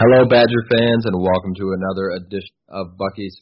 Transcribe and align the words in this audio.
Hello, 0.00 0.24
Badger 0.24 0.64
fans, 0.70 1.04
and 1.04 1.14
welcome 1.20 1.52
to 1.56 1.76
another 1.76 2.16
edition 2.16 2.56
of 2.70 2.96
Bucky's 2.96 3.36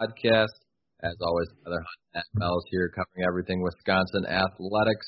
podcast. 0.00 0.56
As 1.04 1.12
always, 1.20 1.48
another 1.60 1.84
Matt 2.14 2.24
Mells 2.32 2.64
here 2.70 2.88
covering 2.88 3.28
everything 3.28 3.60
Wisconsin 3.60 4.24
athletics. 4.24 5.06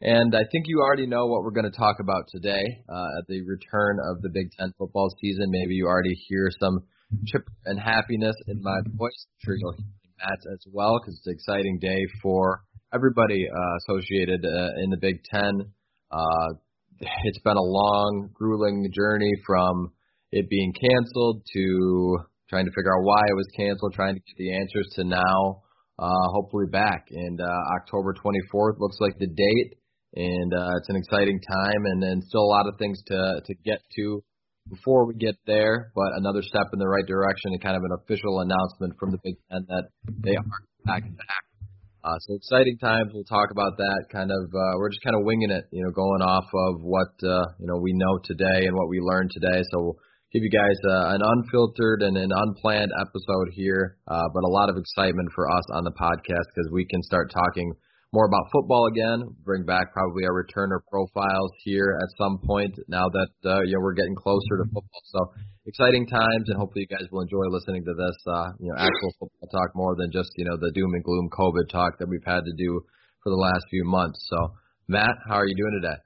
And 0.00 0.36
I 0.36 0.46
think 0.52 0.66
you 0.68 0.78
already 0.78 1.08
know 1.08 1.26
what 1.26 1.42
we're 1.42 1.58
going 1.58 1.68
to 1.68 1.76
talk 1.76 1.96
about 1.98 2.30
today 2.30 2.62
uh, 2.88 3.18
at 3.18 3.26
the 3.26 3.42
return 3.42 3.98
of 4.08 4.22
the 4.22 4.28
Big 4.32 4.52
Ten 4.56 4.72
football 4.78 5.10
season. 5.20 5.50
Maybe 5.50 5.74
you 5.74 5.88
already 5.88 6.14
hear 6.28 6.52
some 6.60 6.84
chip 7.26 7.42
and 7.64 7.80
happiness 7.80 8.36
in 8.46 8.62
my 8.62 8.78
voice. 8.94 9.26
I'm 9.26 9.38
sure 9.42 9.56
you'll 9.58 9.72
hear 9.72 9.86
Matt 10.22 10.38
as 10.54 10.64
well 10.72 11.00
because 11.00 11.18
it's 11.18 11.26
an 11.26 11.34
exciting 11.34 11.80
day 11.80 11.98
for 12.22 12.62
everybody 12.94 13.44
uh, 13.50 13.76
associated 13.82 14.44
uh, 14.44 14.84
in 14.84 14.90
the 14.90 14.98
Big 15.00 15.16
Ten. 15.34 15.74
Uh, 16.12 16.48
it's 17.24 17.40
been 17.40 17.56
a 17.56 17.60
long, 17.60 18.30
grueling 18.32 18.88
journey 18.94 19.32
from 19.44 19.90
it 20.32 20.48
being 20.48 20.72
canceled 20.72 21.42
to 21.54 22.18
trying 22.48 22.64
to 22.64 22.72
figure 22.72 22.92
out 22.94 23.04
why 23.04 23.20
it 23.28 23.36
was 23.36 23.46
canceled, 23.56 23.92
trying 23.94 24.14
to 24.14 24.20
get 24.20 24.36
the 24.36 24.56
answers 24.56 24.88
to 24.96 25.04
now, 25.04 25.62
uh, 25.98 26.26
hopefully 26.32 26.66
back. 26.70 27.06
And 27.10 27.40
uh, 27.40 27.60
October 27.80 28.14
24th 28.14 28.78
looks 28.78 28.96
like 29.00 29.18
the 29.18 29.26
date, 29.26 29.78
and 30.14 30.52
uh, 30.54 30.76
it's 30.78 30.88
an 30.88 30.96
exciting 30.96 31.40
time, 31.40 31.84
and 31.84 32.02
then 32.02 32.22
still 32.22 32.42
a 32.42 32.52
lot 32.52 32.66
of 32.66 32.78
things 32.78 33.00
to 33.06 33.40
to 33.44 33.54
get 33.64 33.80
to 33.96 34.22
before 34.70 35.06
we 35.06 35.14
get 35.14 35.36
there. 35.46 35.92
But 35.94 36.16
another 36.16 36.42
step 36.42 36.68
in 36.72 36.78
the 36.78 36.88
right 36.88 37.06
direction, 37.06 37.52
and 37.52 37.60
kind 37.60 37.76
of 37.76 37.82
an 37.82 37.96
official 38.02 38.40
announcement 38.40 38.94
from 38.98 39.12
the 39.12 39.18
Big 39.22 39.36
Ten 39.50 39.66
that 39.68 39.88
they 40.24 40.36
are 40.36 40.44
back 40.84 41.02
back. 41.02 41.44
Uh, 42.04 42.16
so 42.20 42.34
exciting 42.34 42.78
times. 42.78 43.10
We'll 43.12 43.24
talk 43.24 43.50
about 43.50 43.76
that. 43.76 44.04
Kind 44.10 44.30
of, 44.30 44.48
uh, 44.54 44.78
we're 44.78 44.88
just 44.88 45.02
kind 45.02 45.16
of 45.16 45.24
winging 45.24 45.50
it, 45.50 45.66
you 45.72 45.82
know, 45.82 45.90
going 45.90 46.22
off 46.22 46.46
of 46.46 46.80
what 46.80 47.12
uh, 47.22 47.44
you 47.58 47.66
know 47.66 47.76
we 47.76 47.92
know 47.92 48.18
today 48.24 48.66
and 48.66 48.74
what 48.74 48.88
we 48.88 49.00
learned 49.00 49.30
today. 49.34 49.62
So 49.72 49.80
we'll 49.82 49.98
give 50.32 50.42
you 50.42 50.50
guys 50.50 50.76
uh, 50.84 51.14
an 51.14 51.22
unfiltered 51.24 52.02
and 52.02 52.16
an 52.16 52.30
unplanned 52.32 52.92
episode 53.00 53.48
here, 53.52 53.96
uh, 54.08 54.28
but 54.34 54.44
a 54.44 54.52
lot 54.52 54.68
of 54.68 54.76
excitement 54.76 55.28
for 55.34 55.50
us 55.50 55.64
on 55.72 55.84
the 55.84 55.92
podcast 55.92 56.46
because 56.54 56.68
we 56.72 56.84
can 56.84 57.02
start 57.02 57.32
talking 57.32 57.72
more 58.12 58.26
about 58.26 58.48
football 58.52 58.86
again. 58.88 59.24
Bring 59.44 59.64
back 59.64 59.92
probably 59.92 60.24
our 60.24 60.44
returner 60.44 60.80
profiles 60.90 61.52
here 61.64 61.98
at 62.00 62.08
some 62.16 62.38
point 62.44 62.74
now 62.88 63.08
that 63.08 63.32
uh, 63.44 63.60
you 63.64 63.74
know 63.76 63.80
we're 63.80 63.96
getting 63.96 64.16
closer 64.16 64.60
to 64.60 64.64
football. 64.64 65.02
So 65.12 65.20
exciting 65.66 66.06
times, 66.06 66.48
and 66.48 66.56
hopefully 66.56 66.86
you 66.88 66.96
guys 66.96 67.06
will 67.12 67.22
enjoy 67.22 67.48
listening 67.48 67.84
to 67.84 67.94
this. 67.94 68.16
Uh, 68.26 68.48
you 68.60 68.68
know, 68.72 68.76
actual 68.76 69.12
football 69.20 69.48
talk 69.52 69.70
more 69.74 69.96
than 69.96 70.10
just 70.12 70.30
you 70.36 70.44
know 70.44 70.56
the 70.56 70.72
doom 70.72 70.92
and 70.94 71.04
gloom 71.04 71.28
COVID 71.32 71.68
talk 71.70 71.98
that 71.98 72.08
we've 72.08 72.24
had 72.24 72.44
to 72.44 72.54
do 72.56 72.80
for 73.22 73.30
the 73.30 73.40
last 73.40 73.64
few 73.70 73.84
months. 73.84 74.18
So 74.28 74.52
Matt, 74.88 75.16
how 75.28 75.36
are 75.36 75.46
you 75.46 75.56
doing 75.56 75.80
today? 75.82 75.96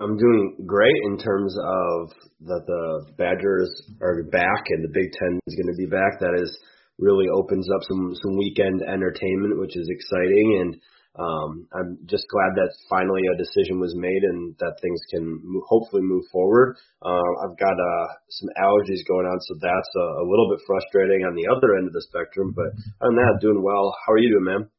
I'm 0.00 0.16
doing 0.16 0.56
great 0.64 0.96
in 1.04 1.18
terms 1.18 1.54
of 1.60 2.08
that 2.48 2.64
the 2.64 3.12
Badgers 3.20 3.68
are 4.00 4.24
back 4.32 4.64
and 4.72 4.82
the 4.82 4.96
Big 4.96 5.12
Ten 5.12 5.38
is 5.46 5.54
going 5.54 5.68
to 5.68 5.76
be 5.76 5.84
back. 5.92 6.16
That 6.20 6.40
is 6.40 6.48
really 6.98 7.26
opens 7.28 7.68
up 7.68 7.84
some 7.84 8.16
some 8.16 8.36
weekend 8.38 8.80
entertainment, 8.80 9.60
which 9.60 9.76
is 9.76 9.92
exciting. 9.92 10.48
And 10.56 10.70
um, 11.20 11.68
I'm 11.76 11.98
just 12.08 12.24
glad 12.32 12.56
that 12.56 12.72
finally 12.88 13.28
a 13.28 13.36
decision 13.36 13.76
was 13.76 13.92
made 13.92 14.24
and 14.24 14.56
that 14.60 14.80
things 14.80 15.00
can 15.12 15.36
move, 15.44 15.68
hopefully 15.68 16.00
move 16.00 16.24
forward. 16.32 16.80
Uh, 17.04 17.30
I've 17.44 17.60
got 17.60 17.76
uh, 17.76 18.06
some 18.32 18.48
allergies 18.56 19.04
going 19.04 19.28
on, 19.28 19.36
so 19.36 19.60
that's 19.60 19.92
a, 20.00 20.24
a 20.24 20.24
little 20.24 20.48
bit 20.48 20.64
frustrating 20.64 21.28
on 21.28 21.36
the 21.36 21.44
other 21.52 21.76
end 21.76 21.88
of 21.88 21.92
the 21.92 22.06
spectrum. 22.08 22.56
But 22.56 22.72
other 23.04 23.12
than 23.12 23.20
that, 23.20 23.44
doing 23.44 23.60
well. 23.60 23.92
How 24.06 24.14
are 24.16 24.22
you 24.22 24.32
doing, 24.32 24.48
man? 24.48 24.70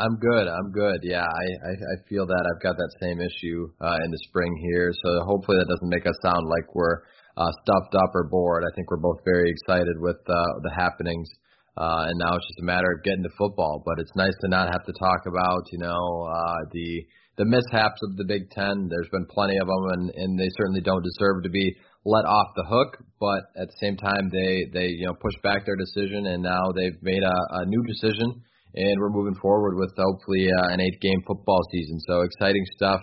I'm 0.00 0.16
good. 0.16 0.48
I'm 0.48 0.72
good. 0.72 1.00
Yeah, 1.02 1.28
I, 1.28 1.44
I 1.68 1.72
I 1.76 1.94
feel 2.08 2.24
that 2.24 2.44
I've 2.48 2.62
got 2.62 2.76
that 2.76 2.92
same 3.04 3.20
issue 3.20 3.68
uh, 3.84 3.98
in 4.02 4.10
the 4.10 4.20
spring 4.28 4.48
here. 4.72 4.92
So 5.04 5.24
hopefully 5.28 5.58
that 5.60 5.68
doesn't 5.68 5.92
make 5.92 6.06
us 6.06 6.16
sound 6.24 6.40
like 6.48 6.74
we're 6.74 7.04
uh, 7.36 7.52
stuffed 7.60 7.94
up 8.00 8.08
or 8.14 8.24
bored. 8.24 8.64
I 8.64 8.72
think 8.74 8.90
we're 8.90 9.04
both 9.04 9.20
very 9.24 9.50
excited 9.52 10.00
with 10.00 10.16
uh, 10.24 10.52
the 10.64 10.72
happenings, 10.72 11.28
uh, 11.76 12.08
and 12.08 12.16
now 12.16 12.32
it's 12.32 12.48
just 12.48 12.64
a 12.64 12.64
matter 12.64 12.88
of 12.96 13.04
getting 13.04 13.24
to 13.24 13.36
football. 13.36 13.82
But 13.84 14.00
it's 14.00 14.16
nice 14.16 14.32
to 14.40 14.48
not 14.48 14.72
have 14.72 14.86
to 14.88 14.94
talk 14.98 15.28
about 15.28 15.68
you 15.70 15.78
know 15.84 16.00
uh, 16.32 16.60
the 16.72 17.04
the 17.36 17.44
mishaps 17.44 18.00
of 18.00 18.16
the 18.16 18.24
Big 18.24 18.48
Ten. 18.56 18.88
There's 18.88 19.12
been 19.12 19.28
plenty 19.28 19.58
of 19.60 19.68
them, 19.68 19.84
and 20.00 20.04
and 20.16 20.40
they 20.40 20.48
certainly 20.56 20.80
don't 20.80 21.04
deserve 21.04 21.44
to 21.44 21.50
be 21.52 21.76
let 22.08 22.24
off 22.24 22.56
the 22.56 22.64
hook. 22.64 22.96
But 23.20 23.52
at 23.52 23.68
the 23.68 23.78
same 23.84 24.00
time, 24.00 24.32
they 24.32 24.64
they 24.72 24.96
you 24.96 25.04
know 25.04 25.14
pushed 25.20 25.42
back 25.44 25.68
their 25.68 25.76
decision, 25.76 26.24
and 26.24 26.40
now 26.42 26.72
they've 26.72 26.96
made 27.04 27.20
a, 27.20 27.36
a 27.60 27.66
new 27.68 27.84
decision 27.84 28.48
and 28.74 29.00
we're 29.00 29.10
moving 29.10 29.38
forward 29.40 29.76
with 29.76 29.92
hopefully 29.96 30.48
uh, 30.50 30.68
an 30.72 30.80
eight-game 30.80 31.22
football 31.26 31.60
season. 31.72 31.98
So 32.06 32.22
exciting 32.22 32.64
stuff 32.76 33.00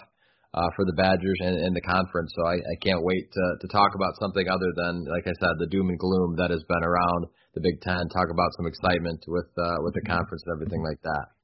uh, 0.54 0.70
for 0.76 0.86
the 0.86 0.94
Badgers 0.94 1.40
and, 1.42 1.56
and 1.60 1.76
the 1.76 1.82
conference. 1.82 2.32
So 2.36 2.46
I, 2.48 2.56
I 2.56 2.76
can't 2.82 3.04
wait 3.04 3.32
to, 3.32 3.46
to 3.62 3.68
talk 3.68 3.92
about 3.96 4.14
something 4.20 4.48
other 4.48 4.72
than, 4.76 5.06
like 5.06 5.28
I 5.28 5.36
said, 5.40 5.60
the 5.60 5.68
doom 5.68 5.90
and 5.90 6.00
gloom 6.00 6.36
that 6.38 6.50
has 6.50 6.64
been 6.68 6.84
around 6.84 7.28
the 7.54 7.62
Big 7.62 7.82
Ten. 7.82 8.08
Talk 8.10 8.30
about 8.32 8.52
some 8.58 8.68
excitement 8.68 9.24
with 9.28 9.50
uh, 9.58 9.84
with 9.84 9.94
the 9.94 10.06
conference 10.08 10.44
and 10.46 10.56
everything 10.56 10.84
like 10.84 11.02
that. 11.04 11.38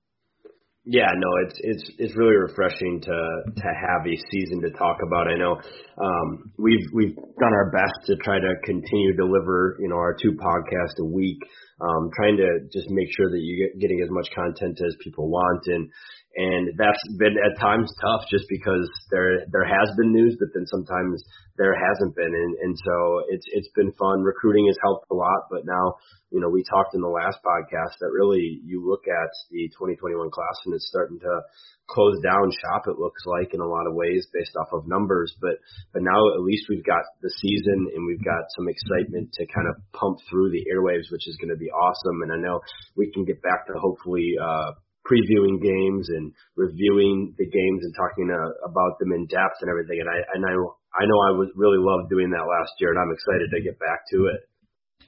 Yeah, 0.86 1.08
no, 1.16 1.30
it's 1.48 1.58
it's 1.64 1.92
it's 1.98 2.16
really 2.18 2.36
refreshing 2.36 3.00
to 3.02 3.18
to 3.56 3.68
have 3.72 4.04
a 4.04 4.16
season 4.32 4.62
to 4.68 4.72
talk 4.72 4.98
about. 5.06 5.28
I 5.32 5.38
know 5.38 5.56
um, 5.56 6.52
we've 6.58 6.88
we've 6.94 7.16
done 7.16 7.54
our 7.54 7.72
best 7.72 8.08
to 8.08 8.18
try 8.18 8.40
to 8.40 8.54
continue 8.66 9.16
deliver, 9.16 9.78
you 9.80 9.88
know, 9.88 9.96
our 9.96 10.14
two 10.14 10.34
podcasts 10.34 11.00
a 11.00 11.06
week 11.06 11.40
um, 11.82 12.10
trying 12.16 12.38
to 12.38 12.60
just 12.72 12.90
make 12.90 13.08
sure 13.16 13.30
that 13.30 13.40
you're 13.42 13.70
getting 13.80 14.02
as 14.04 14.10
much 14.10 14.28
content 14.36 14.80
as 14.86 14.96
people 15.04 15.30
want. 15.30 15.62
And, 15.68 15.90
and 16.36 16.74
that's 16.78 17.04
been 17.18 17.38
at 17.38 17.62
times 17.62 17.94
tough 18.02 18.26
just 18.30 18.46
because 18.50 18.90
there, 19.12 19.46
there 19.52 19.66
has 19.66 19.94
been 19.98 20.12
news, 20.12 20.36
but 20.40 20.50
then 20.54 20.66
sometimes 20.66 21.22
there 21.58 21.78
hasn't 21.78 22.16
been. 22.16 22.34
And, 22.34 22.54
and 22.58 22.74
so 22.74 23.22
it's, 23.30 23.46
it's 23.54 23.70
been 23.76 23.94
fun. 23.94 24.26
Recruiting 24.26 24.66
has 24.66 24.78
helped 24.82 25.06
a 25.12 25.16
lot, 25.16 25.46
but 25.52 25.62
now, 25.66 26.02
you 26.32 26.42
know, 26.42 26.50
we 26.50 26.66
talked 26.66 26.96
in 26.96 27.02
the 27.02 27.14
last 27.14 27.38
podcast 27.46 28.02
that 28.02 28.10
really 28.10 28.62
you 28.66 28.82
look 28.82 29.06
at 29.06 29.30
the 29.52 29.70
2021 29.78 30.32
class 30.32 30.58
and 30.66 30.74
it's 30.74 30.90
starting 30.90 31.20
to 31.20 31.42
close 31.86 32.16
down 32.24 32.50
shop 32.50 32.88
it 32.88 32.98
looks 32.98 33.22
like 33.28 33.54
in 33.54 33.60
a 33.60 33.68
lot 33.68 33.86
of 33.86 33.94
ways 33.94 34.26
based 34.32 34.56
off 34.56 34.72
of 34.72 34.88
numbers 34.88 35.36
but 35.42 35.60
but 35.92 36.02
now 36.02 36.32
at 36.34 36.40
least 36.40 36.64
we've 36.70 36.86
got 36.86 37.04
the 37.22 37.30
season 37.44 37.92
and 37.94 38.08
we've 38.08 38.24
got 38.24 38.48
some 38.56 38.69
excitement 38.72 39.28
to 39.34 39.46
kind 39.54 39.68
of 39.68 39.75
pump 39.92 40.18
through 40.30 40.50
the 40.50 40.63
airwaves 40.72 41.12
which 41.12 41.28
is 41.28 41.36
going 41.42 41.52
to 41.52 41.60
be 41.60 41.69
awesome 41.69 42.24
and 42.24 42.31
I 42.31 42.38
know 42.38 42.62
we 42.96 43.12
can 43.12 43.25
get 43.25 43.44
back 43.44 43.68
to 43.68 43.74
hopefully 43.75 44.31
uh 44.42 44.72
previewing 45.04 45.60
games 45.60 46.10
and 46.10 46.32
reviewing 46.56 47.36
the 47.38 47.46
games 47.46 47.82
and 47.84 47.94
talking 47.96 48.32
uh, 48.32 48.52
about 48.68 49.00
them 49.00 49.12
in 49.12 49.28
depth 49.28 49.60
and 49.62 49.70
everything 49.70 50.00
and 50.00 50.10
I 50.10 50.18
and 50.36 50.42
I 50.48 50.54
I 50.94 51.04
know 51.10 51.20
I 51.28 51.34
was 51.34 51.50
really 51.56 51.82
loved 51.82 52.10
doing 52.10 52.30
that 52.32 52.46
last 52.46 52.74
year 52.80 52.92
and 52.92 53.00
I'm 53.00 53.12
excited 53.12 53.50
to 53.52 53.60
get 53.62 53.80
back 53.80 54.06
to 54.14 54.32
it. 54.32 54.48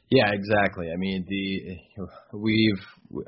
Yeah, 0.09 0.29
exactly. 0.31 0.91
I 0.93 0.97
mean, 0.97 1.25
the 1.27 2.05
we've 2.37 2.83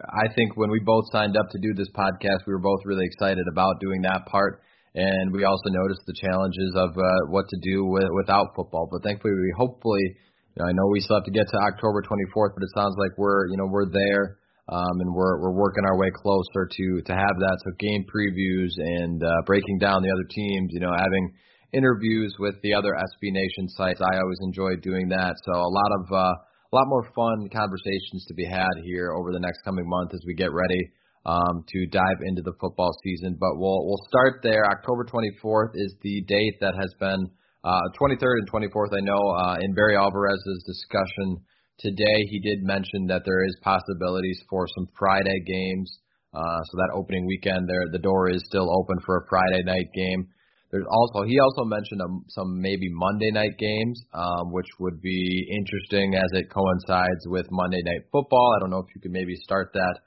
I 0.06 0.32
think 0.36 0.58
when 0.58 0.70
we 0.70 0.80
both 0.86 1.06
signed 1.12 1.36
up 1.36 1.50
to 1.50 1.60
do 1.60 1.74
this 1.74 1.90
podcast, 1.96 2.46
we 2.46 2.54
were 2.54 2.62
both 2.62 2.82
really 2.86 3.06
excited 3.06 3.46
about 3.52 3.80
doing 3.80 4.02
that 4.04 4.28
part, 4.28 4.62
and 4.94 5.34
we 5.34 5.44
also 5.44 5.70
noticed 5.70 6.02
the 6.06 6.14
challenges 6.22 6.74
of 6.76 6.90
uh, 6.98 7.32
what 7.34 7.46
to 7.50 7.58
do 7.64 7.86
with, 7.86 8.10
without 8.14 8.54
football. 8.56 8.88
But 8.92 9.02
thankfully, 9.02 9.34
we 9.34 9.54
hopefully, 9.58 10.06
you 10.06 10.60
know, 10.62 10.66
I 10.70 10.72
know 10.74 10.86
we 10.92 11.00
still 11.02 11.18
have 11.18 11.26
to 11.26 11.32
get 11.32 11.48
to 11.50 11.58
October 11.58 12.04
24th, 12.04 12.54
but 12.54 12.62
it 12.62 12.70
sounds 12.76 12.96
like 13.00 13.18
we're 13.18 13.48
you 13.50 13.58
know 13.58 13.66
we're 13.66 13.90
there. 13.90 14.38
Um, 14.70 15.00
and 15.00 15.14
we're 15.16 15.40
we're 15.40 15.56
working 15.56 15.86
our 15.86 15.98
way 15.98 16.12
closer 16.12 16.68
to 16.68 17.02
to 17.06 17.14
have 17.14 17.36
that. 17.40 17.58
So 17.64 17.72
game 17.80 18.04
previews 18.12 18.76
and 18.78 19.24
uh, 19.24 19.30
breaking 19.46 19.80
down 19.80 20.04
the 20.04 20.12
other 20.12 20.28
teams, 20.30 20.72
you 20.74 20.82
know, 20.82 20.92
having 20.92 21.34
interviews 21.74 22.36
with 22.40 22.56
the 22.64 22.74
other 22.74 22.92
SB 22.92 23.32
Nation 23.32 23.70
sites. 23.70 24.02
I 24.02 24.18
always 24.20 24.40
enjoy 24.44 24.76
doing 24.82 25.10
that. 25.10 25.36
So 25.46 25.54
a 25.54 25.72
lot 25.72 25.92
of 26.00 26.12
uh, 26.12 26.36
a 26.68 26.74
lot 26.76 26.88
more 26.88 27.08
fun 27.16 27.48
conversations 27.52 28.26
to 28.28 28.34
be 28.34 28.46
had 28.46 28.76
here 28.84 29.14
over 29.14 29.32
the 29.32 29.40
next 29.40 29.62
coming 29.64 29.88
month 29.88 30.14
as 30.14 30.22
we 30.28 30.34
get 30.34 30.52
ready 30.52 30.92
um, 31.26 31.64
to 31.68 31.88
dive 31.88 32.20
into 32.26 32.42
the 32.42 32.54
football 32.60 32.92
season. 33.04 33.38
But 33.40 33.56
we'll 33.56 33.86
we'll 33.86 34.04
start 34.10 34.42
there. 34.44 34.66
October 34.66 35.06
24th 35.06 35.72
is 35.76 35.96
the 36.02 36.24
date 36.28 36.60
that 36.60 36.76
has 36.76 36.94
been 37.00 37.30
uh, 37.64 37.88
23rd 38.00 38.44
and 38.44 38.52
24th. 38.52 38.92
I 38.96 39.02
know 39.02 39.22
uh, 39.32 39.58
in 39.62 39.74
Barry 39.74 39.96
Alvarez's 39.96 40.64
discussion 40.66 41.44
today, 41.80 42.26
he 42.30 42.40
did 42.40 42.64
mention 42.64 43.08
that 43.08 43.24
there 43.26 43.46
is 43.46 43.56
possibilities 43.62 44.42
for 44.50 44.68
some 44.76 44.88
Friday 44.98 45.40
games. 45.46 46.00
Uh, 46.34 46.62
so 46.70 46.78
that 46.78 46.92
opening 46.94 47.26
weekend, 47.26 47.68
there 47.68 47.86
the 47.92 48.00
door 48.00 48.30
is 48.30 48.44
still 48.46 48.70
open 48.70 48.98
for 49.06 49.18
a 49.18 49.28
Friday 49.30 49.64
night 49.64 49.88
game. 49.96 50.28
There's 50.72 50.86
also 50.92 51.24
he 51.24 51.40
also 51.40 51.64
mentioned 51.64 52.02
um, 52.02 52.26
some 52.28 52.62
maybe 52.62 52.90
Monday 52.92 53.32
night 53.32 53.58
games, 53.58 54.02
um, 54.14 54.52
which 54.52 54.68
would 54.80 55.02
be 55.02 55.48
interesting 55.50 56.16
as 56.16 56.28
it 56.34 56.52
coincides 56.52 57.24
with 57.28 57.48
Monday 57.52 57.82
night 57.86 58.04
football. 58.12 58.54
I 58.56 58.60
don't 58.60 58.70
know 58.70 58.80
if 58.80 58.94
you 58.94 59.02
could 59.02 59.12
maybe 59.12 59.34
start 59.36 59.72
that 59.74 60.00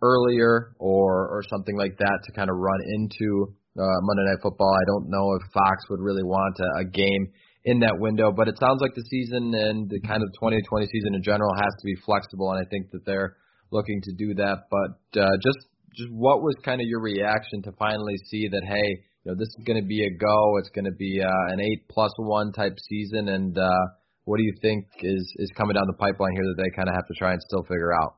earlier 0.00 0.74
or 0.78 1.28
or 1.28 1.42
something 1.50 1.76
like 1.76 1.98
that 1.98 2.18
to 2.24 2.32
kind 2.32 2.48
of 2.48 2.56
run 2.56 2.80
into 2.94 3.52
uh, 3.76 3.98
Monday 4.02 4.24
night 4.30 4.40
football. 4.40 4.72
I 4.72 4.86
don't 4.86 5.10
know 5.10 5.34
if 5.34 5.42
Fox 5.52 5.90
would 5.90 6.00
really 6.00 6.22
want 6.22 6.56
a, 6.60 6.80
a 6.82 6.84
game 6.84 7.32
in 7.64 7.80
that 7.80 7.96
window, 7.98 8.30
but 8.30 8.48
it 8.48 8.58
sounds 8.60 8.80
like 8.80 8.94
the 8.94 9.04
season 9.08 9.54
and 9.54 9.88
the 9.88 10.00
kind 10.00 10.22
of 10.22 10.28
2020 10.36 10.86
season 10.86 11.14
in 11.14 11.22
general 11.22 11.50
has 11.56 11.72
to 11.80 11.84
be 11.84 11.96
flexible, 12.04 12.52
and 12.52 12.60
I 12.60 12.68
think 12.68 12.90
that 12.92 13.06
they're 13.06 13.36
looking 13.70 14.00
to 14.02 14.12
do 14.12 14.34
that. 14.34 14.68
But 14.70 15.20
uh, 15.20 15.32
just 15.40 15.66
just 15.96 16.10
what 16.12 16.42
was 16.42 16.54
kind 16.64 16.80
of 16.80 16.86
your 16.86 17.00
reaction 17.00 17.62
to 17.62 17.72
finally 17.78 18.16
see 18.28 18.48
that 18.48 18.62
hey, 18.68 18.88
you 19.24 19.32
know 19.32 19.34
this 19.34 19.48
is 19.48 19.64
going 19.64 19.80
to 19.80 19.86
be 19.86 20.04
a 20.04 20.10
go. 20.12 20.58
It's 20.58 20.70
going 20.70 20.84
to 20.84 20.96
be 20.96 21.22
uh, 21.24 21.52
an 21.52 21.60
eight 21.60 21.88
plus 21.88 22.12
one 22.18 22.52
type 22.52 22.76
season, 22.88 23.28
and 23.28 23.56
uh, 23.56 23.84
what 24.24 24.36
do 24.36 24.44
you 24.44 24.54
think 24.60 24.84
is 25.00 25.24
is 25.36 25.50
coming 25.56 25.74
down 25.74 25.84
the 25.86 25.96
pipeline 25.96 26.32
here 26.36 26.44
that 26.44 26.60
they 26.62 26.70
kind 26.76 26.88
of 26.88 26.94
have 26.94 27.06
to 27.08 27.14
try 27.16 27.32
and 27.32 27.40
still 27.40 27.62
figure 27.62 27.92
out? 27.94 28.16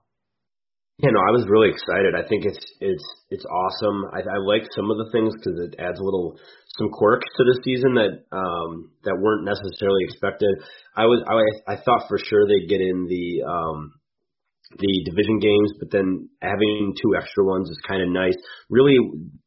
Yeah, 0.98 1.10
no, 1.12 1.20
I 1.20 1.32
was 1.36 1.44
really 1.44 1.68
excited. 1.68 2.16
I 2.16 2.26
think 2.26 2.46
it's 2.46 2.64
it's 2.80 3.04
it's 3.28 3.44
awesome. 3.44 4.08
I, 4.16 4.24
I 4.24 4.38
like 4.40 4.64
some 4.72 4.90
of 4.90 4.96
the 4.96 5.12
things 5.12 5.34
because 5.36 5.60
it 5.68 5.76
adds 5.78 6.00
a 6.00 6.04
little 6.04 6.40
some 6.78 6.88
quirks 6.88 7.28
to 7.36 7.44
the 7.44 7.60
season 7.64 8.00
that 8.00 8.24
um 8.32 8.90
that 9.04 9.20
weren't 9.20 9.44
necessarily 9.44 10.04
expected. 10.08 10.48
I 10.96 11.04
was 11.04 11.20
I 11.28 11.36
I 11.74 11.76
thought 11.84 12.08
for 12.08 12.16
sure 12.16 12.48
they'd 12.48 12.68
get 12.72 12.80
in 12.80 13.04
the 13.12 13.44
um 13.44 13.92
the 14.78 15.04
division 15.04 15.38
games, 15.38 15.72
but 15.78 15.90
then 15.92 16.28
having 16.42 16.94
two 17.00 17.14
extra 17.16 17.44
ones 17.44 17.68
is 17.70 17.78
kind 17.86 18.02
of 18.02 18.08
nice. 18.08 18.36
Really, 18.70 18.96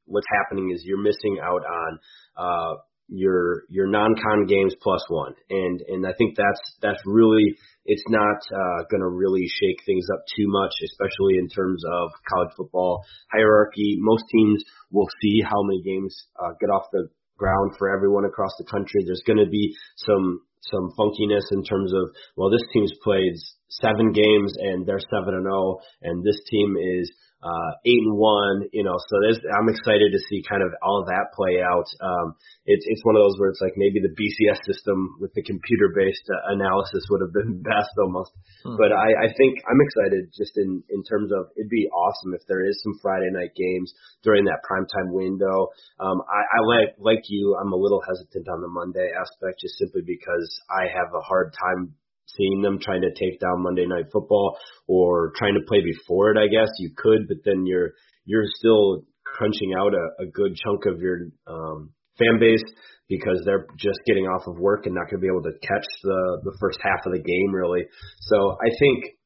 what's 0.05 0.27
happening 0.41 0.71
is 0.73 0.83
you're 0.85 1.01
missing 1.01 1.39
out 1.43 1.63
on 1.65 1.99
uh, 2.37 2.73
your 3.09 3.63
your 3.69 3.87
non-con 3.87 4.45
games 4.45 4.75
plus 4.81 5.03
one, 5.09 5.33
and 5.49 5.81
and 5.87 6.05
I 6.05 6.13
think 6.17 6.37
that's 6.37 6.61
that's 6.81 7.01
really 7.05 7.55
it's 7.85 8.03
not 8.07 8.37
uh, 8.53 8.83
going 8.89 9.01
to 9.01 9.09
really 9.09 9.45
shake 9.47 9.83
things 9.85 10.05
up 10.13 10.21
too 10.37 10.45
much, 10.47 10.71
especially 10.83 11.37
in 11.39 11.49
terms 11.49 11.83
of 11.85 12.11
college 12.31 12.53
football 12.55 13.03
hierarchy. 13.31 13.97
Most 13.99 14.23
teams 14.31 14.63
will 14.91 15.07
see 15.21 15.41
how 15.41 15.63
many 15.63 15.81
games 15.81 16.15
uh, 16.39 16.51
get 16.59 16.69
off 16.69 16.85
the 16.91 17.09
ground 17.37 17.71
for 17.77 17.89
everyone 17.95 18.25
across 18.25 18.51
the 18.59 18.65
country. 18.65 19.01
There's 19.05 19.23
going 19.25 19.43
to 19.43 19.49
be 19.49 19.75
some 19.97 20.41
some 20.61 20.91
funkiness 20.99 21.47
in 21.51 21.63
terms 21.63 21.93
of 21.93 22.11
well, 22.35 22.51
this 22.51 22.67
team's 22.73 22.93
played 23.03 23.33
seven 23.69 24.11
games 24.11 24.53
and 24.59 24.85
they're 24.85 24.99
seven 25.09 25.33
and 25.33 25.45
zero, 25.45 25.79
oh, 25.79 25.81
and 26.01 26.23
this 26.23 26.39
team 26.51 26.75
is 26.77 27.11
uh, 27.39 27.71
eight 27.87 28.03
and 28.03 28.19
one, 28.19 28.67
you 28.75 28.83
know, 28.83 28.99
so 28.99 29.15
there's, 29.23 29.39
I'm 29.47 29.71
excited 29.71 30.11
to 30.11 30.21
see 30.27 30.43
kind 30.43 30.59
of 30.59 30.75
all 30.83 30.99
of 30.99 31.07
that 31.07 31.31
play 31.31 31.63
out. 31.63 31.87
Um, 32.03 32.35
it's, 32.67 32.83
it's 32.83 32.99
one 33.07 33.15
of 33.15 33.23
those 33.23 33.39
where 33.39 33.47
it's 33.47 33.63
like 33.63 33.79
maybe 33.79 34.03
the 34.03 34.11
BCS 34.11 34.59
system 34.67 35.15
with 35.23 35.31
the 35.39 35.43
computer 35.43 35.87
based 35.95 36.27
uh, 36.27 36.51
analysis 36.51 37.07
would 37.07 37.23
have 37.23 37.31
been 37.31 37.63
best 37.63 37.95
almost. 37.95 38.35
Hmm. 38.67 38.75
But 38.75 38.91
I, 38.91 39.07
I 39.23 39.27
think 39.39 39.63
I'm 39.63 39.79
excited 39.79 40.35
just 40.35 40.59
in, 40.59 40.83
in 40.91 40.99
terms 41.07 41.31
of 41.31 41.47
it'd 41.55 41.71
be 41.71 41.87
awesome 41.87 42.35
if 42.35 42.43
there 42.51 42.67
is 42.67 42.75
some 42.83 42.99
Friday 42.99 43.31
night 43.31 43.55
games 43.55 43.95
during 44.19 44.43
that 44.51 44.59
primetime 44.67 45.15
window. 45.15 45.71
Um, 45.95 46.19
I, 46.27 46.43
I 46.43 46.59
like, 46.67 46.91
like 46.99 47.23
you, 47.31 47.55
I'm 47.55 47.71
a 47.71 47.79
little 47.79 48.03
hesitant 48.03 48.51
on 48.51 48.59
the 48.59 48.67
Monday 48.67 49.07
aspect 49.15 49.63
just 49.63 49.79
simply 49.79 50.03
because 50.03 50.47
I 50.67 50.91
have 50.91 51.15
a 51.15 51.23
hard 51.23 51.55
time 51.55 51.95
seeing 52.37 52.61
them 52.61 52.79
trying 52.81 53.01
to 53.01 53.13
take 53.13 53.39
down 53.39 53.63
Monday 53.63 53.85
Night 53.85 54.05
Football 54.11 54.57
or 54.87 55.31
trying 55.37 55.55
to 55.55 55.65
play 55.67 55.81
before 55.83 56.31
it. 56.31 56.37
I 56.37 56.47
guess 56.47 56.69
you 56.79 56.91
could, 56.95 57.27
but 57.27 57.37
then 57.45 57.65
you're 57.65 57.91
you're 58.25 58.45
still 58.57 59.05
crunching 59.25 59.73
out 59.77 59.93
a, 59.93 60.23
a 60.23 60.25
good 60.27 60.55
chunk 60.55 60.85
of 60.85 61.01
your 61.01 61.29
um, 61.47 61.91
fan 62.17 62.39
base 62.39 62.63
because 63.07 63.41
they're 63.45 63.65
just 63.77 63.99
getting 64.05 64.25
off 64.25 64.47
of 64.47 64.59
work 64.59 64.85
and 64.85 64.95
not 64.95 65.09
going 65.09 65.21
to 65.21 65.25
be 65.25 65.31
able 65.31 65.43
to 65.43 65.57
catch 65.61 65.87
the 66.03 66.41
the 66.43 66.57
first 66.59 66.79
half 66.81 67.05
of 67.05 67.13
the 67.13 67.23
game 67.23 67.53
really. 67.53 67.85
So 68.29 68.57
I 68.61 68.69
think 68.79 69.19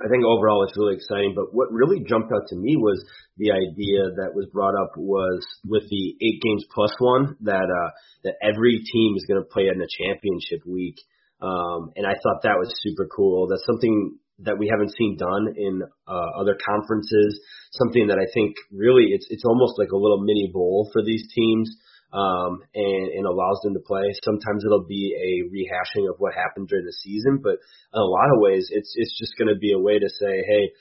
I 0.00 0.08
think 0.08 0.24
overall 0.24 0.64
it's 0.64 0.76
really 0.76 0.96
exciting. 0.96 1.32
But 1.34 1.52
what 1.52 1.72
really 1.72 2.04
jumped 2.04 2.32
out 2.32 2.48
to 2.48 2.56
me 2.56 2.76
was 2.76 3.00
the 3.36 3.52
idea 3.52 4.12
that 4.20 4.36
was 4.36 4.46
brought 4.52 4.76
up 4.76 4.92
was 4.96 5.40
with 5.64 5.88
the 5.88 6.16
eight 6.20 6.40
games 6.42 6.64
plus 6.72 6.92
one 6.98 7.36
that 7.42 7.64
uh, 7.64 7.90
that 8.24 8.36
every 8.42 8.80
team 8.84 9.14
is 9.16 9.24
going 9.28 9.40
to 9.40 9.48
play 9.48 9.68
in 9.72 9.78
the 9.78 9.88
championship 9.88 10.66
week. 10.66 10.96
Um, 11.40 11.92
and 11.96 12.06
I 12.06 12.14
thought 12.14 12.42
that 12.42 12.56
was 12.56 12.72
super 12.80 13.08
cool. 13.14 13.48
That's 13.48 13.66
something 13.66 14.18
that 14.40 14.58
we 14.58 14.68
haven't 14.68 14.92
seen 14.96 15.16
done 15.16 15.54
in 15.56 15.82
uh, 16.08 16.30
other 16.40 16.56
conferences. 16.56 17.40
Something 17.72 18.08
that 18.08 18.18
I 18.18 18.28
think 18.32 18.56
really 18.72 19.12
it's 19.12 19.26
it's 19.30 19.44
almost 19.44 19.78
like 19.78 19.92
a 19.92 19.96
little 19.96 20.20
mini 20.20 20.50
bowl 20.52 20.90
for 20.92 21.02
these 21.04 21.24
teams, 21.34 21.68
um, 22.12 22.60
and, 22.74 23.08
and 23.20 23.26
allows 23.26 23.60
them 23.64 23.74
to 23.74 23.80
play. 23.80 24.04
Sometimes 24.24 24.64
it'll 24.64 24.88
be 24.88 25.12
a 25.12 25.48
rehashing 25.52 26.08
of 26.08 26.16
what 26.18 26.34
happened 26.34 26.68
during 26.68 26.84
the 26.84 26.96
season, 27.04 27.40
but 27.42 27.60
in 27.92 28.00
a 28.00 28.04
lot 28.04 28.32
of 28.32 28.40
ways, 28.40 28.68
it's 28.70 28.92
it's 28.96 29.18
just 29.18 29.36
going 29.38 29.52
to 29.52 29.58
be 29.58 29.72
a 29.72 29.78
way 29.78 29.98
to 29.98 30.08
say, 30.08 30.44
hey, 30.44 30.72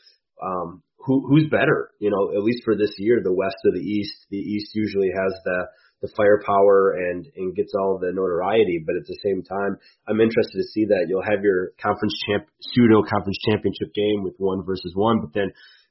um, 0.44 0.84
who 1.06 1.28
who's 1.28 1.48
better? 1.50 1.92
You 2.00 2.12
know, 2.12 2.36
at 2.36 2.44
least 2.44 2.64
for 2.64 2.76
this 2.76 2.96
year, 2.98 3.22
the 3.24 3.34
West 3.34 3.58
or 3.66 3.72
the 3.72 3.84
East. 3.84 4.26
The 4.32 4.40
East 4.40 4.72
usually 4.74 5.12
has 5.12 5.34
the 5.44 5.68
the 6.06 6.14
firepower 6.14 6.94
and 6.94 7.26
and 7.36 7.56
gets 7.58 7.74
all 7.74 7.98
the 7.98 8.14
notoriety. 8.14 8.86
But 8.86 9.02
at 9.02 9.10
the 9.10 9.18
same 9.26 9.42
time, 9.42 9.82
I'm 10.06 10.22
interested 10.22 10.62
to 10.62 10.70
see 10.70 10.86
that 10.94 11.10
you'll 11.10 11.26
have 11.26 11.42
your 11.42 11.74
conference 11.82 12.14
champ 12.30 12.46
pseudo 12.62 13.02
conference 13.02 13.42
championship 13.50 13.90
game 13.98 14.22
with 14.22 14.38
one 14.38 14.62
versus 14.62 14.94
one, 14.94 15.26
but 15.26 15.34
then 15.34 15.50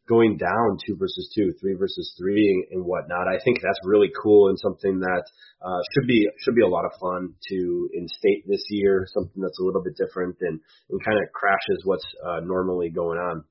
going 0.08 0.36
down 0.36 0.76
two 0.86 0.96
versus 0.96 1.32
two, 1.34 1.52
three 1.60 1.74
versus 1.74 2.14
three, 2.18 2.68
and, 2.70 2.84
whatnot. 2.84 3.26
I 3.26 3.40
think 3.42 3.58
that's 3.62 3.80
really 3.84 4.10
cool 4.22 4.48
and 4.48 4.58
something 4.60 5.00
that 5.00 5.24
uh, 5.64 5.80
should 5.92 6.06
be 6.06 6.28
should 6.44 6.54
be 6.54 6.62
a 6.62 6.68
lot 6.68 6.84
of 6.84 6.92
fun 7.00 7.32
to 7.50 7.88
in-state 7.92 8.44
this 8.46 8.62
year. 8.70 9.06
Something 9.12 9.42
that's 9.42 9.58
a 9.58 9.64
little 9.64 9.82
bit 9.82 9.96
different 9.96 10.36
and, 10.40 10.60
and 10.90 11.04
kind 11.04 11.18
of 11.18 11.32
crashes 11.32 11.82
what's 11.84 12.06
uh, 12.24 12.40
normally 12.44 12.90
going 12.90 13.18
on. 13.18 13.44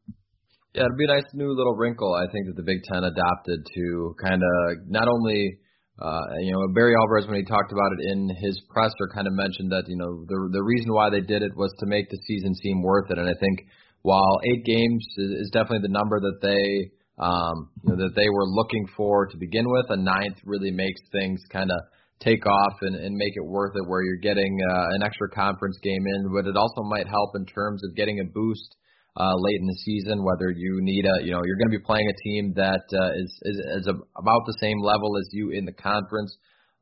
Yeah, 0.73 0.89
it'd 0.89 0.97
be 0.97 1.05
a 1.05 1.13
nice 1.13 1.29
new 1.33 1.53
little 1.53 1.75
wrinkle. 1.75 2.13
I 2.13 2.31
think 2.31 2.47
that 2.47 2.55
the 2.55 2.65
Big 2.65 2.81
Ten 2.83 3.03
adopted 3.03 3.65
to 3.75 4.15
kind 4.23 4.41
of 4.41 4.89
not 4.89 5.07
only 5.07 5.59
uh, 6.01 6.25
you 6.41 6.51
know, 6.51 6.65
Barry 6.73 6.95
Alvarez, 6.99 7.27
when 7.27 7.37
he 7.37 7.45
talked 7.45 7.71
about 7.71 7.91
it 7.97 8.11
in 8.11 8.29
his 8.41 8.59
presser, 8.69 9.13
kind 9.13 9.27
of 9.27 9.33
mentioned 9.33 9.71
that 9.71 9.85
you 9.87 9.97
know 9.97 10.25
the 10.25 10.49
the 10.51 10.63
reason 10.63 10.93
why 10.93 11.09
they 11.09 11.21
did 11.21 11.43
it 11.43 11.55
was 11.55 11.71
to 11.79 11.85
make 11.85 12.09
the 12.09 12.17
season 12.25 12.55
seem 12.55 12.81
worth 12.81 13.11
it. 13.11 13.19
And 13.19 13.29
I 13.29 13.37
think 13.39 13.69
while 14.01 14.39
eight 14.43 14.65
games 14.65 15.05
is, 15.17 15.45
is 15.45 15.51
definitely 15.53 15.85
the 15.85 15.93
number 15.93 16.19
that 16.19 16.41
they 16.41 16.89
um, 17.21 17.69
you 17.83 17.93
know 17.93 18.07
that 18.07 18.15
they 18.15 18.29
were 18.29 18.49
looking 18.49 18.87
for 18.97 19.27
to 19.27 19.37
begin 19.37 19.65
with, 19.69 19.85
a 19.89 19.97
ninth 19.97 20.37
really 20.45 20.71
makes 20.71 21.01
things 21.11 21.41
kind 21.51 21.69
of 21.69 21.77
take 22.19 22.45
off 22.47 22.73
and, 22.81 22.95
and 22.95 23.15
make 23.15 23.33
it 23.35 23.45
worth 23.45 23.75
it, 23.75 23.87
where 23.87 24.01
you're 24.01 24.17
getting 24.17 24.57
uh, 24.71 24.95
an 24.95 25.03
extra 25.03 25.29
conference 25.29 25.77
game 25.83 26.03
in, 26.15 26.33
but 26.33 26.47
it 26.47 26.55
also 26.55 26.81
might 26.83 27.07
help 27.07 27.35
in 27.35 27.45
terms 27.45 27.83
of 27.83 27.95
getting 27.95 28.19
a 28.19 28.23
boost 28.23 28.75
uh, 29.15 29.35
late 29.37 29.61
in 29.61 29.67
the 29.67 29.81
season, 29.85 30.23
whether 30.23 30.49
you 30.49 30.79
need 30.81 31.05
a, 31.05 31.23
you 31.23 31.31
know, 31.31 31.41
you're 31.45 31.57
going 31.57 31.69
to 31.69 31.77
be 31.77 31.85
playing 31.85 32.09
a 32.09 32.17
team 32.23 32.53
that 32.55 32.81
uh, 32.89 33.13
is 33.13 33.31
is, 33.43 33.57
is 33.81 33.87
about 34.17 34.41
the 34.45 34.57
same 34.59 34.81
level 34.81 35.17
as 35.17 35.29
you 35.31 35.51
in 35.51 35.65
the 35.65 35.73
conference. 35.73 36.35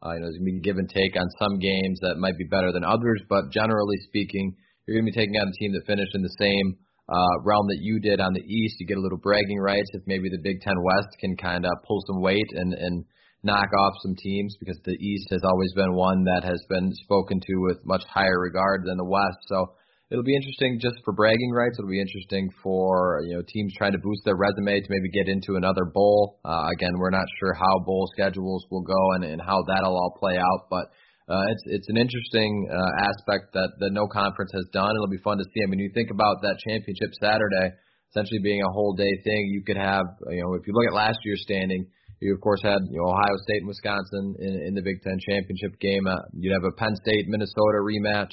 Uh, 0.04 0.14
you 0.14 0.20
know, 0.20 0.26
there's 0.26 0.40
going 0.40 0.56
to 0.56 0.60
be 0.60 0.64
give 0.64 0.78
and 0.78 0.90
take 0.90 1.14
on 1.20 1.28
some 1.38 1.60
games 1.60 2.00
that 2.02 2.18
might 2.18 2.38
be 2.38 2.48
better 2.50 2.72
than 2.72 2.84
others, 2.84 3.22
but 3.30 3.52
generally 3.52 3.98
speaking, 4.08 4.56
you're 4.88 4.98
going 4.98 5.06
to 5.06 5.12
be 5.12 5.20
taking 5.20 5.36
on 5.36 5.48
a 5.48 5.60
team 5.60 5.74
that 5.74 5.86
finished 5.86 6.16
in 6.16 6.24
the 6.24 6.38
same 6.40 6.80
uh, 7.12 7.36
realm 7.44 7.68
that 7.68 7.84
you 7.84 8.00
did 8.00 8.20
on 8.20 8.34
the 8.34 8.42
East. 8.42 8.80
You 8.80 8.88
get 8.88 8.98
a 8.98 9.02
little 9.02 9.20
bragging 9.20 9.60
rights 9.60 9.92
if 9.94 10.02
maybe 10.08 10.30
the 10.30 10.42
Big 10.42 10.62
Ten 10.62 10.82
West 10.82 11.12
can 11.20 11.36
kind 11.38 11.66
of 11.66 11.72
pull 11.86 12.02
some 12.08 12.22
weight 12.22 12.50
and 12.56 12.74
and 12.74 13.06
knock 13.44 13.70
off 13.78 13.94
some 14.04 14.16
teams 14.16 14.56
because 14.60 14.80
the 14.86 14.94
East 14.94 15.28
has 15.32 15.42
always 15.44 15.74
been 15.74 15.94
one 15.94 16.24
that 16.26 16.44
has 16.44 16.64
been 16.70 16.94
spoken 17.04 17.40
to 17.40 17.56
with 17.68 17.78
much 17.86 18.04
higher 18.06 18.40
regard 18.40 18.84
than 18.86 18.98
the 18.98 19.06
West. 19.06 19.38
So 19.48 19.74
it'll 20.12 20.28
be 20.28 20.36
interesting 20.36 20.78
just 20.80 21.00
for 21.04 21.14
bragging 21.14 21.52
rights. 21.52 21.80
It'll 21.80 21.90
be 21.90 22.02
interesting 22.02 22.52
for 22.62 23.24
you 23.26 23.36
know 23.36 23.44
teams 23.48 23.74
trying 23.78 23.94
to 23.94 24.04
boost 24.04 24.22
their 24.26 24.36
resume 24.36 24.80
to 24.80 24.90
maybe 24.90 25.10
get 25.10 25.32
into 25.32 25.56
another 25.56 25.86
bowl. 25.86 26.40
Uh, 26.44 26.68
again, 26.76 26.92
we're 27.00 27.16
not 27.16 27.26
sure 27.40 27.54
how 27.54 27.80
bowl 27.86 28.08
schedules 28.14 28.66
will 28.70 28.84
go 28.84 29.14
and, 29.16 29.24
and 29.24 29.42
how 29.42 29.64
that'll 29.68 29.96
all 29.96 30.16
play 30.20 30.38
out, 30.38 30.68
but 30.70 30.92
uh, 31.32 31.48
it's 31.50 31.64
it's 31.66 31.90
an 31.90 31.98
interesting 31.98 32.68
uh, 32.70 33.08
aspect 33.08 33.54
that 33.54 33.72
the 33.80 33.90
no 33.90 34.06
conference 34.08 34.52
has 34.54 34.68
done. 34.74 34.92
It'll 34.92 35.08
be 35.08 35.24
fun 35.24 35.38
to 35.38 35.46
see. 35.56 35.64
I 35.64 35.68
mean, 35.68 35.80
you 35.80 35.90
think 35.96 36.12
about 36.12 36.44
that 36.44 36.60
championship 36.68 37.16
Saturday 37.20 37.72
essentially 38.12 38.44
being 38.44 38.62
a 38.62 38.72
whole 38.72 38.94
day 38.94 39.12
thing. 39.24 39.48
You 39.48 39.64
could 39.64 39.78
have 39.78 40.04
you 40.30 40.44
know 40.44 40.54
if 40.56 40.68
you 40.68 40.74
look 40.74 40.88
at 40.88 40.94
last 40.94 41.20
year's 41.24 41.42
standing, 41.44 41.88
You 42.20 42.36
of 42.36 42.42
course 42.42 42.62
had 42.62 42.84
you 42.92 43.00
know 43.00 43.08
Ohio 43.08 43.38
State 43.48 43.64
and 43.64 43.68
Wisconsin 43.68 44.36
in, 44.40 44.54
in 44.68 44.74
the 44.76 44.84
Big 44.84 45.02
Ten 45.02 45.18
championship 45.24 45.80
game. 45.80 46.06
Uh, 46.06 46.20
you'd 46.36 46.54
have 46.54 46.68
a 46.68 46.76
Penn 46.76 46.96
State 47.00 47.26
Minnesota 47.28 47.80
rematch, 47.80 48.32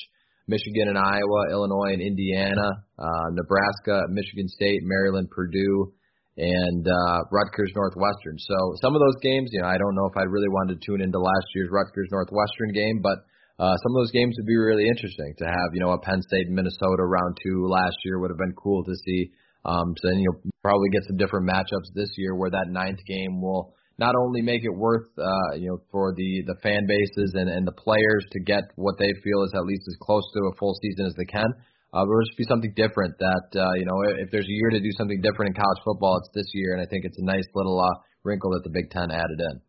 Michigan 0.49 0.89
and 0.89 0.99
Iowa, 0.99 1.53
Illinois 1.53 1.93
and 1.93 2.03
Indiana, 2.03 2.83
uh, 2.99 3.29
Nebraska, 3.37 4.09
Michigan 4.09 4.49
State, 4.49 4.81
Maryland, 4.83 5.29
Purdue, 5.31 5.93
and 6.39 6.87
uh, 6.89 7.19
Rutgers 7.31 7.73
Northwestern. 7.77 8.39
So 8.39 8.57
some 8.81 8.95
of 8.95 9.01
those 9.01 9.21
games, 9.23 9.51
you 9.53 9.61
know, 9.61 9.69
I 9.69 9.77
don't 9.77 9.95
know 9.95 10.07
if 10.07 10.17
I 10.17 10.25
really 10.25 10.49
wanted 10.49 10.81
to 10.81 10.87
tune 10.87 11.03
into 11.03 11.19
last 11.19 11.47
year's 11.55 11.69
Rutgers 11.71 12.09
Northwestern 12.11 12.73
game, 12.73 13.01
but 13.03 13.19
uh, 13.59 13.75
some 13.83 13.93
of 13.93 14.01
those 14.01 14.13
games 14.13 14.37
would 14.39 14.47
be 14.47 14.57
really 14.57 14.87
interesting 14.87 15.35
to 15.39 15.45
have. 15.45 15.69
You 15.75 15.81
know, 15.81 15.91
a 15.91 16.01
Penn 16.01 16.23
State 16.23 16.49
Minnesota 16.49 17.03
round 17.03 17.37
two 17.43 17.67
last 17.67 17.97
year 18.05 18.19
would 18.21 18.31
have 18.31 18.39
been 18.39 18.55
cool 18.55 18.85
to 18.85 18.95
see. 19.05 19.31
Um, 19.65 19.95
so 19.99 20.09
then 20.09 20.21
you'll 20.21 20.41
probably 20.63 20.89
get 20.91 21.03
some 21.09 21.19
different 21.19 21.51
matchups 21.51 21.91
this 21.95 22.11
year 22.17 22.37
where 22.37 22.51
that 22.51 22.71
ninth 22.71 23.01
game 23.07 23.43
will 23.43 23.75
not 23.99 24.15
only 24.15 24.41
make 24.43 24.63
it 24.65 24.75
worth 24.75 25.07
uh, 25.19 25.55
you 25.59 25.69
know 25.69 25.79
for 25.91 26.15
the 26.17 26.43
the 26.47 26.57
fan 26.63 26.87
bases 26.87 27.35
and 27.35 27.51
and 27.51 27.67
the 27.67 27.75
players 27.75 28.25
to 28.33 28.41
get 28.41 28.63
what 28.77 28.95
they 28.99 29.11
feel 29.23 29.43
is 29.43 29.53
at 29.55 29.67
least 29.67 29.83
as 29.89 29.97
close 30.01 30.25
to 30.35 30.41
a 30.47 30.57
full 30.59 30.75
season 30.81 31.07
as 31.07 31.15
they 31.19 31.27
can. 31.27 31.51
Uh, 31.89 32.05
but 32.05 32.13
just 32.29 32.37
be 32.37 32.45
something 32.45 32.73
different 32.77 33.17
that 33.19 33.49
uh, 33.57 33.73
you 33.75 33.85
know 33.85 33.97
if 34.21 34.31
there's 34.31 34.47
a 34.47 34.59
year 34.61 34.71
to 34.71 34.81
do 34.81 34.93
something 34.97 35.21
different 35.21 35.51
in 35.51 35.55
college 35.61 35.83
football, 35.85 36.19
it's 36.19 36.31
this 36.35 36.51
year, 36.55 36.75
and 36.75 36.83
I 36.83 36.87
think 36.87 37.05
it's 37.05 37.19
a 37.19 37.25
nice 37.25 37.49
little 37.55 37.81
uh, 37.81 37.95
wrinkle 38.25 38.51
that 38.53 38.63
the 38.63 38.71
Big 38.71 38.91
Ten 38.91 39.11
added 39.11 39.41
in. 39.41 39.61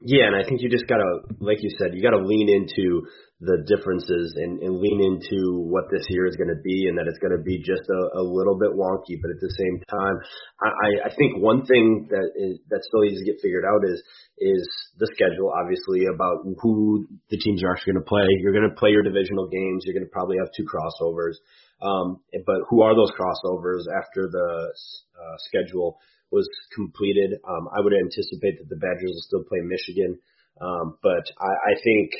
Yeah, 0.00 0.32
and 0.32 0.36
I 0.36 0.48
think 0.48 0.62
you 0.62 0.70
just 0.70 0.86
gotta, 0.86 1.20
like 1.40 1.58
you 1.60 1.70
said, 1.78 1.94
you 1.94 2.02
gotta 2.02 2.24
lean 2.24 2.48
into 2.48 3.06
the 3.40 3.64
differences 3.64 4.36
and, 4.36 4.60
and 4.60 4.80
lean 4.84 5.00
into 5.00 5.64
what 5.64 5.88
this 5.88 6.04
year 6.12 6.28
is 6.28 6.36
going 6.36 6.52
to 6.52 6.60
be, 6.60 6.84
and 6.88 7.00
that 7.00 7.08
it's 7.08 7.18
going 7.24 7.32
to 7.32 7.40
be 7.40 7.56
just 7.56 7.88
a, 7.88 8.20
a 8.20 8.24
little 8.24 8.60
bit 8.60 8.68
wonky. 8.76 9.16
But 9.16 9.32
at 9.32 9.40
the 9.40 9.48
same 9.48 9.80
time, 9.88 10.16
I, 10.60 11.08
I 11.08 11.10
think 11.16 11.40
one 11.40 11.64
thing 11.64 12.12
that 12.12 12.28
is, 12.36 12.60
that 12.68 12.84
still 12.84 13.00
needs 13.00 13.16
to 13.16 13.24
get 13.24 13.40
figured 13.40 13.64
out 13.64 13.80
is 13.88 13.96
is 14.36 14.68
the 15.00 15.08
schedule. 15.16 15.56
Obviously, 15.56 16.04
about 16.12 16.44
who 16.60 17.08
the 17.32 17.40
teams 17.40 17.64
are 17.64 17.72
actually 17.72 17.96
going 17.96 18.04
to 18.04 18.12
play. 18.12 18.28
You're 18.44 18.52
going 18.52 18.68
to 18.68 18.76
play 18.76 18.92
your 18.92 19.04
divisional 19.04 19.48
games. 19.48 19.88
You're 19.88 19.96
going 19.96 20.04
to 20.04 20.12
probably 20.12 20.36
have 20.36 20.52
two 20.52 20.68
crossovers. 20.68 21.40
Um, 21.80 22.20
but 22.44 22.68
who 22.68 22.84
are 22.84 22.92
those 22.92 23.12
crossovers 23.16 23.88
after 23.88 24.28
the 24.28 24.68
uh, 25.16 25.36
schedule? 25.48 25.96
Was 26.30 26.48
completed. 26.74 27.38
Um, 27.46 27.68
I 27.76 27.80
would 27.80 27.92
anticipate 27.92 28.58
that 28.58 28.68
the 28.68 28.80
Badgers 28.80 29.12
will 29.12 29.26
still 29.26 29.44
play 29.48 29.60
Michigan. 29.62 30.18
Um, 30.60 30.98
but 31.02 31.24
I, 31.40 31.72
I 31.72 31.74
think 31.82 32.10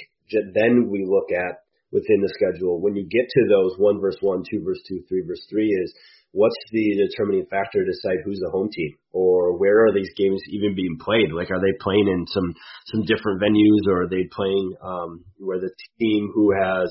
then 0.55 0.89
we 0.91 1.05
look 1.07 1.31
at 1.33 1.63
within 1.93 2.23
the 2.23 2.33
schedule 2.35 2.81
when 2.81 2.95
you 2.95 3.03
get 3.03 3.29
to 3.29 3.49
those 3.49 3.75
one 3.79 4.01
versus 4.01 4.23
one, 4.23 4.45
two 4.49 4.63
versus 4.65 4.83
two, 4.89 5.03
three 5.09 5.23
versus 5.27 5.47
three 5.51 5.69
is 5.69 5.93
what's 6.33 6.55
the 6.71 7.09
determining 7.11 7.47
factor 7.51 7.85
to 7.85 7.91
decide 7.91 8.23
who's 8.25 8.39
the 8.39 8.51
home 8.51 8.71
team 8.71 8.95
or 9.13 9.59
where 9.59 9.87
are 9.87 9.93
these 9.93 10.11
games 10.17 10.41
even 10.51 10.75
being 10.75 10.97
played? 11.01 11.33
Like, 11.33 11.51
are 11.51 11.61
they 11.61 11.77
playing 11.81 12.07
in 12.07 12.27
some 12.29 12.55
some 12.87 13.03
different 13.03 13.43
venues 13.43 13.91
or 13.91 14.03
are 14.03 14.09
they 14.09 14.29
playing 14.31 14.75
um, 14.83 15.25
where 15.39 15.59
the 15.59 15.71
team 15.99 16.31
who 16.33 16.53
has 16.55 16.89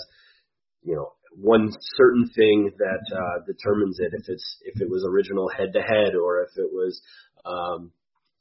you 0.83 0.95
know 0.95 1.11
one 1.41 1.69
certain 1.96 2.29
thing 2.36 2.72
that 2.77 3.15
uh, 3.15 3.46
determines 3.46 4.00
it 4.00 4.12
if 4.13 4.27
it's 4.27 4.58
if 4.63 4.81
it 4.81 4.89
was 4.89 5.05
original 5.08 5.50
head 5.50 5.74
to 5.74 5.81
head 5.81 6.15
or 6.15 6.43
if 6.43 6.50
it 6.58 6.69
was 6.72 7.01
um, 7.46 7.91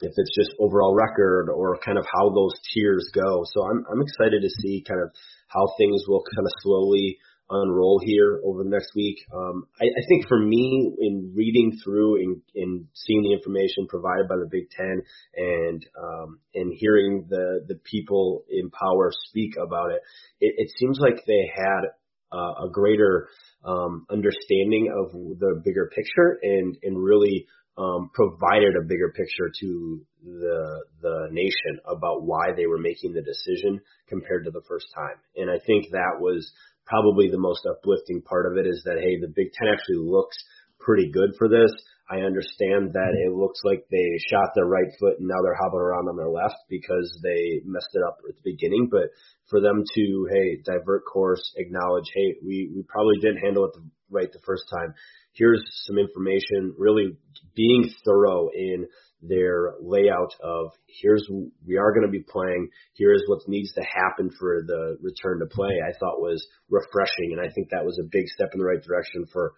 if 0.01 0.13
it's 0.17 0.35
just 0.35 0.55
overall 0.61 0.95
record 0.95 1.49
or 1.49 1.79
kind 1.85 1.99
of 1.99 2.05
how 2.13 2.31
those 2.31 2.55
tiers 2.73 3.11
go. 3.15 3.45
So 3.53 3.63
I'm 3.63 3.85
I'm 3.91 4.03
excited 4.03 4.43
to 4.43 4.51
see 4.63 4.85
kind 4.87 5.01
of 5.03 5.11
how 5.49 5.67
things 5.79 6.05
will 6.09 6.25
kind 6.35 6.47
of 6.47 6.53
slowly 6.63 7.19
unroll 7.51 8.01
here 8.05 8.41
over 8.45 8.63
the 8.63 8.69
next 8.69 8.95
week. 8.95 9.17
Um, 9.35 9.67
I, 9.81 9.85
I 9.87 10.03
think 10.09 10.29
for 10.29 10.39
me, 10.39 10.93
in 11.01 11.33
reading 11.35 11.79
through 11.83 12.17
and, 12.55 12.87
seeing 12.93 13.23
the 13.23 13.33
information 13.33 13.87
provided 13.89 14.29
by 14.29 14.37
the 14.37 14.49
Big 14.51 14.69
Ten 14.71 15.03
and 15.37 15.87
um, 15.99 16.41
and 16.55 16.73
hearing 16.77 17.27
the 17.29 17.65
the 17.67 17.77
people 17.85 18.45
in 18.51 18.71
power 18.71 19.13
speak 19.29 19.55
about 19.57 19.93
it, 19.93 20.03
it, 20.41 20.55
it 20.59 20.71
seems 20.79 20.99
like 21.01 21.25
they 21.27 21.51
had 21.55 21.89
uh, 22.33 22.67
a 22.67 22.71
greater 22.71 23.29
um, 23.65 24.07
understanding 24.11 24.93
of 24.97 25.13
the 25.13 25.61
bigger 25.65 25.91
picture 25.95 26.39
and 26.43 26.77
and 26.83 27.03
really 27.03 27.47
um, 27.77 28.11
provided 28.13 28.75
a 28.77 28.87
bigger 28.87 29.13
picture 29.15 29.51
to 29.61 30.01
the 30.25 30.85
the 31.01 31.29
nation 31.31 31.79
about 31.87 32.23
why 32.23 32.53
they 32.57 32.67
were 32.67 32.79
making 32.79 33.13
the 33.13 33.23
decision 33.23 33.81
compared 34.09 34.45
to 34.45 34.51
the 34.51 34.63
first 34.69 34.87
time. 34.95 35.17
And 35.37 35.51
I 35.51 35.59
think 35.65 35.91
that 35.93 36.19
was 36.19 36.51
probably 36.87 37.29
the 37.31 37.39
most 37.39 37.67
uplifting 37.67 38.23
part 38.23 38.51
of 38.51 38.59
it 38.59 38.67
is 38.67 38.83
that 38.85 38.99
hey, 39.01 39.21
the 39.21 39.33
Big 39.35 39.53
Ten 39.53 39.69
actually 39.69 40.03
looks 40.03 40.37
pretty 40.81 41.11
good 41.11 41.31
for 41.39 41.49
this. 41.49 41.71
I 42.11 42.21
understand 42.21 42.95
that 42.95 43.13
it 43.13 43.33
looks 43.33 43.61
like 43.65 43.85
they 43.91 44.19
shot 44.31 44.51
their 44.55 44.65
right 44.65 44.89
foot 44.99 45.19
and 45.19 45.29
now 45.29 45.43
they're 45.43 45.59
hobbling 45.61 45.83
around 45.83 46.09
on 46.09 46.17
their 46.17 46.31
left 46.31 46.57
because 46.71 47.19
they 47.23 47.61
messed 47.67 47.93
it 47.93 48.03
up 48.03 48.19
at 48.27 48.35
the 48.37 48.51
beginning. 48.51 48.89
But 48.91 49.11
for 49.51 49.61
them 49.61 49.85
to, 49.95 50.29
hey, 50.33 50.63
divert 50.65 51.05
course, 51.05 51.53
acknowledge, 51.57 52.09
hey, 52.15 52.37
we, 52.43 52.73
we 52.75 52.83
probably 52.89 53.19
didn't 53.21 53.45
handle 53.45 53.67
it 53.67 53.73
the, 53.75 53.85
right 54.11 54.33
the 54.33 54.41
first 54.47 54.65
time. 54.73 54.95
Here's 55.33 55.63
some 55.87 55.99
information, 55.99 56.75
really 56.79 57.19
being 57.55 57.91
thorough 58.05 58.49
in 58.55 58.87
their 59.21 59.75
layout 59.81 60.33
of 60.43 60.71
here's 60.87 61.29
we 61.67 61.77
are 61.77 61.93
going 61.93 62.07
to 62.07 62.11
be 62.11 62.23
playing 62.23 62.69
here's 62.95 63.23
what 63.27 63.41
needs 63.49 63.73
to 63.73 63.83
happen 63.83 64.31
for 64.39 64.63
the 64.65 64.97
return 65.03 65.41
to 65.41 65.47
play 65.47 65.75
i 65.89 65.93
thought 65.99 66.21
was 66.21 66.47
refreshing 66.71 67.33
and 67.33 67.41
i 67.41 67.53
think 67.53 67.69
that 67.71 67.85
was 67.85 67.99
a 67.99 68.09
big 68.13 68.29
step 68.29 68.51
in 68.53 68.61
the 68.61 68.65
right 68.65 68.81
direction 68.81 69.27
for 69.33 69.55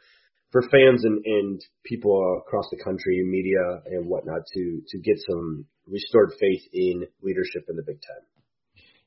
for 0.52 0.62
fans 0.62 1.04
and, 1.04 1.22
and 1.24 1.60
people 1.84 2.42
across 2.46 2.66
the 2.70 2.82
country, 2.82 3.22
media 3.24 3.82
and 3.86 4.06
whatnot, 4.06 4.42
to 4.54 4.80
to 4.88 4.98
get 4.98 5.16
some 5.28 5.66
restored 5.86 6.32
faith 6.38 6.62
in 6.72 7.06
leadership 7.22 7.64
in 7.68 7.76
the 7.76 7.84
Big 7.86 8.00
Ten. 8.00 8.22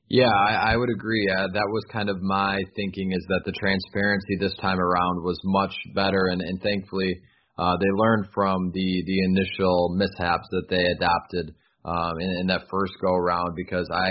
Yeah, 0.08 0.28
I, 0.28 0.72
I 0.72 0.76
would 0.76 0.90
agree. 0.90 1.26
Uh, 1.30 1.48
that 1.48 1.68
was 1.70 1.84
kind 1.90 2.10
of 2.10 2.20
my 2.20 2.60
thinking 2.76 3.12
is 3.12 3.24
that 3.28 3.40
the 3.46 3.52
transparency 3.52 4.36
this 4.38 4.54
time 4.60 4.78
around 4.78 5.24
was 5.24 5.40
much 5.44 5.74
better, 5.94 6.28
and, 6.30 6.40
and 6.42 6.60
thankfully 6.62 7.20
uh, 7.56 7.76
they 7.80 7.90
learned 7.94 8.26
from 8.34 8.70
the 8.72 9.02
the 9.06 9.24
initial 9.24 9.94
mishaps 9.96 10.46
that 10.50 10.66
they 10.68 10.84
adopted 10.84 11.54
um, 11.84 12.18
in, 12.20 12.40
in 12.40 12.46
that 12.48 12.68
first 12.70 12.92
go 13.00 13.14
around 13.14 13.54
because 13.56 13.88
I 13.92 14.10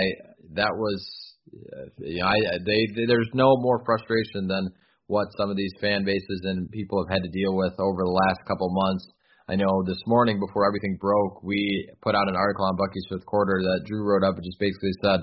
that 0.54 0.72
was 0.74 1.34
uh, 1.52 1.86
you 1.98 2.20
know 2.20 2.26
I 2.26 2.58
they, 2.64 2.86
they 2.94 3.06
there's 3.06 3.30
no 3.34 3.56
more 3.58 3.82
frustration 3.84 4.48
than 4.48 4.70
what 5.14 5.30
some 5.38 5.48
of 5.48 5.56
these 5.56 5.70
fan 5.80 6.02
bases 6.02 6.42
and 6.42 6.66
people 6.74 6.98
have 6.98 7.14
had 7.14 7.22
to 7.22 7.30
deal 7.30 7.54
with 7.54 7.70
over 7.78 8.02
the 8.02 8.18
last 8.26 8.42
couple 8.50 8.66
months. 8.74 9.06
I 9.46 9.54
know 9.54 9.70
this 9.86 10.02
morning 10.10 10.42
before 10.42 10.66
everything 10.66 10.98
broke, 10.98 11.44
we 11.44 11.86
put 12.02 12.16
out 12.18 12.26
an 12.26 12.34
article 12.34 12.66
on 12.66 12.74
Bucky's 12.74 13.06
fifth 13.08 13.24
quarter 13.24 13.62
that 13.62 13.86
Drew 13.86 14.02
wrote 14.02 14.26
up 14.26 14.34
and 14.34 14.42
just 14.42 14.58
basically 14.58 14.90
said, 15.06 15.20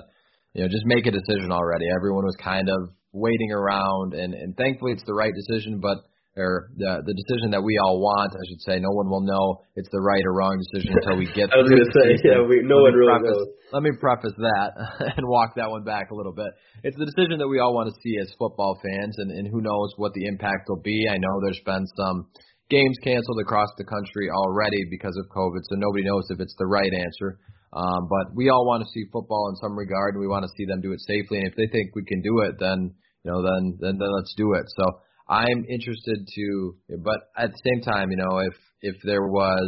you 0.54 0.62
know, 0.62 0.68
just 0.72 0.88
make 0.88 1.04
a 1.04 1.12
decision 1.12 1.52
already. 1.52 1.84
Everyone 1.92 2.24
was 2.24 2.36
kind 2.40 2.72
of 2.72 2.96
waiting 3.12 3.52
around, 3.52 4.14
and 4.14 4.32
and 4.32 4.56
thankfully 4.56 4.92
it's 4.92 5.04
the 5.04 5.12
right 5.12 5.32
decision, 5.34 5.80
but 5.80 5.98
or 6.36 6.72
the 6.80 7.04
the 7.04 7.12
decision 7.12 7.52
that 7.52 7.60
we 7.60 7.76
all 7.76 8.00
want, 8.00 8.32
I 8.32 8.44
should 8.48 8.64
say. 8.64 8.80
No 8.80 8.88
one 8.96 9.12
will 9.12 9.20
know 9.20 9.60
it's 9.76 9.88
the 9.92 10.00
right 10.00 10.24
or 10.24 10.32
wrong 10.32 10.56
decision 10.56 10.96
until 10.96 11.20
we 11.20 11.28
get. 11.36 11.52
I 11.54 11.60
was 11.60 11.68
going 11.68 11.84
to 11.84 11.92
say, 11.92 12.08
yeah, 12.24 12.40
we, 12.40 12.64
no 12.64 12.80
one 12.80 12.96
really 12.96 13.20
preface, 13.20 13.36
knows. 13.36 13.48
Let 13.76 13.82
me 13.84 13.92
preface 14.00 14.36
that 14.40 14.70
and 15.16 15.28
walk 15.28 15.60
that 15.60 15.68
one 15.68 15.84
back 15.84 16.08
a 16.08 16.16
little 16.16 16.32
bit. 16.32 16.48
It's 16.84 16.96
the 16.96 17.04
decision 17.04 17.36
that 17.44 17.48
we 17.48 17.60
all 17.60 17.76
want 17.76 17.92
to 17.92 17.96
see 18.00 18.16
as 18.16 18.32
football 18.40 18.80
fans, 18.80 19.20
and 19.20 19.28
and 19.28 19.44
who 19.44 19.60
knows 19.60 19.92
what 20.00 20.16
the 20.16 20.24
impact 20.24 20.72
will 20.72 20.80
be. 20.80 21.04
I 21.04 21.20
know 21.20 21.36
there's 21.44 21.60
been 21.68 21.84
some 22.00 22.32
games 22.72 22.96
canceled 23.04 23.40
across 23.44 23.68
the 23.76 23.84
country 23.84 24.32
already 24.32 24.88
because 24.88 25.12
of 25.20 25.28
COVID, 25.28 25.60
so 25.68 25.76
nobody 25.76 26.08
knows 26.08 26.24
if 26.32 26.40
it's 26.40 26.56
the 26.56 26.66
right 26.66 26.92
answer. 26.92 27.36
Um, 27.76 28.08
but 28.08 28.32
we 28.32 28.48
all 28.48 28.64
want 28.64 28.84
to 28.84 28.88
see 28.92 29.04
football 29.12 29.48
in 29.52 29.56
some 29.56 29.76
regard, 29.76 30.16
and 30.16 30.20
we 30.20 30.28
want 30.28 30.44
to 30.44 30.52
see 30.56 30.64
them 30.64 30.80
do 30.80 30.92
it 30.92 31.00
safely. 31.04 31.44
And 31.44 31.48
if 31.48 31.56
they 31.56 31.68
think 31.68 31.92
we 31.92 32.04
can 32.04 32.20
do 32.24 32.40
it, 32.40 32.56
then 32.56 32.96
you 33.20 33.28
know, 33.28 33.44
then 33.44 33.76
then, 33.80 34.00
then 34.00 34.08
let's 34.16 34.32
do 34.36 34.56
it. 34.56 34.64
So 34.76 34.84
I'm 35.32 35.64
interested 35.64 36.28
to, 36.28 36.76
but 37.00 37.32
at 37.40 37.48
the 37.48 37.62
same 37.64 37.80
time, 37.80 38.10
you 38.10 38.20
know, 38.20 38.38
if 38.44 38.52
if 38.82 38.96
there 39.02 39.24
was, 39.24 39.64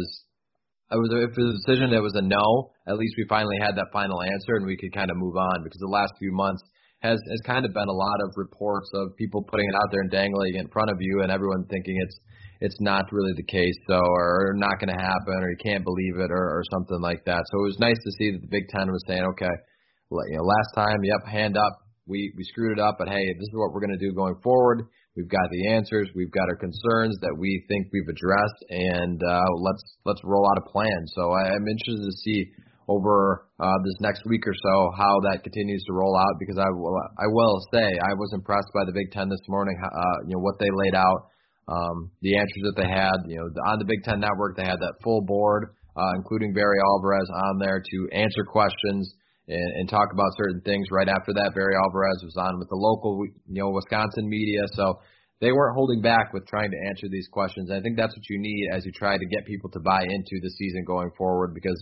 I 0.91 0.95
was 0.95 1.09
if 1.09 1.33
the 1.33 1.57
decision 1.65 1.89
that 1.89 2.05
was 2.05 2.13
a 2.13 2.21
no, 2.21 2.69
at 2.85 2.97
least 3.01 3.15
we 3.17 3.25
finally 3.27 3.57
had 3.57 3.73
that 3.77 3.89
final 3.91 4.21
answer 4.21 4.61
and 4.61 4.65
we 4.65 4.77
could 4.77 4.93
kind 4.93 5.09
of 5.09 5.17
move 5.17 5.35
on 5.35 5.63
because 5.63 5.81
the 5.81 5.89
last 5.89 6.13
few 6.19 6.31
months 6.31 6.61
has 7.01 7.17
has 7.17 7.41
kind 7.45 7.65
of 7.65 7.73
been 7.73 7.89
a 7.89 7.97
lot 7.97 8.21
of 8.21 8.37
reports 8.37 8.91
of 8.93 9.17
people 9.17 9.41
putting 9.41 9.65
it 9.65 9.73
out 9.73 9.89
there 9.89 10.01
and 10.01 10.11
dangling 10.11 10.53
it 10.53 10.61
in 10.61 10.69
front 10.69 10.91
of 10.91 10.97
you 10.99 11.21
and 11.23 11.31
everyone 11.31 11.65
thinking 11.65 11.97
it's 11.97 12.19
it's 12.61 12.79
not 12.79 13.09
really 13.11 13.33
the 13.35 13.49
case 13.49 13.75
so 13.89 13.97
or 13.97 14.53
not 14.55 14.79
going 14.79 14.93
to 14.93 15.01
happen 15.01 15.37
or 15.41 15.49
you 15.49 15.57
can't 15.65 15.83
believe 15.83 16.21
it 16.21 16.31
or, 16.31 16.61
or 16.61 16.63
something 16.71 17.01
like 17.01 17.25
that. 17.25 17.41
So 17.51 17.65
it 17.65 17.67
was 17.73 17.79
nice 17.79 17.97
to 17.97 18.11
see 18.17 18.31
that 18.31 18.41
the 18.41 18.53
Big 18.53 18.69
Ten 18.69 18.87
was 18.87 19.03
saying, 19.07 19.25
okay, 19.33 19.55
you 20.11 20.37
know, 20.37 20.43
last 20.43 20.71
time, 20.75 21.03
yep, 21.03 21.25
hand 21.27 21.57
up, 21.57 21.73
we 22.07 22.31
we 22.37 22.43
screwed 22.43 22.77
it 22.77 22.81
up, 22.81 22.95
but 22.99 23.09
hey, 23.09 23.25
this 23.25 23.49
is 23.49 23.53
what 23.53 23.73
we're 23.73 23.81
going 23.81 23.97
to 23.97 24.05
do 24.05 24.13
going 24.13 24.37
forward. 24.43 24.85
We've 25.15 25.29
got 25.29 25.47
the 25.51 25.71
answers. 25.73 26.09
We've 26.15 26.31
got 26.31 26.49
our 26.49 26.59
concerns 26.59 27.17
that 27.21 27.35
we 27.37 27.63
think 27.67 27.87
we've 27.91 28.07
addressed, 28.07 28.61
and 28.69 29.21
uh, 29.23 29.49
let's 29.63 29.83
let's 30.05 30.21
roll 30.23 30.45
out 30.47 30.59
a 30.59 30.69
plan. 30.69 31.07
So 31.15 31.31
I, 31.31 31.55
am 31.55 31.67
interested 31.67 32.03
to 32.03 32.17
see 32.23 32.51
over 32.87 33.47
uh, 33.59 33.79
this 33.83 33.95
next 34.01 34.23
week 34.27 34.45
or 34.45 34.53
so 34.53 34.91
how 34.97 35.19
that 35.31 35.41
continues 35.43 35.83
to 35.87 35.93
roll 35.93 36.15
out 36.17 36.35
because 36.39 36.57
I 36.59 36.69
will 36.69 36.95
I 37.17 37.27
will 37.27 37.59
say 37.71 37.83
I 37.83 38.13
was 38.13 38.31
impressed 38.33 38.69
by 38.75 38.83
the 38.85 38.91
Big 38.91 39.11
Ten 39.11 39.29
this 39.29 39.43
morning. 39.47 39.79
Uh, 39.81 40.27
you 40.27 40.35
know 40.35 40.43
what 40.43 40.59
they 40.59 40.69
laid 40.69 40.95
out, 40.95 41.31
um, 41.67 42.11
the 42.21 42.35
answers 42.37 42.63
that 42.67 42.75
they 42.75 42.89
had. 42.89 43.15
You 43.27 43.39
know 43.39 43.47
on 43.71 43.79
the 43.79 43.85
Big 43.85 44.03
Ten 44.03 44.19
Network 44.19 44.57
they 44.57 44.65
had 44.65 44.79
that 44.79 44.99
full 45.03 45.21
board 45.21 45.75
uh, 45.95 46.11
including 46.15 46.53
Barry 46.53 46.77
Alvarez 46.91 47.29
on 47.31 47.59
there 47.59 47.79
to 47.79 47.97
answer 48.11 48.43
questions 48.43 49.13
and, 49.47 49.69
and 49.77 49.89
talk 49.89 50.09
about 50.11 50.31
certain 50.37 50.61
things. 50.61 50.87
Right 50.91 51.07
after 51.07 51.33
that, 51.33 51.53
Barry 51.55 51.75
Alvarez 51.75 52.21
was 52.23 52.35
on 52.37 52.59
with 52.59 52.69
the 52.69 52.79
local, 52.79 53.21
you 53.25 53.61
know, 53.61 53.69
Wisconsin 53.69 54.27
media. 54.27 54.61
So 54.73 54.99
they 55.41 55.51
weren't 55.51 55.75
holding 55.75 56.01
back 56.01 56.33
with 56.33 56.47
trying 56.47 56.71
to 56.71 56.79
answer 56.87 57.07
these 57.09 57.27
questions. 57.31 57.69
I 57.69 57.81
think 57.81 57.97
that's 57.97 58.15
what 58.15 58.29
you 58.29 58.39
need 58.39 58.69
as 58.71 58.85
you 58.85 58.91
try 58.91 59.17
to 59.17 59.25
get 59.25 59.45
people 59.45 59.69
to 59.71 59.79
buy 59.79 60.01
into 60.03 60.39
the 60.41 60.49
season 60.57 60.83
going 60.85 61.11
forward 61.17 61.53
because 61.53 61.77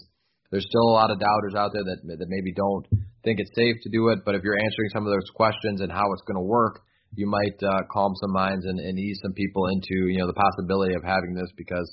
there's 0.51 0.65
still 0.69 0.89
a 0.89 0.97
lot 0.97 1.09
of 1.09 1.19
doubters 1.19 1.55
out 1.55 1.71
there 1.73 1.83
that 1.83 1.99
that 2.05 2.29
maybe 2.29 2.53
don't 2.53 2.85
think 3.23 3.39
it's 3.39 3.53
safe 3.55 3.77
to 3.83 3.89
do 3.89 4.09
it. 4.09 4.19
But 4.25 4.35
if 4.35 4.43
you're 4.43 4.59
answering 4.59 4.89
some 4.93 5.05
of 5.05 5.13
those 5.13 5.29
questions 5.33 5.81
and 5.81 5.91
how 5.91 6.05
it's 6.13 6.25
going 6.29 6.37
to 6.37 6.45
work, 6.45 6.81
you 7.15 7.25
might 7.25 7.57
uh, 7.61 7.85
calm 7.91 8.13
some 8.21 8.33
minds 8.33 8.65
and, 8.65 8.79
and 8.79 8.97
ease 8.99 9.19
some 9.21 9.33
people 9.33 9.67
into 9.67 10.09
you 10.09 10.19
know 10.19 10.27
the 10.27 10.37
possibility 10.37 10.93
of 10.93 11.03
having 11.03 11.33
this 11.33 11.49
because 11.57 11.89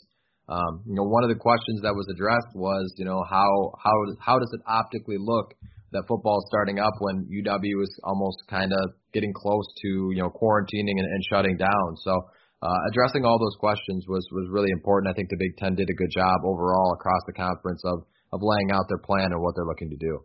um, 0.50 0.82
you 0.84 0.98
know, 0.98 1.06
one 1.06 1.22
of 1.22 1.30
the 1.30 1.38
questions 1.38 1.80
that 1.86 1.94
was 1.94 2.10
addressed 2.10 2.50
was, 2.58 2.92
you 2.98 3.04
know, 3.04 3.22
how 3.22 3.70
how 3.78 3.94
how 4.18 4.36
does 4.38 4.50
it 4.52 4.60
optically 4.66 5.16
look 5.18 5.54
that 5.92 6.02
football 6.06 6.38
is 6.38 6.46
starting 6.50 6.78
up 6.78 6.94
when 6.98 7.26
UW 7.26 7.82
is 7.82 7.92
almost 8.04 8.42
kind 8.50 8.72
of 8.72 8.94
getting 9.12 9.32
close 9.34 9.66
to 9.82 10.10
you 10.10 10.22
know 10.22 10.30
quarantining 10.30 10.98
and, 10.98 11.06
and 11.06 11.22
shutting 11.30 11.56
down. 11.56 11.88
So 12.02 12.18
uh, 12.62 12.80
addressing 12.90 13.24
all 13.24 13.38
those 13.38 13.56
questions 13.58 14.06
was 14.08 14.26
was 14.32 14.48
really 14.50 14.70
important. 14.70 15.10
I 15.10 15.14
think 15.14 15.30
the 15.30 15.38
Big 15.38 15.56
Ten 15.56 15.74
did 15.74 15.88
a 15.88 15.94
good 15.94 16.10
job 16.10 16.42
overall 16.44 16.94
across 16.94 17.22
the 17.26 17.32
conference 17.32 17.82
of 17.86 18.02
of 18.32 18.40
laying 18.42 18.70
out 18.70 18.86
their 18.88 19.02
plan 19.02 19.30
and 19.30 19.42
what 19.42 19.54
they're 19.54 19.66
looking 19.66 19.90
to 19.90 19.98
do. 20.02 20.18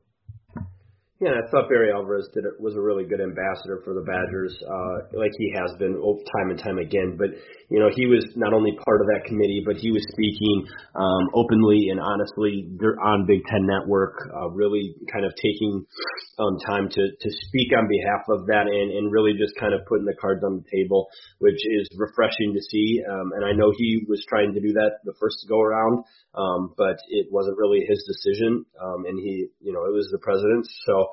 Yeah, 1.23 1.31
I 1.31 1.47
thought 1.47 1.71
Barry 1.71 1.95
Alvarez 1.95 2.27
did 2.35 2.43
it, 2.43 2.59
was 2.59 2.75
a 2.75 2.81
really 2.83 3.07
good 3.07 3.23
ambassador 3.23 3.79
for 3.87 3.95
the 3.95 4.03
Badgers, 4.03 4.51
uh, 4.67 5.15
like 5.15 5.31
he 5.39 5.47
has 5.55 5.71
been 5.79 5.95
time 5.95 6.51
and 6.51 6.59
time 6.59 6.77
again. 6.77 7.15
But 7.15 7.31
you 7.71 7.79
know, 7.79 7.87
he 7.87 8.03
was 8.05 8.27
not 8.35 8.51
only 8.51 8.75
part 8.83 8.99
of 8.99 9.07
that 9.07 9.23
committee, 9.23 9.63
but 9.65 9.79
he 9.79 9.95
was 9.95 10.03
speaking 10.11 10.67
um, 10.91 11.31
openly 11.31 11.87
and 11.87 12.03
honestly 12.03 12.67
on 12.99 13.23
Big 13.25 13.47
Ten 13.47 13.63
Network, 13.63 14.27
uh, 14.27 14.51
really 14.51 14.91
kind 15.07 15.23
of 15.23 15.31
taking 15.39 15.87
um, 16.35 16.59
time 16.67 16.91
to 16.91 17.03
to 17.07 17.29
speak 17.47 17.71
on 17.71 17.87
behalf 17.87 18.27
of 18.27 18.51
that 18.51 18.67
and 18.67 18.91
and 18.91 19.07
really 19.07 19.39
just 19.39 19.55
kind 19.55 19.71
of 19.71 19.87
putting 19.87 20.03
the 20.03 20.19
cards 20.19 20.43
on 20.43 20.59
the 20.59 20.67
table, 20.67 21.07
which 21.39 21.63
is 21.79 21.87
refreshing 21.95 22.51
to 22.51 22.59
see. 22.59 22.99
Um, 23.07 23.31
and 23.39 23.47
I 23.47 23.55
know 23.55 23.71
he 23.71 24.03
was 24.11 24.19
trying 24.27 24.51
to 24.51 24.59
do 24.59 24.75
that 24.75 24.99
the 25.07 25.15
first 25.15 25.47
go 25.47 25.63
around, 25.63 26.03
um, 26.35 26.75
but 26.75 26.99
it 27.07 27.31
wasn't 27.31 27.55
really 27.55 27.87
his 27.87 28.03
decision, 28.03 28.67
um, 28.83 29.07
and 29.07 29.15
he, 29.15 29.47
you 29.63 29.71
know, 29.71 29.87
it 29.87 29.95
was 29.95 30.11
the 30.11 30.19
president's. 30.19 30.67
So 30.85 31.05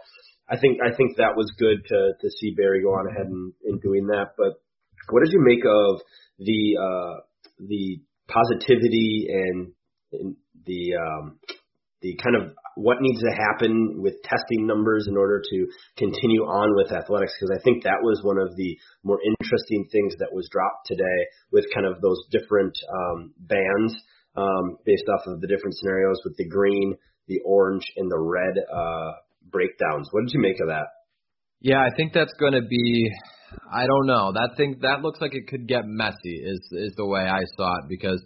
I 0.49 0.59
think 0.59 0.79
I 0.85 0.95
think 0.95 1.17
that 1.17 1.37
was 1.37 1.51
good 1.59 1.85
to 1.89 2.13
to 2.21 2.31
see 2.41 2.55
Barry 2.57 2.83
go 2.83 2.91
on 2.91 3.07
ahead 3.09 3.27
and, 3.27 3.53
and 3.65 3.81
doing 3.81 4.07
that. 4.09 4.35
But 4.37 4.61
what 5.11 5.25
did 5.25 5.33
you 5.33 5.41
make 5.41 5.65
of 5.65 6.01
the 6.39 6.77
uh, 6.79 7.21
the 7.59 8.01
positivity 8.29 9.29
and, 9.31 9.73
and 10.13 10.37
the 10.67 10.95
um, 10.97 11.39
the 12.03 12.19
kind 12.23 12.37
of 12.37 12.55
what 12.75 12.99
needs 13.01 13.21
to 13.21 13.31
happen 13.31 14.01
with 14.03 14.23
testing 14.25 14.67
numbers 14.67 15.07
in 15.09 15.17
order 15.17 15.41
to 15.41 15.67
continue 15.97 16.43
on 16.43 16.75
with 16.75 16.91
athletics 16.91 17.33
because 17.39 17.55
I 17.55 17.63
think 17.63 17.85
that 17.85 18.03
was 18.03 18.21
one 18.23 18.39
of 18.39 18.57
the 18.57 18.77
more 19.05 19.19
interesting 19.23 19.87
things 19.93 20.15
that 20.19 20.33
was 20.33 20.49
dropped 20.51 20.87
today 20.87 21.19
with 21.53 21.65
kind 21.75 21.87
of 21.87 22.01
those 22.01 22.19
different 22.31 22.77
um, 22.91 23.33
bands 23.39 23.95
um, 24.37 24.79
based 24.85 25.05
off 25.15 25.27
of 25.27 25.41
the 25.41 25.47
different 25.47 25.77
scenarios 25.77 26.21
with 26.25 26.37
the 26.37 26.49
green, 26.49 26.97
the 27.29 27.41
orange, 27.45 27.85
and 27.97 28.11
the 28.11 28.19
red 28.19 28.57
uh, 28.73 29.13
breakdowns. 29.51 30.09
What 30.11 30.25
did 30.27 30.35
you 30.35 30.41
make 30.41 30.61
of 30.61 30.69
that? 30.69 30.87
Yeah, 31.61 31.79
I 31.79 31.95
think 31.97 32.13
that's 32.13 32.33
going 32.39 32.55
to 32.55 32.63
be. 32.63 33.11
I 33.73 33.87
don't 33.87 34.07
know. 34.07 34.33
That 34.33 34.57
thing 34.57 34.79
that 34.83 35.03
looks 35.03 35.21
like 35.21 35.35
it 35.35 35.47
could 35.49 35.69
get 35.69 35.83
messy. 35.85 36.41
Is 36.45 36.61
is 36.73 36.95
the 36.97 37.07
way 37.07 37.23
I 37.23 37.41
saw 37.57 37.77
it 37.79 37.89
because. 37.89 38.23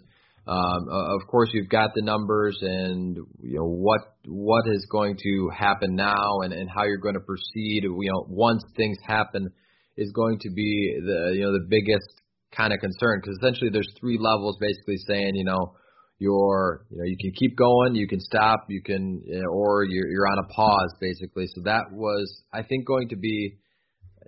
Um, 0.49 0.87
of 0.89 1.27
course, 1.27 1.49
you've 1.51 1.67
got 1.67 1.89
the 1.93 2.01
numbers 2.01 2.57
and 2.61 3.17
you 3.43 3.57
know 3.57 3.67
what 3.67 3.99
what 4.25 4.63
is 4.71 4.87
going 4.89 5.17
to 5.21 5.49
happen 5.53 5.93
now 5.93 6.39
and, 6.41 6.53
and 6.53 6.69
how 6.73 6.85
you're 6.85 6.99
going 6.99 7.15
to 7.15 7.19
proceed. 7.19 7.83
You 7.83 8.11
know, 8.13 8.25
once 8.29 8.63
things 8.77 8.95
happen, 9.05 9.49
is 9.97 10.11
going 10.13 10.39
to 10.39 10.49
be 10.49 10.95
the 11.03 11.33
you 11.35 11.41
know 11.41 11.51
the 11.51 11.65
biggest 11.67 12.07
kind 12.55 12.71
of 12.71 12.79
concern 12.79 13.19
because 13.21 13.37
essentially 13.41 13.69
there's 13.69 13.91
three 13.99 14.17
levels 14.17 14.57
basically 14.61 14.97
saying 15.07 15.35
you 15.35 15.43
know 15.43 15.73
you're 16.19 16.85
you 16.89 16.97
know 16.97 17.03
you 17.05 17.17
can 17.19 17.31
keep 17.37 17.55
going, 17.57 17.95
you 17.95 18.07
can 18.07 18.19
stop, 18.19 18.65
you 18.69 18.81
can 18.81 19.21
or 19.51 19.83
you're 19.85 20.07
you're 20.07 20.27
on 20.27 20.39
a 20.39 20.47
pause 20.53 20.93
basically. 20.99 21.45
So 21.53 21.61
that 21.65 21.91
was 21.91 22.43
I 22.53 22.63
think 22.63 22.85
going 22.85 23.09
to 23.09 23.15
be 23.15 23.57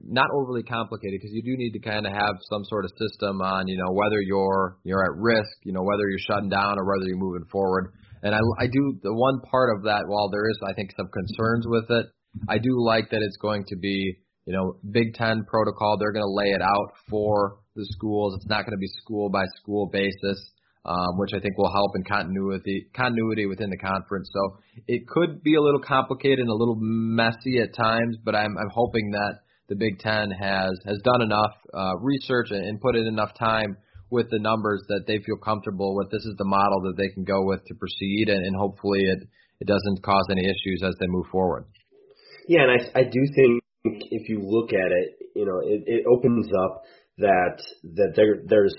not 0.02 0.28
overly 0.34 0.64
complicated 0.64 1.20
because 1.20 1.34
you 1.34 1.44
do 1.44 1.58
need 1.58 1.72
to 1.72 1.80
kind 1.80 2.06
of 2.06 2.14
have 2.14 2.36
some 2.50 2.64
sort 2.66 2.86
of 2.86 2.92
system 2.92 3.42
on 3.42 3.68
you 3.68 3.78
know 3.78 3.92
whether 3.92 4.22
you're 4.22 4.78
you're 4.84 5.04
at 5.04 5.18
risk, 5.18 5.58
you 5.64 5.74
know 5.74 5.82
whether 5.82 6.08
you're 6.10 6.26
shutting 6.28 6.50
down 6.50 6.78
or 6.78 6.86
whether 6.86 7.08
you're 7.08 7.18
moving 7.18 7.46
forward. 7.52 7.94
And 8.22 8.36
I 8.36 8.40
I 8.60 8.68
do 8.68 9.00
the 9.02 9.14
one 9.14 9.42
part 9.50 9.76
of 9.76 9.84
that 9.84 10.04
while 10.08 10.30
there 10.30 10.48
is 10.50 10.58
I 10.68 10.74
think 10.74 10.92
some 10.96 11.10
concerns 11.10 11.66
with 11.68 11.90
it, 11.90 12.06
I 12.48 12.60
do 12.60 12.84
like 12.86 13.10
that 13.10 13.22
it's 13.22 13.38
going 13.38 13.66
to 13.70 13.76
be 13.76 14.16
you 14.46 14.54
know 14.54 14.78
Big 14.92 15.16
Ten 15.16 15.44
protocol. 15.48 15.98
They're 15.98 16.14
going 16.14 16.28
to 16.28 16.38
lay 16.38 16.54
it 16.54 16.62
out 16.62 16.94
for 17.10 17.58
the 17.76 17.86
schools. 17.98 18.36
It's 18.38 18.48
not 18.48 18.66
going 18.66 18.78
to 18.78 18.82
be 18.82 18.92
school 19.02 19.30
by 19.30 19.46
school 19.58 19.90
basis 19.92 20.52
um, 20.90 21.20
which 21.20 21.30
I 21.36 21.40
think 21.40 21.56
will 21.56 21.72
help 21.72 21.92
in 21.96 22.04
continuity 22.04 22.88
continuity 22.96 23.46
within 23.46 23.70
the 23.70 23.78
conference. 23.78 24.28
So 24.34 24.58
it 24.88 25.08
could 25.08 25.44
be 25.44 25.54
a 25.54 25.62
little 25.62 25.82
complicated 25.82 26.40
and 26.40 26.50
a 26.50 26.54
little 26.54 26.78
messy 26.80 27.62
at 27.62 27.76
times, 27.76 28.18
but 28.26 28.36
I'm 28.36 28.58
I'm 28.58 28.72
hoping 28.74 29.12
that 29.12 29.46
the 29.70 29.76
Big 29.76 30.00
Ten 30.00 30.32
has 30.32 30.72
has 30.88 30.98
done 31.04 31.22
enough 31.22 31.54
uh, 31.74 31.96
research 32.02 32.50
and, 32.50 32.82
put 32.82 32.96
in 32.96 33.06
enough 33.06 33.38
time 33.38 33.78
with 34.10 34.32
the 34.32 34.40
numbers 34.40 34.82
that 34.88 35.04
they 35.06 35.20
feel 35.20 35.38
comfortable 35.38 35.96
with. 35.96 36.10
This 36.10 36.26
is 36.26 36.34
the 36.40 36.46
model 36.46 36.82
that 36.82 36.98
they 36.98 37.10
can 37.14 37.24
go 37.24 37.46
with 37.46 37.64
to 37.66 37.76
proceed, 37.76 38.30
and, 38.30 38.44
and 38.44 38.56
hopefully 38.56 39.02
it 39.02 39.20
it 39.62 39.68
doesn't 39.68 40.02
cause 40.02 40.26
any 40.32 40.46
issues 40.46 40.82
as 40.84 40.96
they 41.00 41.08
move 41.08 41.28
forward. 41.32 41.66
Yeah, 42.48 42.64
and 42.64 42.72
I 42.82 43.00
I 43.02 43.04
do 43.04 43.22
think 43.36 43.62
if 44.10 44.28
you 44.28 44.42
look 44.42 44.74
at 44.74 44.92
it, 44.92 45.20
you 45.36 45.46
know, 45.46 45.60
it, 45.64 45.84
it 45.86 46.06
opens 46.10 46.48
up 46.66 46.82
that 47.20 47.62
that 47.94 48.14
there 48.16 48.42
there's 48.48 48.74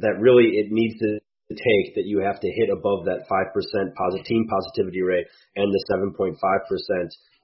that 0.00 0.18
really 0.18 0.58
it 0.58 0.72
needs 0.72 0.98
to 0.98 1.20
take 1.52 1.94
that 1.94 2.06
you 2.06 2.20
have 2.20 2.40
to 2.40 2.48
hit 2.48 2.70
above 2.70 3.06
that 3.06 3.28
5% 3.28 3.94
posit- 3.94 4.26
team 4.26 4.46
positivity 4.48 5.02
rate 5.02 5.26
and 5.56 5.72
the 5.72 5.84
7.5% 5.90 6.36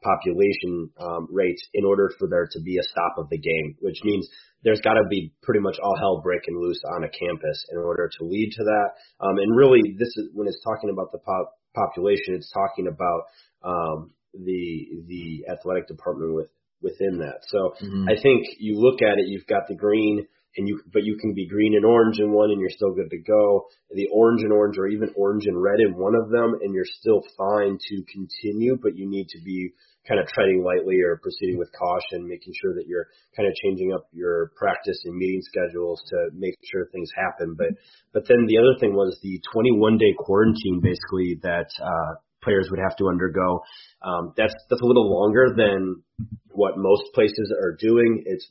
population 0.02 0.90
um, 1.00 1.28
rate 1.30 1.58
in 1.74 1.84
order 1.84 2.10
for 2.18 2.28
there 2.28 2.48
to 2.50 2.60
be 2.60 2.78
a 2.78 2.82
stop 2.82 3.18
of 3.18 3.28
the 3.30 3.38
game, 3.38 3.76
which 3.80 3.98
means 4.04 4.28
there's 4.64 4.80
got 4.80 4.94
to 4.94 5.04
be 5.08 5.32
pretty 5.42 5.60
much 5.60 5.78
all 5.82 5.96
hell 5.96 6.20
breaking 6.22 6.58
loose 6.58 6.80
on 6.96 7.04
a 7.04 7.08
campus 7.08 7.64
in 7.72 7.78
order 7.78 8.10
to 8.18 8.24
lead 8.24 8.50
to 8.52 8.64
that. 8.64 8.88
Um, 9.20 9.38
and 9.38 9.56
really, 9.56 9.96
this 9.98 10.08
is 10.16 10.30
when 10.34 10.46
it's 10.46 10.62
talking 10.64 10.90
about 10.90 11.12
the 11.12 11.18
pop- 11.18 11.54
population, 11.74 12.34
it's 12.34 12.50
talking 12.50 12.86
about 12.86 13.22
um, 13.62 14.10
the 14.34 14.86
the 15.06 15.44
athletic 15.50 15.88
department 15.88 16.34
with 16.34 16.48
within 16.82 17.18
that. 17.18 17.42
So 17.48 17.74
mm-hmm. 17.82 18.08
I 18.08 18.20
think 18.20 18.46
you 18.58 18.78
look 18.78 19.02
at 19.02 19.18
it, 19.18 19.26
you've 19.26 19.46
got 19.46 19.66
the 19.68 19.74
green 19.74 20.26
and 20.56 20.66
you 20.66 20.80
but 20.92 21.04
you 21.04 21.16
can 21.16 21.34
be 21.34 21.46
green 21.46 21.74
and 21.74 21.84
orange 21.84 22.18
in 22.18 22.32
one 22.32 22.50
and 22.50 22.60
you're 22.60 22.70
still 22.70 22.94
good 22.94 23.10
to 23.10 23.18
go. 23.18 23.66
The 23.90 24.08
orange 24.12 24.42
and 24.42 24.52
orange 24.52 24.78
or 24.78 24.88
even 24.88 25.10
orange 25.16 25.44
and 25.46 25.60
red 25.60 25.80
in 25.80 25.94
one 25.94 26.14
of 26.14 26.30
them 26.30 26.58
and 26.62 26.74
you're 26.74 26.88
still 27.00 27.22
fine 27.36 27.78
to 27.78 28.02
continue, 28.12 28.78
but 28.80 28.96
you 28.96 29.08
need 29.08 29.28
to 29.30 29.40
be 29.44 29.72
kind 30.06 30.20
of 30.20 30.26
treading 30.28 30.64
lightly 30.64 31.00
or 31.04 31.20
proceeding 31.22 31.58
with 31.58 31.68
caution, 31.78 32.26
making 32.26 32.54
sure 32.62 32.72
that 32.74 32.86
you're 32.88 33.06
kind 33.36 33.46
of 33.46 33.54
changing 33.62 33.92
up 33.92 34.08
your 34.12 34.52
practice 34.56 34.98
and 35.04 35.14
meeting 35.14 35.42
schedules 35.42 36.02
to 36.08 36.30
make 36.32 36.54
sure 36.64 36.88
things 36.92 37.10
happen. 37.14 37.54
But 37.56 37.76
but 38.12 38.26
then 38.26 38.46
the 38.46 38.58
other 38.58 38.78
thing 38.80 38.94
was 38.94 39.18
the 39.22 39.40
21 39.52 39.98
day 39.98 40.14
quarantine 40.18 40.80
basically 40.82 41.38
that 41.42 41.68
uh 41.82 42.20
players 42.42 42.68
would 42.70 42.80
have 42.80 42.96
to 42.96 43.08
undergo. 43.08 43.60
Um, 44.02 44.32
that's 44.36 44.54
that's 44.70 44.82
a 44.82 44.86
little 44.86 45.10
longer 45.10 45.54
than 45.56 46.02
what 46.50 46.74
most 46.76 47.02
places 47.14 47.52
are 47.52 47.76
doing. 47.78 48.22
It's 48.26 48.46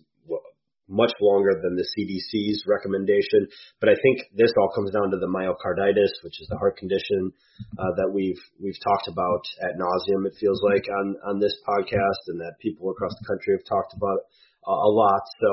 much 0.88 1.12
longer 1.22 1.60
than 1.62 1.76
the 1.76 1.84
CDC's 1.84 2.64
recommendation. 2.68 3.48
But 3.80 3.90
I 3.90 3.96
think 4.02 4.24
this 4.36 4.52
all 4.58 4.72
comes 4.74 4.92
down 4.92 5.12
to 5.12 5.20
the 5.20 5.28
myocarditis, 5.28 6.24
which 6.24 6.40
is 6.42 6.48
the 6.50 6.58
heart 6.58 6.78
condition 6.78 7.32
uh, 7.78 7.92
that 7.98 8.10
we've 8.12 8.40
we've 8.60 8.80
talked 8.84 9.08
about 9.08 9.44
at 9.64 9.76
nauseum. 9.76 10.26
It 10.26 10.36
feels 10.40 10.62
like 10.64 10.88
on 10.88 11.16
on 11.28 11.40
this 11.40 11.56
podcast, 11.68 12.22
and 12.28 12.40
that 12.40 12.60
people 12.60 12.90
across 12.90 13.14
the 13.20 13.28
country 13.28 13.56
have 13.56 13.68
talked 13.68 13.94
about 13.94 14.28
uh, 14.68 14.80
a 14.80 14.92
lot. 14.92 15.24
So, 15.44 15.50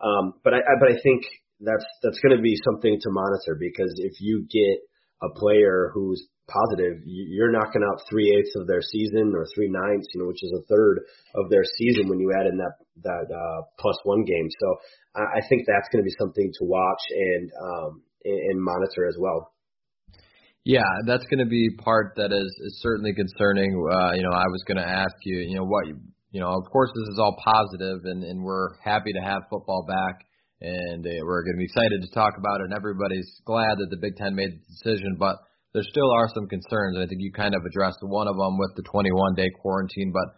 um, 0.00 0.24
but 0.44 0.54
I, 0.54 0.58
I 0.58 0.74
but 0.80 0.88
I 0.92 0.96
think 1.02 1.22
that's 1.60 1.86
that's 2.02 2.20
going 2.20 2.36
to 2.36 2.42
be 2.42 2.56
something 2.64 2.98
to 3.00 3.10
monitor 3.10 3.56
because 3.58 3.92
if 3.98 4.20
you 4.20 4.46
get 4.48 4.84
a 5.22 5.28
player 5.38 5.90
who's 5.94 6.28
positive, 6.48 7.02
you're 7.04 7.52
knocking 7.52 7.82
out 7.84 8.00
three 8.08 8.32
eighths 8.32 8.56
of 8.56 8.66
their 8.66 8.80
season 8.80 9.32
or 9.34 9.46
three 9.54 9.68
ninths, 9.68 10.08
you 10.14 10.20
know, 10.20 10.28
which 10.28 10.42
is 10.42 10.52
a 10.52 10.64
third 10.66 11.00
of 11.34 11.50
their 11.50 11.64
season 11.76 12.08
when 12.08 12.18
you 12.18 12.32
add 12.38 12.46
in 12.46 12.56
that 12.56 12.72
that 13.02 13.26
uh, 13.34 13.62
plus 13.78 13.96
one 14.04 14.24
game. 14.24 14.48
So 14.60 14.76
I, 15.16 15.38
I 15.38 15.48
think 15.48 15.66
that's 15.66 15.88
going 15.92 16.02
to 16.02 16.08
be 16.08 16.16
something 16.18 16.50
to 16.58 16.64
watch 16.64 17.02
and 17.10 17.50
um, 17.62 18.02
and, 18.24 18.60
monitor 18.62 19.06
as 19.06 19.16
well. 19.18 19.52
Yeah, 20.64 20.84
that's 21.06 21.24
going 21.26 21.38
to 21.38 21.48
be 21.48 21.70
part 21.78 22.14
that 22.16 22.32
is, 22.32 22.52
is 22.60 22.80
certainly 22.82 23.14
concerning. 23.14 23.70
Uh, 23.72 24.12
you 24.14 24.22
know, 24.22 24.32
I 24.32 24.44
was 24.48 24.62
going 24.66 24.76
to 24.76 24.88
ask 24.88 25.14
you, 25.24 25.38
you 25.38 25.56
know, 25.56 25.64
what 25.64 25.86
you 26.30 26.40
know, 26.40 26.48
of 26.48 26.70
course, 26.70 26.90
this 26.94 27.08
is 27.14 27.18
all 27.18 27.36
positive, 27.42 28.04
and, 28.04 28.22
and 28.22 28.42
we're 28.42 28.76
happy 28.84 29.12
to 29.12 29.20
have 29.20 29.42
football 29.50 29.86
back, 29.86 30.26
and 30.60 31.06
uh, 31.06 31.10
we're 31.22 31.44
going 31.44 31.54
to 31.54 31.62
be 31.62 31.70
excited 31.70 32.02
to 32.02 32.10
talk 32.14 32.34
about 32.38 32.60
it. 32.60 32.70
And 32.70 32.74
everybody's 32.74 33.30
glad 33.44 33.78
that 33.78 33.90
the 33.90 34.00
Big 34.00 34.16
Ten 34.16 34.34
made 34.34 34.50
the 34.50 34.62
decision, 34.66 35.16
but 35.18 35.36
there 35.72 35.82
still 35.82 36.10
are 36.10 36.28
some 36.34 36.48
concerns. 36.48 36.96
And 36.96 37.04
I 37.04 37.06
think 37.06 37.22
you 37.22 37.32
kind 37.32 37.54
of 37.54 37.62
addressed 37.62 37.98
one 38.02 38.26
of 38.26 38.36
them 38.36 38.58
with 38.58 38.74
the 38.74 38.82
21 38.82 39.34
day 39.34 39.50
quarantine, 39.62 40.12
but 40.12 40.34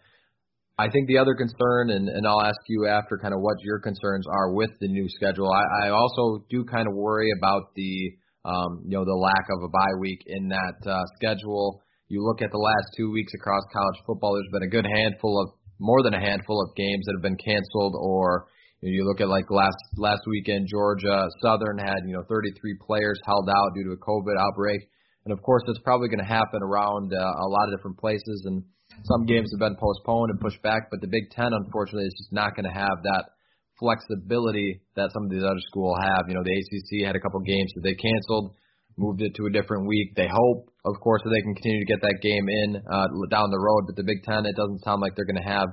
I 0.81 0.89
think 0.89 1.09
the 1.09 1.19
other 1.19 1.35
concern, 1.35 1.91
and, 1.91 2.09
and 2.09 2.27
I'll 2.27 2.41
ask 2.41 2.57
you 2.69 2.89
after 2.89 3.19
kind 3.21 3.35
of 3.35 3.41
what 3.41 3.61
your 3.61 3.81
concerns 3.81 4.25
are 4.27 4.53
with 4.53 4.71
the 4.81 4.89
new 4.89 5.09
schedule. 5.09 5.53
I, 5.53 5.89
I 5.89 5.91
also 5.91 6.45
do 6.49 6.65
kind 6.65 6.89
of 6.89 6.95
worry 6.95 7.29
about 7.37 7.75
the 7.77 8.17
um, 8.43 8.85
you 8.89 8.97
know 8.97 9.05
the 9.05 9.21
lack 9.21 9.45
of 9.53 9.63
a 9.63 9.69
bye 9.69 9.97
week 10.01 10.23
in 10.27 10.49
that 10.49 10.91
uh, 10.91 11.05
schedule. 11.17 11.83
You 12.09 12.25
look 12.25 12.41
at 12.41 12.51
the 12.51 12.59
last 12.59 12.97
two 12.97 13.13
weeks 13.13 13.33
across 13.35 13.61
college 13.73 14.01
football. 14.07 14.33
There's 14.33 14.49
been 14.53 14.69
a 14.69 14.73
good 14.73 14.89
handful 14.89 15.43
of 15.43 15.53
more 15.79 16.03
than 16.03 16.15
a 16.15 16.21
handful 16.21 16.63
of 16.65 16.75
games 16.75 17.05
that 17.05 17.13
have 17.13 17.23
been 17.23 17.37
canceled 17.37 17.95
or 18.01 18.47
you 18.89 19.05
look 19.05 19.21
at 19.21 19.29
like 19.29 19.45
last 19.51 19.77
last 19.97 20.23
weekend, 20.27 20.69
Georgia 20.71 21.29
Southern 21.43 21.79
had 21.79 22.01
you 22.07 22.15
know 22.15 22.25
33 22.29 22.79
players 22.87 23.21
held 23.27 23.49
out 23.49 23.75
due 23.75 23.85
to 23.85 23.93
a 23.93 24.01
COVID 24.01 24.41
outbreak, 24.41 24.81
and 25.25 25.33
of 25.33 25.43
course 25.43 25.63
it's 25.69 25.81
probably 25.85 26.09
going 26.09 26.25
to 26.25 26.25
happen 26.25 26.63
around 26.63 27.13
uh, 27.13 27.21
a 27.21 27.49
lot 27.49 27.69
of 27.69 27.77
different 27.77 27.99
places, 27.99 28.45
and 28.47 28.65
some 29.05 29.27
games 29.27 29.53
have 29.53 29.61
been 29.61 29.77
postponed 29.77 30.31
and 30.31 30.41
pushed 30.41 30.63
back. 30.63 30.89
But 30.91 31.01
the 31.01 31.09
Big 31.09 31.31
Ten, 31.31 31.53
unfortunately, 31.53 32.07
is 32.07 32.17
just 32.17 32.33
not 32.33 32.57
going 32.57 32.65
to 32.65 32.77
have 32.77 33.05
that 33.05 33.37
flexibility 33.79 34.81
that 34.97 35.13
some 35.13 35.25
of 35.25 35.31
these 35.31 35.45
other 35.45 35.61
schools 35.69 35.97
have. 36.01 36.29
You 36.29 36.35
know, 36.35 36.45
the 36.45 36.57
ACC 36.57 37.05
had 37.05 37.17
a 37.17 37.21
couple 37.21 37.41
games 37.41 37.73
that 37.75 37.85
they 37.85 37.95
canceled, 37.95 38.57
moved 38.97 39.21
it 39.21 39.35
to 39.37 39.47
a 39.47 39.53
different 39.53 39.89
week. 39.89 40.17
They 40.17 40.29
hope, 40.29 40.73
of 40.85 41.01
course, 41.01 41.21
that 41.25 41.33
they 41.33 41.43
can 41.43 41.55
continue 41.55 41.81
to 41.85 41.93
get 41.93 42.01
that 42.01 42.21
game 42.23 42.49
in 42.49 42.77
uh, 42.77 43.09
down 43.29 43.51
the 43.51 43.61
road. 43.61 43.89
But 43.89 43.97
the 43.97 44.09
Big 44.09 44.25
Ten, 44.25 44.45
it 44.45 44.57
doesn't 44.57 44.85
sound 44.85 45.01
like 45.01 45.17
they're 45.17 45.29
going 45.29 45.43
to 45.43 45.49
have 45.49 45.69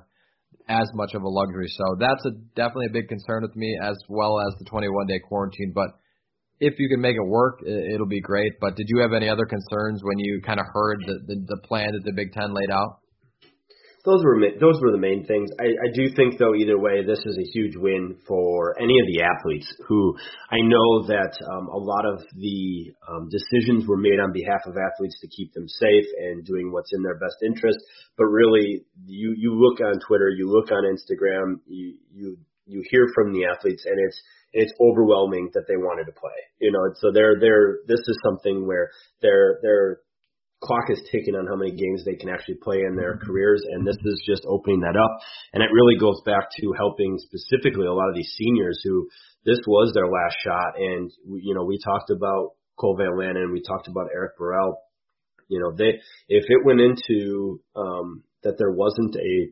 as 0.68 0.90
much 0.94 1.14
of 1.14 1.24
a 1.24 1.28
luxury. 1.28 1.68
So 1.70 1.96
that's 2.00 2.26
a, 2.26 2.32
definitely 2.56 2.88
a 2.88 2.94
big 2.94 3.08
concern 3.08 3.44
with 3.44 3.56
me, 3.56 3.78
as 3.82 3.96
well 4.10 4.40
as 4.40 4.54
the 4.60 4.66
21 4.66 5.08
day 5.08 5.20
quarantine. 5.20 5.72
But 5.74 5.90
if 6.60 6.80
you 6.80 6.90
can 6.90 7.02
make 7.02 7.16
it 7.16 7.28
work, 7.28 7.60
it'll 7.66 8.08
be 8.08 8.22
great. 8.22 8.54
But 8.60 8.76
did 8.76 8.88
you 8.90 9.00
have 9.02 9.14
any 9.14 9.30
other 9.30 9.46
concerns 9.46 10.02
when 10.04 10.20
you 10.20 10.42
kind 10.46 10.60
of 10.60 10.66
heard 10.74 11.00
the, 11.06 11.20
the, 11.28 11.36
the 11.48 11.68
plan 11.68 11.92
that 11.94 12.04
the 12.04 12.14
Big 12.16 12.34
Ten 12.34 12.54
laid 12.54 12.72
out? 12.72 13.00
Those 14.08 14.24
were 14.24 14.40
those 14.56 14.80
were 14.80 14.96
the 14.96 15.04
main 15.04 15.28
things. 15.28 15.52
I, 15.60 15.68
I 15.68 15.90
do 15.92 16.08
think 16.16 16.40
though 16.40 16.56
either 16.56 16.80
way, 16.80 17.04
this 17.04 17.20
is 17.28 17.38
a 17.38 17.52
huge 17.52 17.76
win 17.76 18.16
for 18.26 18.80
any 18.80 18.96
of 19.04 19.08
the 19.12 19.20
athletes 19.28 19.68
who 19.86 20.16
I 20.50 20.64
know 20.64 21.04
that 21.12 21.36
um, 21.52 21.68
a 21.68 21.76
lot 21.76 22.08
of 22.08 22.24
the 22.32 22.96
um, 23.04 23.28
decisions 23.28 23.86
were 23.86 24.00
made 24.00 24.24
on 24.24 24.32
behalf 24.32 24.64
of 24.66 24.80
athletes 24.80 25.20
to 25.20 25.28
keep 25.28 25.52
them 25.54 25.68
safe 25.68 26.08
and 26.24 26.46
doing 26.46 26.72
what's 26.72 26.94
in 26.96 27.04
their 27.04 27.20
best 27.20 27.36
interest. 27.46 27.80
But 28.18 28.32
really, 28.32 28.86
you 29.06 29.36
you 29.38 29.60
look 29.60 29.82
on 29.82 30.00
Twitter, 30.08 30.30
you 30.30 30.48
look 30.48 30.72
on 30.72 30.88
Instagram, 30.88 31.60
you 31.68 31.96
you 32.10 32.38
you 32.66 32.84
hear 32.90 33.08
from 33.14 33.34
the 33.34 33.44
athletes, 33.44 33.84
and 33.86 34.00
it's 34.00 34.22
it's 34.54 34.74
overwhelming 34.80 35.52
that 35.54 35.68
they 35.68 35.76
wanted 35.76 36.06
to 36.06 36.14
play. 36.14 36.40
You 36.60 36.72
know, 36.72 36.94
so 36.96 37.12
they're 37.12 37.36
they're 37.42 37.80
this 37.88 38.00
is 38.00 38.18
something 38.24 38.66
where 38.66 38.90
they're 39.22 39.60
they're 39.62 40.00
clock 40.60 40.90
is 40.90 41.02
ticking 41.12 41.36
on 41.36 41.48
how 41.48 41.56
many 41.56 41.72
games 41.72 42.04
they 42.04 42.16
can 42.16 42.30
actually 42.30 42.58
play 42.64 42.78
in 42.82 42.96
their 42.96 43.18
careers, 43.18 43.64
and 43.70 43.86
this 43.86 43.98
is 44.04 44.24
just 44.26 44.44
opening 44.48 44.82
that 44.82 44.98
up. 44.98 45.20
And 45.54 45.62
it 45.62 45.70
really 45.72 45.98
goes 46.00 46.22
back 46.26 46.50
to 46.60 46.74
helping 46.78 47.18
specifically 47.20 47.86
a 47.86 47.94
lot 47.94 48.10
of 48.10 48.16
these 48.16 48.34
seniors 48.38 48.82
who 48.84 49.08
this 49.46 49.60
was 49.68 49.94
their 49.94 50.08
last 50.08 50.38
shot. 50.44 50.80
And 50.80 51.12
you 51.42 51.54
know, 51.54 51.64
we 51.64 51.80
talked 51.84 52.10
about 52.10 52.54
Cole 52.80 52.98
Van 52.98 53.18
Lanen, 53.18 53.54
we 53.54 53.62
talked 53.62 53.88
about 53.88 54.10
Eric 54.14 54.38
Burrell. 54.38 54.82
You 55.48 55.60
know, 55.62 55.72
they 55.76 56.00
if 56.28 56.44
it 56.48 56.66
went 56.66 56.82
into 56.82 57.62
um, 57.76 58.24
that 58.44 58.58
there 58.58 58.72
wasn't 58.72 59.16
a 59.16 59.52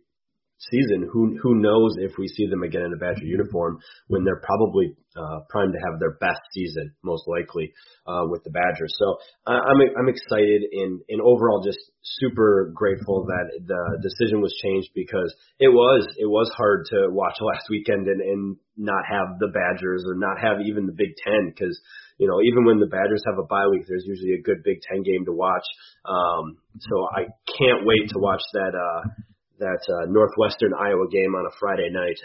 season, 0.57 1.07
who 1.11 1.37
who 1.41 1.55
knows 1.55 1.95
if 1.99 2.13
we 2.17 2.27
see 2.27 2.47
them 2.47 2.63
again 2.63 2.83
in 2.83 2.93
a 2.93 2.97
Badger 2.97 3.25
uniform 3.25 3.79
when 4.07 4.23
they're 4.23 4.41
probably 4.41 4.95
uh, 5.15 5.39
primed 5.49 5.73
to 5.73 5.79
have 5.79 5.99
their 5.99 6.17
best 6.19 6.39
season, 6.53 6.93
most 7.03 7.23
likely, 7.27 7.71
uh, 8.07 8.23
with 8.27 8.43
the 8.43 8.51
Badgers. 8.51 8.93
So 8.97 9.17
uh, 9.47 9.59
I'm 9.59 9.79
I'm 9.97 10.09
excited 10.09 10.63
and 10.71 11.01
and 11.09 11.21
overall 11.21 11.63
just 11.63 11.79
super 12.01 12.71
grateful 12.73 13.25
that 13.25 13.65
the 13.65 13.99
decision 14.01 14.41
was 14.41 14.55
changed 14.63 14.89
because 14.95 15.33
it 15.59 15.69
was 15.69 16.07
it 16.17 16.27
was 16.27 16.51
hard 16.55 16.85
to 16.91 17.07
watch 17.09 17.37
last 17.41 17.67
weekend 17.69 18.07
and 18.07 18.21
and 18.21 18.57
not 18.77 19.03
have 19.09 19.39
the 19.39 19.47
Badgers 19.47 20.03
or 20.05 20.15
not 20.15 20.39
have 20.41 20.59
even 20.65 20.85
the 20.85 20.95
Big 20.95 21.15
Ten 21.23 21.51
because 21.53 21.79
you 22.17 22.27
know, 22.27 22.39
even 22.41 22.63
when 22.63 22.79
the 22.79 22.87
Badgers 22.87 23.23
have 23.27 23.37
a 23.37 23.43
bye 23.43 23.67
week, 23.67 23.83
there's 23.87 24.05
usually 24.07 24.39
a 24.39 24.41
good 24.41 24.63
Big 24.63 24.79
Ten 24.87 25.03
game 25.03 25.25
to 25.25 25.33
watch. 25.33 25.65
Um, 26.05 26.57
so 26.79 27.07
I 27.11 27.27
can't 27.59 27.83
wait 27.83 28.07
to 28.09 28.19
watch 28.19 28.41
that 28.53 28.71
uh, 28.71 29.01
that 29.59 29.81
uh, 29.87 30.05
Northwestern 30.09 30.73
Iowa 30.73 31.07
game 31.11 31.33
on 31.35 31.45
a 31.45 31.53
Friday 31.59 31.89
night. 31.91 32.19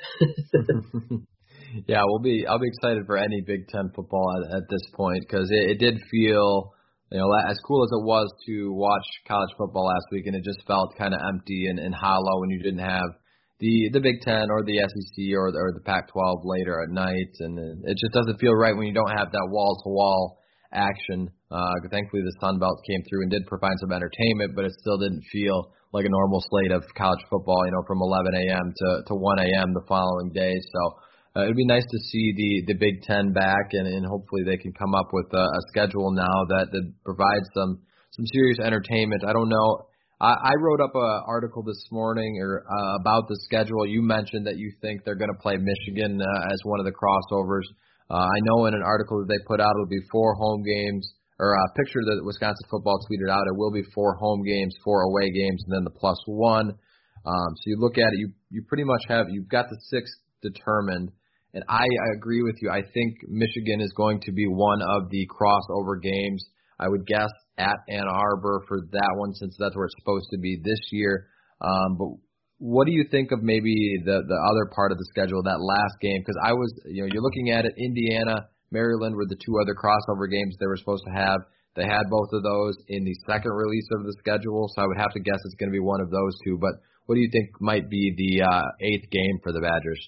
yeah, 1.87 2.03
we'll 2.05 2.23
be. 2.23 2.47
I'll 2.47 2.59
be 2.59 2.69
excited 2.69 3.07
for 3.07 3.17
any 3.17 3.41
Big 3.47 3.69
Ten 3.69 3.91
football 3.95 4.27
at, 4.37 4.57
at 4.57 4.63
this 4.69 4.83
point 4.95 5.25
because 5.27 5.51
it, 5.51 5.71
it 5.71 5.79
did 5.79 5.95
feel, 6.11 6.73
you 7.13 7.19
know, 7.19 7.31
as 7.49 7.59
cool 7.67 7.85
as 7.85 7.91
it 7.93 8.05
was 8.05 8.29
to 8.47 8.73
watch 8.73 9.07
college 9.27 9.51
football 9.57 9.87
last 9.87 10.07
week, 10.13 10.27
and 10.27 10.37
it 10.37 10.45
just 10.45 10.67
felt 10.67 10.97
kind 10.99 11.15
of 11.15 11.21
empty 11.29 11.67
and, 11.69 11.79
and 11.79 11.95
hollow 11.95 12.41
when 12.41 12.51
you 12.51 12.63
didn't 12.63 12.85
have 12.85 13.11
the 13.61 13.91
the 13.93 14.01
Big 14.01 14.21
Ten 14.23 14.51
or 14.51 14.65
the 14.65 14.79
SEC 14.79 15.17
or 15.37 15.53
the, 15.53 15.59
or 15.59 15.73
the 15.73 15.85
Pac-12 15.85 16.43
later 16.45 16.83
at 16.83 16.91
night, 16.91 17.33
and 17.41 17.59
it 17.85 17.97
just 17.97 18.13
doesn't 18.13 18.41
feel 18.41 18.53
right 18.53 18.77
when 18.77 18.87
you 18.87 18.95
don't 18.95 19.17
have 19.17 19.31
that 19.33 19.49
wall 19.51 19.81
to 19.85 19.91
wall 19.91 20.39
action. 20.73 21.29
Uh, 21.51 21.75
thankfully, 21.91 22.23
the 22.23 22.37
Sun 22.41 22.59
Belt 22.59 22.81
came 22.89 23.03
through 23.09 23.23
and 23.23 23.31
did 23.31 23.47
provide 23.47 23.77
some 23.81 23.93
entertainment, 23.93 24.55
but 24.57 24.65
it 24.65 24.73
still 24.81 24.99
didn't 24.99 25.23
feel 25.31 25.73
like 25.93 26.05
a 26.05 26.09
normal 26.09 26.43
slate 26.51 26.73
of 26.73 26.85
college 26.97 27.23
football, 27.29 27.67
you 27.67 27.73
know, 27.73 27.83
from 27.87 27.99
11 28.01 28.35
a.m. 28.35 28.73
to, 28.77 28.89
to 29.09 29.15
1 29.15 29.39
a.m. 29.39 29.75
the 29.75 29.85
following 29.89 30.31
day. 30.33 30.55
So 30.55 30.81
uh, 31.37 31.45
it'd 31.45 31.57
be 31.57 31.67
nice 31.67 31.87
to 31.87 31.99
see 32.11 32.33
the, 32.37 32.73
the 32.73 32.79
Big 32.79 33.03
Ten 33.03 33.33
back, 33.33 33.73
and, 33.73 33.87
and 33.87 34.07
hopefully 34.07 34.43
they 34.45 34.57
can 34.57 34.73
come 34.73 34.95
up 34.95 35.09
with 35.13 35.27
a, 35.33 35.43
a 35.43 35.63
schedule 35.69 36.13
now 36.13 36.47
that, 36.49 36.69
that 36.73 36.93
provides 37.05 37.47
some 37.55 37.83
some 38.11 38.27
serious 38.35 38.59
entertainment. 38.59 39.23
I 39.25 39.33
don't 39.33 39.49
know. 39.49 39.87
I, 40.21 40.35
I 40.35 40.53
wrote 40.61 40.81
up 40.81 40.91
an 40.95 41.23
article 41.27 41.63
this 41.63 41.81
morning 41.91 42.39
or 42.43 42.65
uh, 42.67 42.97
about 43.01 43.29
the 43.29 43.39
schedule. 43.45 43.87
You 43.87 44.03
mentioned 44.03 44.47
that 44.47 44.57
you 44.57 44.73
think 44.83 45.05
they're 45.05 45.15
going 45.15 45.33
to 45.33 45.41
play 45.41 45.57
Michigan 45.57 46.21
uh, 46.21 46.53
as 46.53 46.59
one 46.65 46.81
of 46.81 46.87
the 46.87 46.93
crossovers. 46.93 47.65
Uh, 48.11 48.27
I 48.27 48.39
know 48.43 48.67
in 48.67 48.75
an 48.75 48.83
article 48.85 49.21
that 49.21 49.29
they 49.29 49.39
put 49.47 49.61
out, 49.61 49.71
it'll 49.71 49.87
be 49.87 50.03
four 50.11 50.35
home 50.35 50.63
games 50.63 51.09
or 51.41 51.55
a 51.55 51.73
picture 51.73 52.05
that 52.05 52.21
Wisconsin 52.23 52.69
football 52.71 53.01
tweeted 53.09 53.33
out. 53.33 53.49
It 53.49 53.57
will 53.57 53.73
be 53.73 53.83
four 53.95 54.15
home 54.15 54.45
games, 54.45 54.77
four 54.85 55.01
away 55.01 55.33
games, 55.33 55.65
and 55.65 55.75
then 55.75 55.85
the 55.85 55.99
plus 55.99 56.21
one. 56.27 56.69
Um, 57.25 57.51
so 57.57 57.65
you 57.65 57.77
look 57.79 57.97
at 57.97 58.13
it, 58.13 58.19
you 58.19 58.29
you 58.51 58.63
pretty 58.69 58.85
much 58.85 59.03
have 59.09 59.27
you've 59.31 59.49
got 59.49 59.67
the 59.71 59.79
six 59.89 60.11
determined. 60.43 61.11
And 61.53 61.65
I, 61.69 61.83
I 61.83 62.15
agree 62.15 62.43
with 62.43 62.57
you. 62.63 62.71
I 62.71 62.83
think 62.83 63.17
Michigan 63.27 63.81
is 63.81 63.93
going 63.97 64.21
to 64.21 64.33
be 64.33 64.47
one 64.47 64.81
of 64.83 65.11
the 65.11 65.27
crossover 65.27 66.01
games. 66.01 66.45
I 66.79 66.87
would 66.87 67.05
guess 67.07 67.31
at 67.59 67.77
Ann 67.89 68.07
Arbor 68.07 68.63
for 68.69 68.79
that 68.93 69.13
one, 69.17 69.35
since 69.35 69.57
that's 69.59 69.75
where 69.75 69.87
it's 69.87 69.95
supposed 69.99 70.29
to 70.31 70.39
be 70.39 70.61
this 70.63 70.79
year. 70.93 71.27
Um, 71.61 71.97
but 71.99 72.09
what 72.59 72.87
do 72.87 72.93
you 72.93 73.05
think 73.11 73.33
of 73.33 73.43
maybe 73.43 73.75
the 74.05 74.23
the 74.29 74.41
other 74.53 74.71
part 74.77 74.93
of 74.93 74.99
the 74.99 75.09
schedule, 75.11 75.43
that 75.43 75.59
last 75.61 75.97
game? 76.01 76.21
Because 76.21 76.39
I 76.45 76.53
was, 76.53 76.71
you 76.85 77.03
know, 77.03 77.09
you're 77.11 77.23
looking 77.23 77.51
at 77.51 77.65
it, 77.65 77.73
Indiana 77.79 78.47
Maryland 78.71 79.17
were 79.17 79.27
the 79.27 79.39
two 79.39 79.59
other 79.59 79.75
crossover 79.75 80.31
games 80.31 80.57
they 80.59 80.67
were 80.67 80.77
supposed 80.77 81.05
to 81.07 81.15
have. 81.15 81.41
They 81.77 81.85
had 81.87 82.11
both 82.11 82.31
of 82.33 82.43
those 82.43 82.75
in 82.89 83.05
the 83.05 83.15
second 83.27 83.53
release 83.53 83.87
of 83.95 84.03
the 84.03 84.15
schedule, 84.19 84.67
so 84.75 84.83
I 84.83 84.87
would 84.87 84.99
have 84.99 85.15
to 85.15 85.21
guess 85.21 85.39
it's 85.45 85.55
going 85.55 85.71
to 85.71 85.77
be 85.77 85.83
one 85.83 86.01
of 86.01 86.11
those 86.11 86.35
two. 86.45 86.59
But 86.59 86.83
what 87.07 87.15
do 87.15 87.21
you 87.21 87.31
think 87.31 87.51
might 87.61 87.89
be 87.89 88.15
the 88.15 88.43
uh, 88.43 88.67
eighth 88.81 89.11
game 89.11 89.39
for 89.43 89.53
the 89.53 89.61
Badgers? 89.61 90.03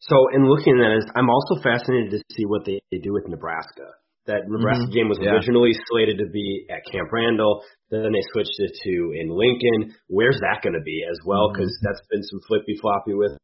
So, 0.00 0.16
in 0.34 0.48
looking 0.48 0.80
at 0.80 0.96
this, 0.96 1.10
I'm 1.14 1.28
also 1.28 1.60
fascinated 1.62 2.10
to 2.12 2.18
see 2.34 2.46
what 2.46 2.64
they, 2.64 2.80
they 2.90 2.98
do 2.98 3.12
with 3.12 3.28
Nebraska. 3.28 3.94
That 4.26 4.48
Nebraska 4.48 4.86
mm-hmm. 4.86 4.96
game 4.96 5.08
was 5.08 5.18
yeah. 5.20 5.34
originally 5.34 5.72
slated 5.90 6.18
to 6.18 6.28
be 6.30 6.66
at 6.70 6.86
Camp 6.90 7.12
Randall, 7.12 7.62
then 7.90 8.12
they 8.12 8.24
switched 8.32 8.54
it 8.58 8.72
to 8.84 9.12
in 9.18 9.28
Lincoln. 9.28 9.94
Where's 10.08 10.38
that 10.40 10.62
going 10.62 10.78
to 10.78 10.84
be 10.84 11.04
as 11.04 11.18
well? 11.26 11.52
Because 11.52 11.68
mm-hmm. 11.68 11.84
that's 11.84 12.02
been 12.08 12.22
some 12.22 12.40
flippy 12.46 12.78
floppy 12.80 13.14
with 13.14 13.36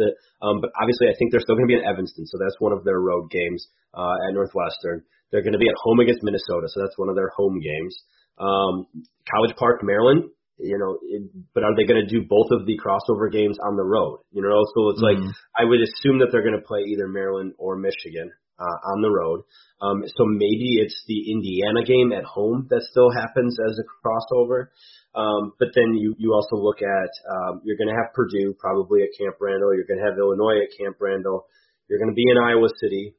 it. 0.00 0.14
Um, 0.42 0.60
but 0.60 0.70
obviously, 0.80 1.08
I 1.08 1.14
think 1.18 1.30
they're 1.30 1.44
still 1.44 1.56
going 1.56 1.68
to 1.68 1.72
be 1.72 1.78
in 1.78 1.86
Evanston, 1.86 2.26
so 2.26 2.38
that's 2.40 2.56
one 2.58 2.72
of 2.72 2.84
their 2.84 3.00
road 3.00 3.30
games 3.30 3.68
uh, 3.94 4.16
at 4.28 4.34
Northwestern. 4.34 5.04
They're 5.30 5.46
going 5.46 5.56
to 5.56 5.62
be 5.62 5.68
at 5.68 5.78
home 5.78 6.00
against 6.00 6.22
Minnesota, 6.22 6.66
so 6.68 6.80
that's 6.82 6.98
one 6.98 7.08
of 7.08 7.16
their 7.16 7.30
home 7.30 7.60
games. 7.60 7.94
Um, 8.38 8.86
College 9.30 9.54
Park, 9.56 9.80
Maryland. 9.82 10.30
You 10.60 10.76
know, 10.76 10.98
it, 11.00 11.24
but 11.54 11.64
are 11.64 11.72
they 11.74 11.88
going 11.88 12.04
to 12.04 12.10
do 12.10 12.26
both 12.28 12.52
of 12.52 12.66
the 12.66 12.76
crossover 12.76 13.32
games 13.32 13.56
on 13.64 13.76
the 13.76 13.84
road? 13.84 14.20
You 14.30 14.42
know, 14.42 14.60
so 14.76 14.90
it's 14.90 15.00
mm-hmm. 15.00 15.24
like 15.24 15.34
I 15.56 15.64
would 15.64 15.80
assume 15.80 16.20
that 16.20 16.28
they're 16.32 16.44
going 16.44 16.58
to 16.58 16.66
play 16.66 16.84
either 16.88 17.08
Maryland 17.08 17.54
or 17.56 17.76
Michigan 17.76 18.30
uh, 18.60 18.78
on 18.92 19.00
the 19.00 19.10
road. 19.10 19.42
Um, 19.80 20.04
so 20.04 20.28
maybe 20.28 20.76
it's 20.76 21.02
the 21.08 21.32
Indiana 21.32 21.82
game 21.84 22.12
at 22.12 22.24
home 22.24 22.68
that 22.68 22.84
still 22.90 23.10
happens 23.10 23.56
as 23.56 23.80
a 23.80 23.86
crossover. 23.88 24.68
Um, 25.14 25.52
but 25.58 25.68
then 25.74 25.94
you, 25.94 26.14
you 26.18 26.34
also 26.34 26.56
look 26.56 26.82
at, 26.82 27.10
um, 27.26 27.62
you're 27.64 27.76
going 27.80 27.88
to 27.88 27.96
have 27.96 28.14
Purdue 28.14 28.54
probably 28.60 29.02
at 29.02 29.16
Camp 29.18 29.36
Randall. 29.40 29.74
You're 29.74 29.88
going 29.88 29.98
to 29.98 30.06
have 30.06 30.18
Illinois 30.18 30.60
at 30.62 30.76
Camp 30.78 30.96
Randall. 31.00 31.46
You're 31.88 31.98
going 31.98 32.12
to 32.12 32.14
be 32.14 32.28
in 32.28 32.38
Iowa 32.38 32.68
City. 32.78 33.16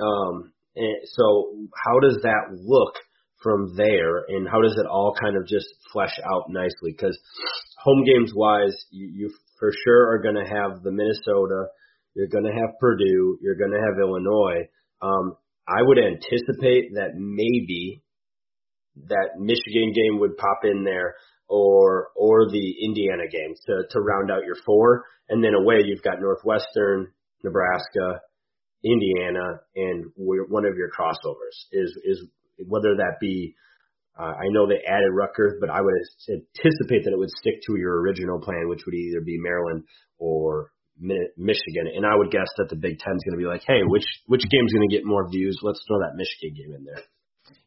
Um, 0.00 0.52
and 0.74 0.96
so 1.04 1.54
how 1.84 2.00
does 2.00 2.18
that 2.22 2.50
look 2.50 2.94
from 3.42 3.76
there 3.76 4.24
and 4.26 4.48
how 4.48 4.60
does 4.60 4.74
it 4.80 4.86
all 4.86 5.14
kind 5.20 5.36
of 5.36 5.46
just 5.46 5.68
flesh 5.92 6.18
out 6.24 6.48
nicely? 6.48 6.94
Cause 6.98 7.16
home 7.78 8.02
games 8.04 8.32
wise, 8.34 8.74
you, 8.90 9.06
you 9.14 9.30
for 9.60 9.70
sure 9.84 10.10
are 10.10 10.22
going 10.22 10.34
to 10.34 10.50
have 10.50 10.82
the 10.82 10.90
Minnesota, 10.90 11.68
you're 12.14 12.28
going 12.28 12.44
to 12.44 12.52
have 12.52 12.78
Purdue, 12.80 13.38
you're 13.42 13.56
going 13.56 13.72
to 13.72 13.80
have 13.80 13.98
Illinois. 13.98 14.68
Um, 15.02 15.36
I 15.66 15.82
would 15.82 15.98
anticipate 15.98 16.94
that 16.94 17.16
maybe 17.16 18.02
that 19.08 19.38
Michigan 19.38 19.92
game 19.92 20.20
would 20.20 20.36
pop 20.36 20.60
in 20.64 20.84
there 20.84 21.14
or 21.48 22.08
or 22.16 22.48
the 22.50 22.74
Indiana 22.84 23.24
game 23.30 23.54
to 23.66 23.82
to 23.90 24.00
round 24.00 24.30
out 24.30 24.44
your 24.44 24.56
four, 24.64 25.04
and 25.28 25.42
then 25.42 25.54
away 25.54 25.82
you've 25.84 26.02
got 26.02 26.20
Northwestern, 26.20 27.08
Nebraska, 27.42 28.20
Indiana, 28.84 29.60
and 29.74 30.04
one 30.16 30.64
of 30.64 30.76
your 30.76 30.90
crossovers 30.90 31.56
is 31.72 31.96
is 32.04 32.26
whether 32.66 32.96
that 32.96 33.16
be. 33.20 33.54
Uh, 34.16 34.30
I 34.30 34.46
know 34.50 34.68
they 34.68 34.78
added 34.86 35.10
Rutgers, 35.10 35.54
but 35.60 35.70
I 35.70 35.80
would 35.80 35.92
anticipate 36.30 37.02
that 37.02 37.10
it 37.10 37.18
would 37.18 37.30
stick 37.30 37.54
to 37.66 37.76
your 37.76 38.00
original 38.00 38.40
plan, 38.40 38.68
which 38.68 38.86
would 38.86 38.94
either 38.94 39.20
be 39.20 39.38
Maryland 39.40 39.82
or 40.18 40.70
Michigan. 40.98 41.90
And 41.94 42.06
I 42.06 42.14
would 42.14 42.30
guess 42.30 42.48
that 42.58 42.68
the 42.70 42.76
Big 42.76 42.98
Ten 42.98 43.14
is 43.14 43.22
going 43.26 43.38
to 43.38 43.42
be 43.42 43.50
like, 43.50 43.62
hey, 43.66 43.82
which 43.86 44.06
which 44.26 44.42
game's 44.50 44.72
going 44.72 44.88
to 44.88 44.94
get 44.94 45.04
more 45.04 45.28
views? 45.30 45.58
Let's 45.62 45.82
throw 45.86 45.98
that 45.98 46.14
Michigan 46.14 46.54
game 46.54 46.72
in 46.76 46.84
there. 46.84 47.02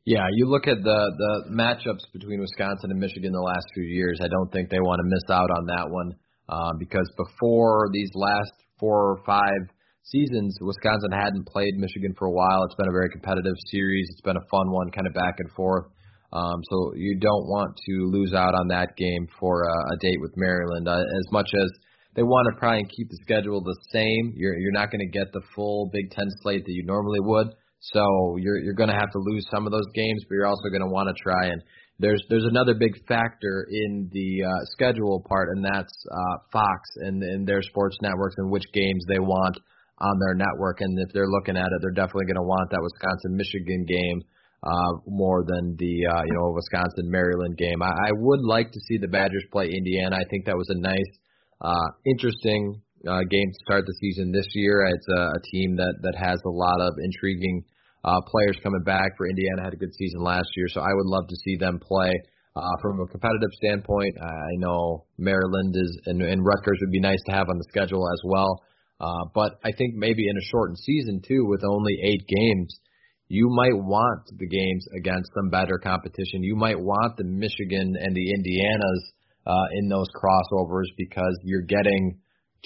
Yeah, 0.05 0.25
you 0.33 0.47
look 0.47 0.67
at 0.67 0.81
the 0.83 0.99
the 1.17 1.51
matchups 1.51 2.07
between 2.13 2.39
Wisconsin 2.39 2.91
and 2.91 2.99
Michigan 2.99 3.31
the 3.31 3.43
last 3.43 3.67
few 3.73 3.83
years. 3.83 4.19
I 4.23 4.27
don't 4.27 4.51
think 4.51 4.69
they 4.69 4.79
want 4.79 4.99
to 5.03 5.07
miss 5.07 5.27
out 5.29 5.51
on 5.51 5.65
that 5.67 5.87
one 5.89 6.15
uh, 6.49 6.71
because 6.79 7.09
before 7.17 7.89
these 7.91 8.09
last 8.15 8.53
four 8.79 9.11
or 9.11 9.19
five 9.25 9.67
seasons, 10.03 10.57
Wisconsin 10.61 11.11
hadn't 11.11 11.47
played 11.47 11.75
Michigan 11.75 12.15
for 12.17 12.27
a 12.27 12.31
while. 12.31 12.63
It's 12.63 12.75
been 12.75 12.87
a 12.87 12.95
very 12.95 13.09
competitive 13.09 13.55
series. 13.67 14.07
It's 14.11 14.21
been 14.21 14.37
a 14.37 14.47
fun 14.49 14.71
one, 14.71 14.89
kind 14.91 15.07
of 15.07 15.13
back 15.13 15.35
and 15.39 15.51
forth. 15.51 15.85
Um, 16.31 16.59
so 16.69 16.93
you 16.95 17.17
don't 17.19 17.47
want 17.47 17.75
to 17.75 17.93
lose 18.11 18.33
out 18.33 18.53
on 18.53 18.67
that 18.69 18.95
game 18.97 19.27
for 19.39 19.63
a, 19.63 19.93
a 19.93 19.97
date 19.99 20.19
with 20.19 20.31
Maryland. 20.35 20.87
Uh, 20.87 20.99
as 20.99 21.31
much 21.31 21.49
as 21.53 21.69
they 22.17 22.23
want 22.23 22.51
to 22.51 22.59
try 22.59 22.77
and 22.77 22.89
keep 22.89 23.07
the 23.09 23.19
schedule 23.21 23.61
the 23.61 23.77
same, 23.93 24.33
you're 24.35 24.57
you're 24.57 24.73
not 24.73 24.91
going 24.91 25.05
to 25.05 25.17
get 25.17 25.31
the 25.31 25.41
full 25.55 25.89
Big 25.93 26.11
Ten 26.11 26.27
slate 26.41 26.65
that 26.65 26.73
you 26.73 26.83
normally 26.83 27.21
would. 27.21 27.53
So 27.79 28.35
you're 28.41 28.57
you're 28.57 28.73
going 28.73 28.89
to 28.89 28.99
have 28.99 29.11
to 29.11 29.19
lose 29.19 29.45
some 29.49 29.65
of 29.65 29.71
those 29.71 29.87
games, 29.93 30.25
but 30.27 30.35
you're 30.35 30.49
also 30.49 30.67
going 30.69 30.81
to 30.81 30.91
want 30.91 31.07
to 31.07 31.23
try 31.23 31.47
and 31.47 31.61
there's 31.99 32.23
there's 32.29 32.45
another 32.45 32.73
big 32.73 32.93
factor 33.07 33.67
in 33.71 34.09
the 34.11 34.43
uh, 34.45 34.65
schedule 34.65 35.23
part, 35.27 35.49
and 35.55 35.65
that's 35.65 35.93
uh, 36.11 36.37
Fox 36.51 36.81
and, 36.97 37.23
and 37.23 37.47
their 37.47 37.61
sports 37.61 37.97
networks 38.01 38.35
and 38.37 38.51
which 38.51 38.65
games 38.73 39.03
they 39.07 39.19
want 39.19 39.57
on 39.99 40.19
their 40.19 40.35
network. 40.35 40.81
And 40.81 40.97
if 40.99 41.13
they're 41.13 41.29
looking 41.29 41.57
at 41.57 41.65
it, 41.65 41.79
they're 41.81 41.97
definitely 41.97 42.25
going 42.25 42.41
to 42.41 42.45
want 42.45 42.69
that 42.69 42.81
Wisconsin 42.81 43.35
Michigan 43.35 43.85
game 43.85 44.21
uh, 44.61 44.93
more 45.07 45.43
than 45.45 45.75
the 45.77 46.05
uh, 46.05 46.21
you 46.25 46.33
know 46.33 46.53
Wisconsin 46.53 47.09
Maryland 47.09 47.57
game. 47.57 47.81
I, 47.81 47.89
I 47.89 48.11
would 48.13 48.41
like 48.41 48.71
to 48.71 48.79
see 48.87 48.97
the 48.97 49.07
Badgers 49.07 49.45
play 49.51 49.69
Indiana. 49.69 50.17
I 50.17 50.25
think 50.29 50.45
that 50.45 50.57
was 50.57 50.69
a 50.69 50.77
nice, 50.77 51.11
uh, 51.61 51.87
interesting 52.05 52.81
uh, 53.07 53.21
game 53.29 53.51
to 53.51 53.59
start 53.65 53.85
the 53.85 53.95
season 53.99 54.31
this 54.31 54.47
year. 54.53 54.85
It's 54.87 55.07
a, 55.07 55.21
a 55.21 55.41
team 55.51 55.75
that 55.77 55.95
that 56.01 56.15
has 56.15 56.39
a 56.45 56.49
lot 56.49 56.81
of 56.81 56.93
intriguing 57.03 57.63
uh, 58.03 58.21
players 58.21 58.57
coming 58.63 58.83
back. 58.83 59.17
For 59.17 59.27
Indiana 59.27 59.63
had 59.63 59.73
a 59.73 59.77
good 59.77 59.93
season 59.95 60.21
last 60.21 60.49
year, 60.55 60.67
so 60.69 60.81
I 60.81 60.93
would 60.93 61.05
love 61.07 61.27
to 61.27 61.35
see 61.43 61.55
them 61.57 61.79
play. 61.79 62.13
Uh, 62.55 62.61
from 62.81 62.99
a 62.99 63.05
competitive 63.05 63.51
standpoint, 63.53 64.17
I 64.19 64.57
know 64.57 65.05
Maryland 65.19 65.75
is 65.77 65.99
and, 66.07 66.21
and 66.23 66.43
Rutgers 66.43 66.79
would 66.81 66.91
be 66.91 66.99
nice 66.99 67.21
to 67.27 67.35
have 67.35 67.49
on 67.49 67.57
the 67.59 67.65
schedule 67.69 68.09
as 68.11 68.19
well. 68.25 68.63
Uh, 68.99 69.25
but 69.35 69.59
I 69.63 69.71
think 69.71 69.93
maybe 69.93 70.27
in 70.27 70.37
a 70.37 70.45
shortened 70.49 70.79
season 70.79 71.21
too, 71.21 71.45
with 71.45 71.61
only 71.63 71.93
eight 72.03 72.25
games, 72.27 72.79
you 73.27 73.49
might 73.49 73.77
want 73.77 74.23
the 74.35 74.47
games 74.47 74.87
against 74.97 75.29
some 75.35 75.49
better 75.49 75.77
competition. 75.77 76.41
You 76.41 76.55
might 76.55 76.79
want 76.79 77.17
the 77.17 77.25
Michigan 77.25 77.93
and 77.99 78.15
the 78.15 78.33
Indianas 78.33 79.11
uh, 79.47 79.67
in 79.79 79.87
those 79.87 80.07
crossovers 80.11 80.91
because 80.97 81.39
you're 81.43 81.63
getting 81.63 82.19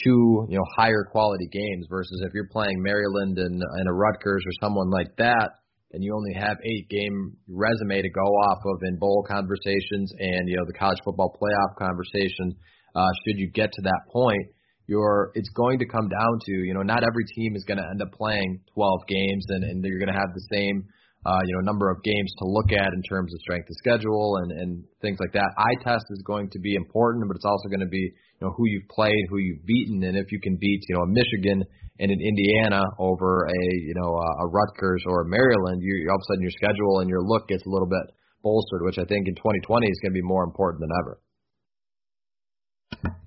two 0.04 0.48
you 0.50 0.58
know 0.58 0.66
higher 0.76 1.06
quality 1.12 1.48
games 1.52 1.86
versus 1.90 2.24
if 2.26 2.34
you're 2.34 2.50
playing 2.52 2.82
Maryland 2.82 3.38
and, 3.38 3.62
and 3.62 3.88
a 3.88 3.94
Rutgers 3.94 4.44
or 4.46 4.54
someone 4.62 4.90
like 4.90 5.16
that 5.18 5.50
and 5.94 6.04
you 6.04 6.16
only 6.16 6.34
have 6.34 6.58
eight 6.64 6.90
game 6.90 7.38
resume 7.48 8.02
to 8.02 8.10
go 8.10 8.22
off 8.22 8.60
of 8.66 8.80
in 8.84 8.98
bowl 8.98 9.24
conversations 9.30 10.12
and 10.18 10.48
you 10.48 10.58
know 10.58 10.66
the 10.66 10.74
college 10.74 10.98
football 11.06 11.38
playoff 11.40 11.76
conversation 11.78 12.56
uh, 12.96 13.12
should 13.26 13.38
you 13.38 13.50
get 13.54 13.72
to 13.72 13.82
that 13.84 14.02
point 14.12 14.48
you're 14.88 15.32
it's 15.36 15.50
going 15.50 15.78
to 15.78 15.86
come 15.86 16.08
down 16.10 16.40
to 16.46 16.52
you 16.52 16.74
know 16.74 16.82
not 16.82 17.04
every 17.04 17.26
team 17.36 17.56
is 17.56 17.64
going 17.66 17.78
to 17.78 17.88
end 17.92 18.02
up 18.02 18.12
playing 18.14 18.60
12 18.74 19.08
games 19.08 19.46
and, 19.50 19.64
and 19.64 19.84
you're 19.84 20.00
going 20.00 20.14
to 20.14 20.20
have 20.20 20.34
the 20.34 20.48
same 20.52 20.88
uh, 21.26 21.42
you 21.46 21.54
know 21.54 21.62
number 21.62 21.90
of 21.90 22.02
games 22.04 22.32
to 22.40 22.46
look 22.46 22.72
at 22.72 22.94
in 22.94 23.02
terms 23.04 23.34
of 23.34 23.40
strength 23.42 23.70
of 23.70 23.76
schedule 23.78 24.38
and 24.42 24.52
and 24.52 24.84
things 25.02 25.18
like 25.20 25.34
that. 25.34 25.50
Eye 25.58 25.78
test 25.84 26.06
is 26.10 26.22
going 26.26 26.50
to 26.52 26.60
be 26.60 26.76
important, 26.76 27.28
but 27.28 27.36
it's 27.36 27.46
also 27.46 27.70
going 27.70 27.86
to 27.86 27.92
be 27.92 28.02
you 28.02 28.42
know 28.42 28.54
who 28.58 28.66
you've 28.66 28.90
played, 28.90 29.26
who 29.30 29.38
you've 29.38 29.66
beaten, 29.66 30.04
and 30.04 30.18
if 30.18 30.32
you 30.32 30.40
can 30.40 30.58
beat 30.60 30.82
you 30.90 30.96
know 30.96 31.04
a 31.04 31.08
Michigan 31.08 31.64
and 32.00 32.12
an 32.12 32.20
Indiana 32.20 32.82
over 32.98 33.46
a 33.46 33.62
you 33.86 33.94
know 33.96 34.18
a, 34.18 34.48
Rutgers 34.48 35.04
or 35.06 35.22
a 35.22 35.28
Maryland, 35.30 35.82
you 35.82 36.10
all 36.10 36.16
of 36.16 36.22
a 36.22 36.26
sudden 36.34 36.42
your 36.42 36.52
schedule 36.58 37.00
and 37.00 37.10
your 37.10 37.22
look 37.22 37.48
gets 37.48 37.66
a 37.66 37.70
little 37.70 37.88
bit 37.88 38.16
bolstered, 38.44 38.82
which 38.82 38.98
I 38.98 39.06
think 39.06 39.28
in 39.28 39.36
2020 39.36 39.88
is 39.88 40.00
going 40.02 40.12
to 40.12 40.18
be 40.18 40.26
more 40.26 40.44
important 40.44 40.82
than 40.82 40.90
ever. 41.02 41.22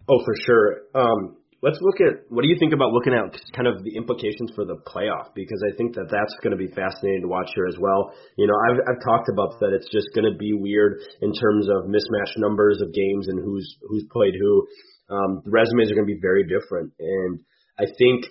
Oh, 0.08 0.20
for 0.24 0.34
sure. 0.44 0.76
Um, 0.94 1.36
Let's 1.64 1.80
look 1.80 1.96
at 2.04 2.28
what 2.28 2.44
do 2.44 2.48
you 2.52 2.60
think 2.60 2.76
about 2.76 2.92
looking 2.92 3.16
at 3.16 3.32
kind 3.56 3.64
of 3.64 3.80
the 3.80 3.96
implications 3.96 4.52
for 4.52 4.68
the 4.68 4.76
playoff 4.84 5.32
because 5.32 5.64
I 5.64 5.72
think 5.80 5.96
that 5.96 6.12
that's 6.12 6.36
going 6.44 6.52
to 6.52 6.60
be 6.60 6.68
fascinating 6.68 7.24
to 7.24 7.32
watch 7.32 7.48
here 7.56 7.64
as 7.64 7.80
well. 7.80 8.12
You 8.36 8.44
know, 8.44 8.52
I've 8.68 8.84
I've 8.84 9.00
talked 9.00 9.32
about 9.32 9.56
that 9.64 9.72
it's 9.72 9.88
just 9.88 10.12
going 10.12 10.28
to 10.28 10.36
be 10.36 10.52
weird 10.52 11.00
in 11.24 11.32
terms 11.32 11.64
of 11.72 11.88
mismatch 11.88 12.36
numbers 12.36 12.84
of 12.84 12.92
games 12.92 13.32
and 13.32 13.40
who's 13.40 13.64
who's 13.88 14.04
played 14.12 14.36
who. 14.36 14.68
Um, 15.08 15.40
the 15.40 15.52
resumes 15.52 15.88
are 15.88 15.96
going 15.96 16.08
to 16.08 16.14
be 16.14 16.20
very 16.20 16.44
different, 16.44 16.92
and 17.00 17.40
I 17.80 17.88
think 17.96 18.28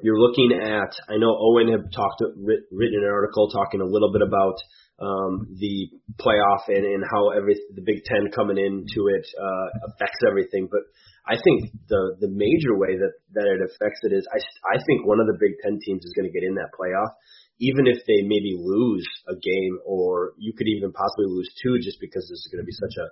you're 0.00 0.18
looking 0.18 0.56
at. 0.56 0.96
I 1.12 1.20
know 1.20 1.36
Owen 1.36 1.68
had 1.68 1.92
talked 1.92 2.24
written 2.72 3.04
an 3.04 3.12
article 3.12 3.52
talking 3.52 3.80
a 3.80 3.88
little 3.88 4.12
bit 4.12 4.24
about 4.24 4.56
um, 4.96 5.56
the 5.60 5.92
playoff 6.16 6.68
and, 6.68 6.84
and 6.84 7.04
how 7.04 7.36
every 7.36 7.60
the 7.74 7.84
Big 7.84 8.04
Ten 8.04 8.32
coming 8.32 8.56
into 8.56 9.12
it 9.12 9.26
uh, 9.36 9.92
affects 9.92 10.24
everything, 10.26 10.68
but 10.70 10.82
I 11.22 11.38
think 11.38 11.70
the 11.86 12.18
the 12.18 12.30
major 12.30 12.74
way 12.74 12.98
that 12.98 13.14
that 13.38 13.46
it 13.46 13.62
affects 13.62 14.02
it 14.02 14.10
is 14.10 14.26
I 14.34 14.42
I 14.74 14.82
think 14.82 15.06
one 15.06 15.22
of 15.22 15.30
the 15.30 15.38
Big 15.38 15.54
Ten 15.62 15.78
teams 15.78 16.02
is 16.02 16.14
going 16.18 16.26
to 16.26 16.34
get 16.34 16.42
in 16.42 16.58
that 16.58 16.74
playoff, 16.74 17.14
even 17.62 17.86
if 17.86 18.02
they 18.10 18.26
maybe 18.26 18.58
lose 18.58 19.06
a 19.30 19.38
game 19.38 19.78
or 19.86 20.34
you 20.36 20.50
could 20.50 20.66
even 20.66 20.90
possibly 20.90 21.30
lose 21.30 21.46
two 21.62 21.78
just 21.78 22.02
because 22.02 22.26
this 22.26 22.42
is 22.42 22.50
going 22.50 22.58
to 22.58 22.66
be 22.66 22.74
such 22.74 22.96
a 22.98 23.06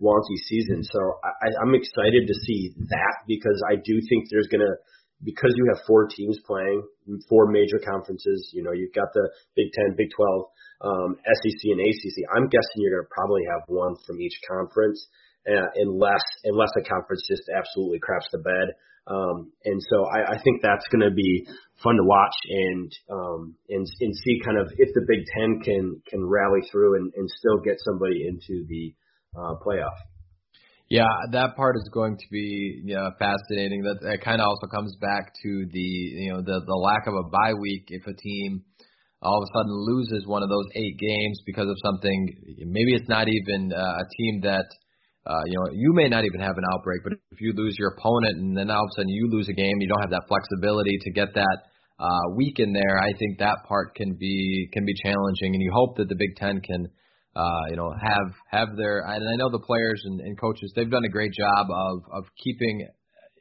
wonky 0.00 0.40
season. 0.48 0.80
So 0.80 1.20
I, 1.20 1.52
I'm 1.60 1.76
excited 1.76 2.24
to 2.24 2.36
see 2.48 2.72
that 2.88 3.14
because 3.28 3.60
I 3.68 3.76
do 3.76 4.00
think 4.08 4.32
there's 4.32 4.48
going 4.48 4.64
to 4.64 4.74
because 5.20 5.52
you 5.52 5.68
have 5.68 5.84
four 5.84 6.08
teams 6.08 6.40
playing, 6.48 6.80
four 7.28 7.52
major 7.52 7.76
conferences. 7.76 8.50
You 8.56 8.64
know, 8.64 8.72
you've 8.72 8.96
got 8.96 9.12
the 9.12 9.28
Big 9.52 9.68
Ten, 9.76 9.92
Big 9.96 10.08
Twelve, 10.16 10.48
um, 10.80 11.20
SEC, 11.20 11.60
and 11.76 11.80
ACC. 11.84 12.24
I'm 12.32 12.48
guessing 12.48 12.80
you're 12.80 12.96
going 12.96 13.04
to 13.04 13.12
probably 13.12 13.44
have 13.52 13.68
one 13.68 14.00
from 14.06 14.20
each 14.20 14.40
conference 14.48 14.96
uh, 15.48 15.68
unless 15.76 16.22
unless 16.44 16.70
a 16.78 16.82
conference 16.88 17.22
just 17.28 17.48
absolutely 17.48 17.98
craps 17.98 18.28
the 18.32 18.38
bed. 18.38 18.74
Um, 19.06 19.50
and 19.64 19.80
so 19.90 20.04
I, 20.06 20.36
I 20.36 20.42
think 20.42 20.62
that's 20.62 20.86
going 20.92 21.02
to 21.02 21.14
be 21.14 21.46
fun 21.82 21.96
to 21.96 22.04
watch 22.04 22.36
and 22.48 22.92
um, 23.10 23.54
and 23.68 23.86
and 24.00 24.14
see 24.14 24.40
kind 24.44 24.58
of 24.58 24.70
if 24.76 24.92
the 24.94 25.04
Big 25.08 25.24
Ten 25.34 25.60
can 25.64 26.02
can 26.08 26.24
rally 26.24 26.60
through 26.70 26.96
and, 26.96 27.12
and 27.16 27.28
still 27.30 27.58
get 27.64 27.76
somebody 27.80 28.26
into 28.28 28.66
the 28.68 28.94
uh, 29.36 29.54
playoff. 29.64 29.96
Yeah, 30.90 31.06
that 31.30 31.54
part 31.54 31.76
is 31.76 31.88
going 31.94 32.18
to 32.18 32.26
be 32.32 32.82
you 32.84 32.96
know, 32.96 33.10
fascinating. 33.16 33.82
That, 33.82 34.02
that 34.02 34.24
kind 34.24 34.40
of 34.40 34.48
also 34.48 34.66
comes 34.66 34.96
back 35.00 35.32
to 35.42 35.66
the 35.70 35.78
you 35.78 36.32
know 36.32 36.42
the 36.42 36.60
the 36.66 36.76
lack 36.76 37.06
of 37.06 37.14
a 37.14 37.28
bye 37.30 37.54
week 37.54 37.86
if 37.88 38.06
a 38.06 38.14
team 38.14 38.64
all 39.22 39.38
of 39.38 39.44
a 39.44 39.52
sudden 39.54 39.72
loses 39.72 40.26
one 40.26 40.42
of 40.42 40.48
those 40.48 40.66
eight 40.74 40.98
games 40.98 41.40
because 41.46 41.68
of 41.68 41.76
something. 41.84 42.36
Maybe 42.66 42.94
it's 42.94 43.08
not 43.08 43.28
even 43.28 43.72
uh, 43.72 43.78
a 43.78 44.06
team 44.18 44.40
that 44.42 44.66
uh, 45.26 45.42
you 45.46 45.56
know, 45.58 45.68
you 45.72 45.92
may 45.92 46.08
not 46.08 46.24
even 46.24 46.40
have 46.40 46.56
an 46.56 46.64
outbreak, 46.72 47.02
but 47.04 47.12
if 47.30 47.40
you 47.40 47.52
lose 47.54 47.76
your 47.78 47.94
opponent 47.96 48.38
and 48.38 48.56
then 48.56 48.70
all 48.70 48.82
of 48.82 48.88
a 48.88 48.94
sudden 48.96 49.08
you 49.10 49.28
lose 49.30 49.48
a 49.48 49.52
game, 49.52 49.80
you 49.80 49.88
don't 49.88 50.00
have 50.00 50.10
that 50.10 50.24
flexibility 50.28 50.96
to 51.02 51.10
get 51.12 51.34
that 51.34 51.58
uh, 52.00 52.32
week 52.34 52.58
in 52.58 52.72
there. 52.72 52.98
I 52.98 53.12
think 53.18 53.38
that 53.38 53.58
part 53.68 53.94
can 53.94 54.16
be 54.18 54.68
can 54.72 54.86
be 54.86 54.94
challenging, 55.04 55.52
and 55.54 55.62
you 55.62 55.70
hope 55.72 55.96
that 55.98 56.08
the 56.08 56.16
Big 56.16 56.36
Ten 56.36 56.60
can, 56.64 56.88
uh, 57.36 57.64
you 57.68 57.76
know, 57.76 57.92
have 57.92 58.32
have 58.48 58.68
their. 58.76 59.04
And 59.04 59.28
I 59.28 59.36
know 59.36 59.50
the 59.50 59.60
players 59.60 60.00
and, 60.06 60.20
and 60.20 60.40
coaches 60.40 60.72
they've 60.74 60.90
done 60.90 61.04
a 61.04 61.12
great 61.12 61.32
job 61.32 61.66
of 61.68 62.00
of 62.10 62.24
keeping, 62.42 62.88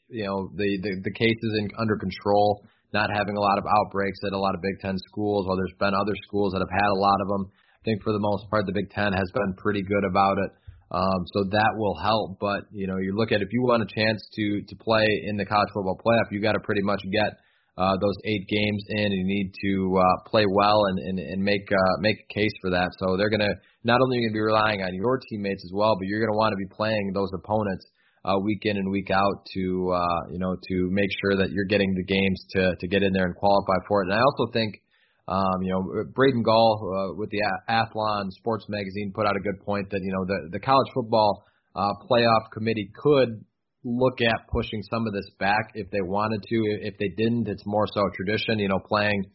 you 0.10 0.26
know, 0.26 0.52
the 0.56 0.78
the, 0.84 0.92
the 1.06 1.14
cases 1.16 1.52
in, 1.58 1.70
under 1.80 1.96
control, 1.96 2.68
not 2.92 3.10
having 3.10 3.38
a 3.38 3.40
lot 3.40 3.58
of 3.58 3.64
outbreaks 3.64 4.20
at 4.28 4.34
a 4.34 4.38
lot 4.38 4.54
of 4.54 4.62
Big 4.62 4.76
Ten 4.82 4.98
schools. 5.08 5.48
While 5.48 5.56
there's 5.56 5.80
been 5.80 5.96
other 5.96 6.16
schools 6.28 6.52
that 6.52 6.60
have 6.60 6.76
had 6.76 6.92
a 6.92 7.00
lot 7.00 7.22
of 7.22 7.28
them. 7.30 7.52
I 7.80 7.84
think 7.86 8.04
for 8.04 8.12
the 8.12 8.20
most 8.20 8.44
part, 8.52 8.66
the 8.66 8.76
Big 8.76 8.92
Ten 8.92 9.14
has 9.14 9.32
been 9.34 9.56
pretty 9.56 9.82
good 9.82 10.04
about 10.04 10.38
it. 10.38 10.52
Um, 10.92 11.22
so 11.34 11.44
that 11.52 11.72
will 11.78 11.98
help. 12.02 12.40
But 12.40 12.66
you 12.72 12.88
know, 12.88 12.98
you 12.98 13.16
look 13.16 13.32
at 13.32 13.42
if 13.42 13.50
you 13.52 13.62
want 13.62 13.84
a 13.84 13.90
chance 13.94 14.28
to 14.34 14.62
to 14.68 14.76
play 14.76 15.06
in 15.26 15.38
the 15.38 15.46
college 15.46 15.70
football 15.74 16.00
playoff, 16.04 16.32
you 16.32 16.42
got 16.42 16.54
to 16.54 16.60
pretty 16.60 16.82
much 16.82 17.02
get 17.12 17.38
uh, 17.78 17.96
those 18.02 18.18
eight 18.26 18.48
games 18.48 18.84
in. 18.90 19.06
And 19.06 19.14
you 19.14 19.26
need 19.26 19.54
to 19.62 20.00
uh, 20.02 20.30
play 20.30 20.46
well 20.50 20.86
and 20.90 21.00
and, 21.00 21.20
and 21.20 21.44
make 21.44 21.70
uh, 21.72 21.96
make 22.00 22.18
a 22.30 22.34
case 22.34 22.54
for 22.62 22.72
that. 22.72 22.90
So 22.98 23.18
they're 23.18 23.30
gonna 23.30 23.54
not 23.84 24.02
only 24.02 24.26
to 24.28 24.34
be 24.34 24.40
relying 24.40 24.82
on 24.82 24.94
your 24.96 25.20
teammates 25.30 25.64
as 25.64 25.72
well, 25.74 25.96
but 25.96 26.08
you're 26.08 26.26
to 26.26 26.34
want 26.34 26.54
to 26.54 26.58
be 26.58 26.74
playing 26.74 27.12
those 27.14 27.30
opponents 27.34 27.86
uh, 28.26 28.38
week 28.44 28.66
in 28.66 28.78
and 28.78 28.92
week 28.92 29.12
out 29.12 29.46
to 29.54 29.94
uh, 29.94 30.22
you 30.32 30.40
know 30.40 30.56
to 30.56 30.90
make 30.92 31.10
sure 31.22 31.38
that 31.38 31.52
you're 31.52 31.70
getting 31.70 31.94
the 31.94 32.04
games 32.04 32.44
to 32.52 32.76
to 32.80 32.88
get 32.88 33.04
in 33.04 33.14
there 33.14 33.26
and 33.26 33.36
qualify 33.36 33.78
for 33.88 34.02
it. 34.02 34.10
And 34.10 34.18
I 34.18 34.22
also 34.22 34.52
think 34.52 34.82
Um, 35.30 35.62
you 35.62 35.72
know, 35.72 36.04
Braden 36.16 36.42
Gall 36.42 36.82
uh, 36.82 37.14
with 37.16 37.30
the 37.30 37.42
Athlon 37.70 38.32
Sports 38.32 38.66
Magazine 38.68 39.12
put 39.14 39.28
out 39.28 39.36
a 39.38 39.40
good 39.40 39.64
point 39.64 39.92
that 39.92 40.02
you 40.02 40.12
know 40.12 40.26
the 40.26 40.50
the 40.54 40.60
college 40.60 40.88
football 40.94 41.44
uh, 41.76 41.94
playoff 42.10 42.50
committee 42.52 42.90
could 42.96 43.46
look 43.84 44.22
at 44.22 44.48
pushing 44.52 44.82
some 44.90 45.06
of 45.06 45.14
this 45.14 45.30
back 45.40 45.72
if 45.76 45.92
they 45.92 46.02
wanted 46.02 46.42
to. 46.50 46.58
If 46.82 46.98
they 46.98 47.10
didn't, 47.16 47.48
it's 47.48 47.64
more 47.68 47.86
so 47.94 48.02
tradition. 48.16 48.58
You 48.58 48.70
know, 48.70 48.80
playing, 48.80 49.26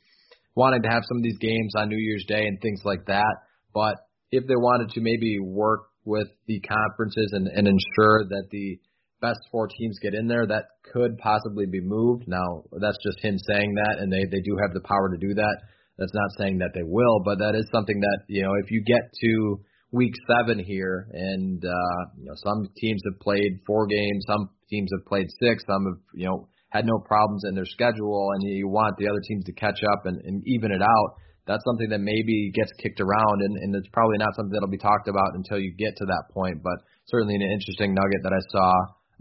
wanting 0.57 0.83
to 0.83 0.89
have 0.89 1.03
some 1.07 1.19
of 1.19 1.23
these 1.23 1.39
games 1.39 1.75
on 1.77 1.89
New 1.89 2.01
Year's 2.01 2.25
Day 2.27 2.45
and 2.45 2.61
things 2.61 2.81
like 2.85 3.07
that. 3.07 3.35
But 3.73 3.95
if 4.33 4.49
they 4.49 4.57
wanted 4.57 4.91
to 4.95 5.01
maybe 5.01 5.39
work 5.39 5.91
with 6.05 6.27
the 6.49 6.61
conferences 6.61 7.31
and, 7.33 7.47
and 7.47 7.69
ensure 7.69 8.27
that 8.29 8.49
the 8.51 8.81
best 9.21 9.39
four 9.53 9.69
teams 9.69 9.99
get 10.03 10.13
in 10.13 10.27
there, 10.27 10.47
that 10.47 10.65
could 10.93 11.17
possibly 11.19 11.67
be 11.67 11.81
moved. 11.81 12.25
Now, 12.27 12.65
that's 12.73 12.99
just 13.03 13.25
him 13.25 13.39
saying 13.39 13.75
that, 13.75 13.99
and 14.01 14.13
they, 14.13 14.25
they 14.31 14.43
do 14.43 14.57
have 14.61 14.75
the 14.75 14.83
power 14.85 15.09
to 15.11 15.17
do 15.17 15.35
that. 15.35 15.57
That's 15.99 16.15
not 16.15 16.31
saying 16.39 16.59
that 16.59 16.71
they 16.75 16.83
will, 16.83 17.21
but 17.25 17.39
that 17.39 17.55
is 17.55 17.67
something 17.73 18.01
that, 18.01 18.19
you 18.29 18.43
know, 18.43 18.55
if 18.63 18.71
you 18.71 18.83
get 18.85 19.13
to 19.23 19.61
week 19.93 20.13
seven 20.27 20.59
here, 20.59 21.07
and, 21.13 21.65
uh, 21.65 22.01
you 22.19 22.27
know, 22.27 22.35
some 22.37 22.69
teams 22.77 23.01
have 23.05 23.21
played 23.21 23.61
four 23.67 23.87
games, 23.87 24.25
some 24.27 24.51
teams 24.69 24.91
have 24.97 25.07
played 25.07 25.29
six, 25.41 25.63
some 25.67 25.85
have, 25.85 26.01
you 26.15 26.27
know, 26.27 26.49
had 26.71 26.85
no 26.85 26.99
problems 26.99 27.45
in 27.49 27.55
their 27.55 27.67
schedule, 27.67 28.31
and 28.35 28.43
you 28.43 28.67
want 28.67 28.97
the 28.99 29.07
other 29.07 29.23
teams 29.29 29.45
to 29.45 29.53
catch 29.53 29.79
up 29.93 30.07
and, 30.07 30.21
and 30.25 30.43
even 30.47 30.73
it 30.73 30.83
out 30.83 31.15
that's 31.47 31.65
something 31.65 31.91
that 31.91 32.01
maybe 32.01 32.51
gets 32.55 32.73
kicked 32.81 33.01
around, 33.01 33.45
and, 33.45 33.57
and 33.57 33.77
it's 33.77 33.89
probably 33.93 34.17
not 34.19 34.33
something 34.37 34.53
that'll 34.53 34.73
be 34.73 34.81
talked 34.81 35.09
about 35.09 35.37
until 35.37 35.59
you 35.61 35.73
get 35.77 35.97
to 35.97 36.07
that 36.07 36.33
point. 36.33 36.63
But 36.63 36.81
certainly 37.07 37.35
an 37.37 37.43
interesting 37.43 37.93
nugget 37.93 38.25
that 38.25 38.33
I 38.33 38.43
saw, 38.49 38.73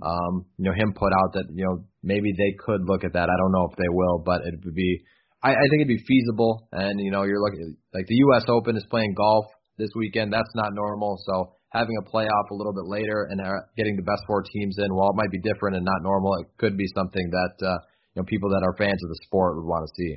um, 0.08 0.46
you 0.58 0.72
know, 0.72 0.76
him 0.76 0.94
put 0.96 1.12
out 1.12 1.34
that 1.36 1.52
you 1.52 1.66
know 1.66 1.84
maybe 2.02 2.32
they 2.32 2.56
could 2.64 2.88
look 2.88 3.04
at 3.04 3.14
that. 3.14 3.28
I 3.28 3.36
don't 3.38 3.52
know 3.52 3.68
if 3.70 3.76
they 3.78 3.92
will, 3.92 4.24
but 4.24 4.42
it 4.48 4.56
would 4.64 4.76
be. 4.76 5.04
I, 5.44 5.52
I 5.52 5.66
think 5.70 5.84
it'd 5.84 5.88
be 5.88 6.04
feasible, 6.08 6.68
and 6.72 7.00
you 7.00 7.12
know, 7.12 7.24
you're 7.24 7.42
looking 7.42 7.76
like 7.94 8.08
the 8.08 8.16
U.S. 8.32 8.46
Open 8.48 8.78
is 8.78 8.86
playing 8.90 9.14
golf 9.14 9.46
this 9.78 9.90
weekend. 9.96 10.32
That's 10.32 10.56
not 10.56 10.74
normal, 10.74 11.20
so 11.26 11.56
having 11.74 11.98
a 11.98 12.06
playoff 12.08 12.50
a 12.52 12.56
little 12.56 12.74
bit 12.74 12.86
later 12.86 13.28
and 13.30 13.42
getting 13.76 13.98
the 13.98 14.04
best 14.04 14.22
four 14.28 14.44
teams 14.44 14.78
in, 14.78 14.94
while 14.94 15.10
it 15.10 15.16
might 15.16 15.32
be 15.32 15.40
different 15.40 15.76
and 15.76 15.84
not 15.84 16.02
normal, 16.02 16.34
it 16.40 16.48
could 16.58 16.78
be 16.78 16.86
something 16.96 17.30
that 17.32 17.66
uh, 17.66 17.78
you 18.16 18.22
know 18.22 18.24
people 18.24 18.50
that 18.50 18.64
are 18.64 18.76
fans 18.78 19.02
of 19.04 19.10
the 19.10 19.20
sport 19.26 19.58
would 19.58 19.66
want 19.66 19.86
to 19.86 19.92
see. 19.98 20.12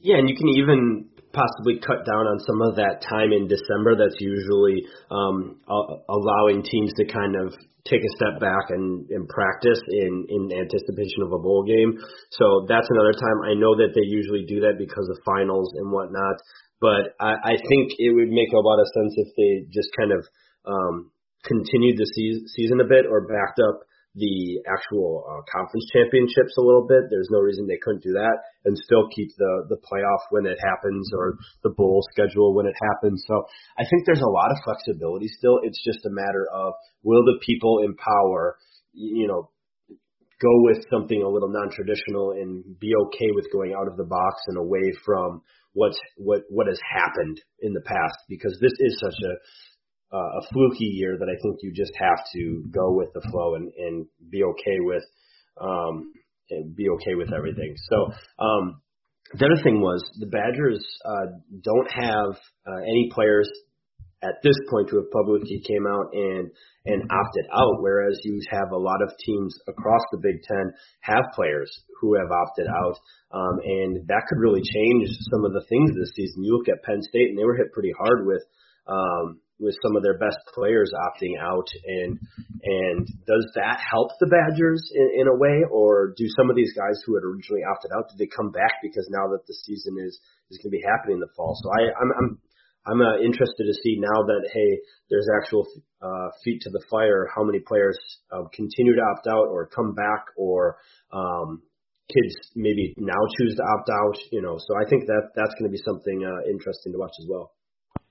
Yeah, 0.00 0.16
and 0.16 0.28
you 0.28 0.34
can 0.34 0.48
even 0.48 1.10
possibly 1.32 1.78
cut 1.78 2.02
down 2.02 2.26
on 2.26 2.40
some 2.42 2.60
of 2.62 2.76
that 2.76 3.04
time 3.06 3.30
in 3.30 3.46
December 3.46 3.94
that's 3.94 4.18
usually 4.18 4.82
um, 5.10 5.60
allowing 6.08 6.64
teams 6.64 6.92
to 6.96 7.04
kind 7.06 7.36
of 7.36 7.54
take 7.84 8.00
a 8.00 8.16
step 8.16 8.40
back 8.40 8.68
and, 8.70 9.08
and 9.10 9.28
practice 9.28 9.80
in, 9.88 10.26
in 10.28 10.42
anticipation 10.52 11.22
of 11.24 11.32
a 11.32 11.40
bowl 11.40 11.64
game. 11.64 11.96
So 12.32 12.66
that's 12.68 12.88
another 12.90 13.12
time. 13.12 13.38
I 13.44 13.54
know 13.54 13.76
that 13.76 13.92
they 13.94 14.04
usually 14.04 14.44
do 14.46 14.60
that 14.68 14.76
because 14.78 15.08
of 15.08 15.16
finals 15.24 15.72
and 15.76 15.92
whatnot, 15.92 16.36
but 16.80 17.16
I, 17.20 17.54
I 17.54 17.54
think 17.56 17.96
it 17.98 18.12
would 18.14 18.30
make 18.30 18.52
a 18.52 18.64
lot 18.64 18.80
of 18.80 18.88
sense 18.92 19.14
if 19.16 19.28
they 19.36 19.52
just 19.72 19.88
kind 19.96 20.12
of 20.12 20.22
um, 20.66 21.10
continued 21.44 21.96
the 21.96 22.08
se- 22.08 22.46
season 22.56 22.80
a 22.80 22.88
bit 22.88 23.06
or 23.08 23.28
backed 23.28 23.60
up 23.60 23.80
the 24.14 24.58
actual 24.66 25.22
uh, 25.22 25.42
conference 25.46 25.86
championships 25.92 26.58
a 26.58 26.64
little 26.64 26.86
bit. 26.86 27.06
There's 27.10 27.30
no 27.30 27.38
reason 27.38 27.66
they 27.66 27.78
couldn't 27.78 28.02
do 28.02 28.12
that 28.18 28.42
and 28.64 28.76
still 28.76 29.06
keep 29.14 29.30
the 29.38 29.66
the 29.68 29.78
playoff 29.86 30.26
when 30.30 30.46
it 30.46 30.58
happens 30.58 31.10
or 31.14 31.38
the 31.62 31.70
bowl 31.70 32.02
schedule 32.10 32.54
when 32.54 32.66
it 32.66 32.74
happens. 32.90 33.22
So 33.26 33.46
I 33.78 33.84
think 33.86 34.06
there's 34.06 34.24
a 34.24 34.34
lot 34.34 34.50
of 34.50 34.58
flexibility 34.64 35.28
still. 35.28 35.60
It's 35.62 35.82
just 35.84 36.04
a 36.06 36.10
matter 36.10 36.46
of 36.52 36.74
will 37.02 37.24
the 37.24 37.38
people 37.46 37.82
in 37.84 37.94
power, 37.94 38.56
you 38.92 39.28
know, 39.28 39.50
go 40.40 40.54
with 40.64 40.84
something 40.90 41.22
a 41.22 41.28
little 41.28 41.52
non-traditional 41.52 42.32
and 42.32 42.64
be 42.80 42.92
okay 43.06 43.30
with 43.34 43.52
going 43.52 43.74
out 43.78 43.86
of 43.86 43.96
the 43.96 44.08
box 44.08 44.42
and 44.48 44.56
away 44.56 44.90
from 45.04 45.42
what's 45.72 45.98
what 46.16 46.42
what 46.48 46.66
has 46.66 46.80
happened 46.82 47.40
in 47.60 47.72
the 47.72 47.82
past 47.86 48.18
because 48.28 48.56
this 48.60 48.72
is 48.80 48.98
such 48.98 49.14
a 49.22 49.32
uh, 50.12 50.40
a 50.40 50.42
fluky 50.52 50.86
year 50.86 51.16
that 51.18 51.28
I 51.28 51.36
think 51.42 51.58
you 51.62 51.72
just 51.72 51.92
have 51.98 52.24
to 52.34 52.64
go 52.70 52.92
with 52.92 53.12
the 53.14 53.22
flow 53.30 53.54
and, 53.54 53.70
and 53.76 54.06
be 54.30 54.42
okay 54.42 54.78
with 54.80 55.04
um, 55.60 56.12
and 56.50 56.74
be 56.74 56.88
okay 56.88 57.14
with 57.14 57.32
everything. 57.32 57.74
So 57.88 58.12
um, 58.42 58.80
the 59.34 59.46
other 59.46 59.62
thing 59.62 59.80
was 59.80 60.02
the 60.18 60.26
Badgers 60.26 60.84
uh, 61.04 61.38
don't 61.62 61.90
have 61.90 62.34
uh, 62.66 62.82
any 62.82 63.08
players 63.12 63.48
at 64.22 64.36
this 64.42 64.56
point 64.68 64.88
to 64.88 64.96
have 64.96 65.10
publicly 65.12 65.62
came 65.66 65.86
out 65.86 66.12
and 66.12 66.50
and 66.86 67.02
opted 67.12 67.46
out, 67.52 67.80
whereas 67.80 68.18
you 68.24 68.40
have 68.50 68.72
a 68.72 68.76
lot 68.76 69.02
of 69.02 69.12
teams 69.24 69.54
across 69.68 70.00
the 70.12 70.18
Big 70.18 70.40
Ten 70.42 70.72
have 71.00 71.24
players 71.34 71.70
who 72.00 72.16
have 72.16 72.30
opted 72.32 72.66
out, 72.66 72.96
um, 73.32 73.60
and 73.64 74.08
that 74.08 74.24
could 74.28 74.40
really 74.40 74.62
change 74.64 75.08
some 75.30 75.44
of 75.44 75.52
the 75.52 75.64
things 75.68 75.92
this 75.92 76.12
season. 76.16 76.42
You 76.42 76.56
look 76.56 76.68
at 76.68 76.82
Penn 76.82 77.02
State, 77.02 77.28
and 77.28 77.38
they 77.38 77.44
were 77.44 77.56
hit 77.56 77.72
pretty 77.72 77.92
hard 77.96 78.26
with 78.26 78.42
um, 78.88 79.40
with 79.60 79.76
some 79.84 79.94
of 79.94 80.02
their 80.02 80.18
best 80.18 80.40
players 80.56 80.90
opting 80.96 81.36
out? 81.38 81.68
And 81.84 82.18
and 82.64 83.06
does 83.28 83.46
that 83.54 83.78
help 83.78 84.10
the 84.18 84.26
Badgers 84.26 84.82
in, 84.92 85.22
in 85.22 85.26
a 85.28 85.36
way? 85.36 85.62
Or 85.70 86.12
do 86.16 86.24
some 86.36 86.50
of 86.50 86.56
these 86.56 86.72
guys 86.72 86.98
who 87.04 87.14
had 87.14 87.24
originally 87.24 87.62
opted 87.62 87.92
out 87.92 88.08
do 88.08 88.16
they 88.18 88.28
come 88.32 88.50
back 88.50 88.80
because 88.82 89.06
now 89.12 89.28
that 89.30 89.46
the 89.46 89.54
season 89.54 90.00
is 90.00 90.18
is 90.50 90.58
going 90.58 90.72
to 90.72 90.78
be 90.80 90.84
happening 90.88 91.20
in 91.20 91.24
the 91.24 91.34
fall? 91.36 91.54
So 91.60 91.68
I 91.70 91.92
I'm 91.92 92.10
I'm 92.16 92.28
I'm 92.88 93.00
uh, 93.04 93.20
interested 93.20 93.68
to 93.68 93.76
see 93.84 94.00
now 94.00 94.24
that 94.24 94.48
hey 94.52 94.80
there's 95.12 95.28
actual 95.36 95.68
uh, 96.00 96.28
feet 96.42 96.62
to 96.62 96.70
the 96.70 96.82
fire 96.90 97.28
how 97.34 97.44
many 97.44 97.60
players 97.60 97.98
uh, 98.32 98.48
continue 98.52 98.96
to 98.96 99.04
opt 99.12 99.28
out 99.28 99.48
or 99.52 99.68
come 99.68 99.94
back 99.94 100.32
or 100.36 100.76
um, 101.12 101.62
kids 102.08 102.34
maybe 102.56 102.94
now 102.96 103.20
choose 103.38 103.54
to 103.56 103.62
opt 103.62 103.90
out 103.90 104.18
you 104.32 104.42
know? 104.42 104.56
So 104.58 104.74
I 104.74 104.88
think 104.88 105.06
that 105.06 105.30
that's 105.36 105.54
going 105.58 105.70
to 105.70 105.74
be 105.74 105.82
something 105.84 106.24
uh, 106.24 106.48
interesting 106.50 106.92
to 106.92 106.98
watch 106.98 107.14
as 107.20 107.26
well. 107.28 107.52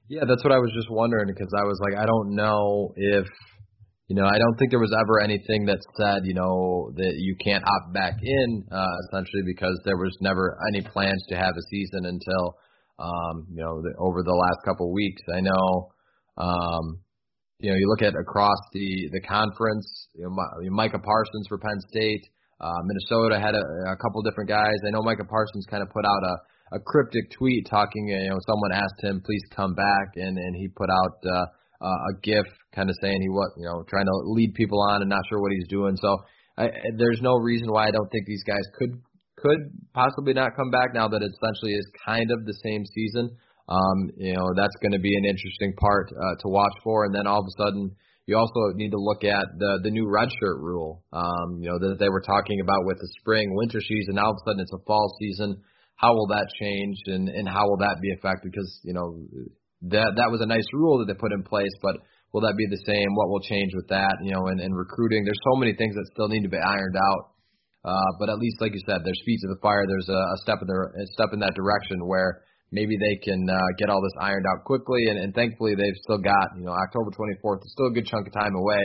Yeah, 0.10 0.26
that's 0.28 0.43
what 0.43 0.52
I 0.52 0.58
was 0.58 0.74
just 0.74 0.89
wondering 0.89 1.28
because 1.28 1.54
I 1.54 1.62
was 1.69 1.78
like, 1.86 1.93
I 1.93 2.06
don't 2.10 2.34
know 2.34 2.93
if, 2.98 3.30
you 4.08 4.15
know, 4.17 4.26
I 4.26 4.41
don't 4.41 4.58
think 4.58 4.72
there 4.72 4.82
was 4.82 4.89
ever 4.89 5.22
anything 5.22 5.69
that 5.69 5.78
said, 6.02 6.26
you 6.26 6.34
know, 6.34 6.89
that 6.98 7.13
you 7.22 7.36
can't 7.38 7.63
opt 7.63 7.93
back 7.93 8.17
in, 8.24 8.65
uh, 8.74 8.95
essentially 9.06 9.45
because 9.45 9.80
there 9.86 9.98
was 9.98 10.17
never 10.19 10.58
any 10.74 10.82
plans 10.82 11.24
to 11.30 11.36
have 11.38 11.54
a 11.54 11.62
season 11.69 12.10
until, 12.10 12.58
um, 12.98 13.45
you 13.54 13.62
know, 13.62 13.86
the, 13.86 13.93
over 14.02 14.24
the 14.26 14.34
last 14.34 14.65
couple 14.65 14.89
of 14.89 14.93
weeks. 14.98 15.22
I 15.30 15.41
know, 15.41 15.93
um, 16.41 17.06
you 17.60 17.69
know, 17.69 17.78
you 17.78 17.86
look 17.86 18.02
at 18.02 18.17
across 18.17 18.58
the 18.74 19.13
the 19.13 19.22
conference, 19.22 19.86
you 20.15 20.26
know, 20.26 20.34
Micah 20.72 20.98
Parsons 20.98 21.45
for 21.48 21.60
Penn 21.60 21.78
State, 21.93 22.26
uh, 22.60 22.82
Minnesota 22.82 23.39
had 23.39 23.54
a, 23.54 23.93
a 23.93 23.98
couple 24.02 24.24
different 24.24 24.50
guys. 24.50 24.74
I 24.88 24.89
know 24.89 25.04
Micah 25.04 25.30
Parsons 25.30 25.67
kind 25.69 25.84
of 25.84 25.89
put 25.93 26.04
out 26.04 26.24
a 26.26 26.36
a 26.71 26.79
cryptic 26.79 27.32
tweet 27.32 27.67
talking. 27.69 28.08
You 28.08 28.29
know, 28.29 28.39
someone 28.47 28.71
asked 28.71 29.01
him, 29.01 29.21
"Please 29.25 29.43
come 29.55 29.73
back," 29.73 30.15
and 30.15 30.38
and 30.38 30.55
he 30.55 30.67
put 30.69 30.89
out 30.89 31.17
uh, 31.25 31.45
uh, 31.82 31.99
a 32.12 32.19
GIF, 32.21 32.45
kind 32.75 32.89
of 32.89 32.95
saying 33.01 33.21
he 33.21 33.29
was, 33.29 33.51
you 33.58 33.65
know, 33.65 33.84
trying 33.89 34.05
to 34.05 34.15
lead 34.25 34.53
people 34.53 34.82
on 34.82 35.01
and 35.01 35.10
not 35.10 35.21
sure 35.29 35.41
what 35.41 35.51
he's 35.51 35.67
doing. 35.67 35.95
So 35.95 36.17
I, 36.58 36.69
there's 36.97 37.21
no 37.21 37.36
reason 37.36 37.71
why 37.71 37.88
I 37.88 37.91
don't 37.91 38.10
think 38.12 38.25
these 38.25 38.43
guys 38.43 38.63
could 38.77 39.01
could 39.38 39.71
possibly 39.93 40.34
not 40.34 40.55
come 40.55 40.69
back 40.69 40.93
now 40.93 41.08
that 41.08 41.21
it 41.21 41.32
essentially 41.32 41.73
is 41.73 41.88
kind 42.05 42.29
of 42.32 42.45
the 42.45 42.58
same 42.62 42.84
season. 42.86 43.32
Um, 43.69 44.12
you 44.17 44.34
know, 44.34 44.51
that's 44.55 44.75
going 44.82 44.91
to 44.91 44.99
be 44.99 45.15
an 45.15 45.25
interesting 45.25 45.73
part 45.79 46.12
uh, 46.12 46.36
to 46.41 46.49
watch 46.49 46.73
for. 46.84 47.05
And 47.05 47.15
then 47.15 47.27
all 47.27 47.39
of 47.39 47.45
a 47.45 47.63
sudden, 47.63 47.95
you 48.25 48.36
also 48.36 48.75
need 48.75 48.91
to 48.91 48.99
look 48.99 49.23
at 49.23 49.45
the 49.58 49.79
the 49.84 49.91
new 49.91 50.05
redshirt 50.05 50.60
rule. 50.60 51.05
Um, 51.13 51.62
you 51.62 51.69
know, 51.69 51.79
that 51.79 51.97
they 51.99 52.10
were 52.10 52.21
talking 52.21 52.60
about 52.62 52.86
with 52.86 52.97
the 52.99 53.10
spring 53.21 53.55
winter 53.55 53.79
season. 53.79 54.15
Now 54.15 54.25
all 54.25 54.32
of 54.32 54.38
a 54.43 54.49
sudden, 54.49 54.60
it's 54.60 54.73
a 54.73 54.84
fall 54.86 55.15
season 55.19 55.63
how 55.99 56.15
will 56.15 56.31
that 56.31 56.47
change 56.55 56.95
and 57.12 57.27
and 57.27 57.43
how 57.47 57.67
will 57.67 57.83
that 57.83 57.99
be 58.01 58.15
affected? 58.15 58.51
Because 58.51 58.71
you 58.88 58.95
know 58.95 59.19
that 59.91 60.15
that 60.15 60.31
was 60.31 60.39
a 60.39 60.47
nice 60.47 60.67
rule 60.71 60.99
that 60.99 61.12
they 61.12 61.19
put 61.19 61.35
in 61.35 61.43
place, 61.43 61.75
but 61.83 61.99
will 62.31 62.41
that 62.47 62.55
be 62.55 62.67
the 62.71 62.79
same? 62.88 63.12
What 63.19 63.27
will 63.27 63.43
change 63.43 63.75
with 63.75 63.91
that? 63.91 64.15
You 64.23 64.31
know, 64.31 64.47
and, 64.47 64.63
and 64.63 64.71
recruiting. 64.71 65.27
There's 65.27 65.43
so 65.43 65.59
many 65.59 65.75
things 65.75 65.95
that 65.95 66.07
still 66.15 66.31
need 66.31 66.47
to 66.47 66.51
be 66.51 66.57
ironed 66.57 66.95
out. 66.95 67.35
Uh, 67.83 68.12
but 68.19 68.31
at 68.31 68.39
least, 68.39 68.59
like 68.59 68.71
you 68.71 68.83
said, 68.88 69.03
there's 69.03 69.23
feet 69.27 69.39
to 69.43 69.51
the 69.51 69.59
fire. 69.59 69.83
There's 69.88 70.07
a, 70.07 70.21
a 70.35 70.38
step 70.43 70.59
in 70.63 70.67
the 70.67 70.79
a 71.03 71.05
step 71.19 71.35
in 71.35 71.39
that 71.43 71.55
direction 71.55 72.07
where 72.07 72.47
maybe 72.71 72.95
they 72.95 73.19
can 73.19 73.43
uh, 73.43 73.69
get 73.75 73.91
all 73.91 73.99
this 73.99 74.15
ironed 74.23 74.47
out 74.47 74.63
quickly. 74.63 75.12
And, 75.12 75.19
and 75.19 75.35
thankfully, 75.35 75.75
they've 75.75 75.99
still 76.07 76.23
got 76.23 76.55
you 76.55 76.63
know 76.63 76.75
October 76.75 77.12
24th 77.12 77.67
is 77.67 77.75
still 77.75 77.91
a 77.91 77.95
good 77.95 78.07
chunk 78.07 78.23
of 78.27 78.33
time 78.33 78.55
away 78.55 78.83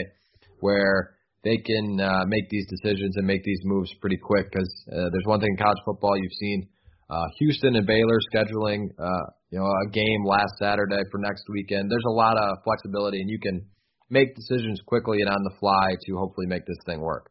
where 0.58 1.14
they 1.46 1.58
can 1.62 2.00
uh, 2.00 2.24
make 2.26 2.50
these 2.50 2.66
decisions 2.66 3.14
and 3.18 3.26
make 3.26 3.44
these 3.44 3.62
moves 3.62 3.94
pretty 4.02 4.18
quick. 4.18 4.50
Because 4.50 4.70
uh, 4.90 5.14
there's 5.14 5.30
one 5.30 5.38
thing 5.38 5.54
in 5.54 5.62
college 5.62 5.78
football 5.86 6.18
you've 6.18 6.40
seen 6.42 6.66
uh, 7.10 7.26
Houston 7.38 7.76
and 7.76 7.86
Baylor 7.86 8.18
scheduling, 8.32 8.88
uh, 8.98 9.26
you 9.50 9.58
know, 9.58 9.66
a 9.66 9.90
game 9.90 10.24
last 10.24 10.52
Saturday 10.58 11.02
for 11.10 11.18
next 11.18 11.44
weekend. 11.48 11.90
There's 11.90 12.08
a 12.08 12.12
lot 12.12 12.36
of 12.36 12.58
flexibility, 12.64 13.20
and 13.20 13.30
you 13.30 13.38
can 13.38 13.66
make 14.10 14.34
decisions 14.34 14.80
quickly 14.86 15.20
and 15.20 15.28
on 15.28 15.42
the 15.44 15.54
fly 15.60 15.96
to 16.06 16.16
hopefully 16.16 16.46
make 16.46 16.66
this 16.66 16.78
thing 16.86 17.00
work. 17.00 17.30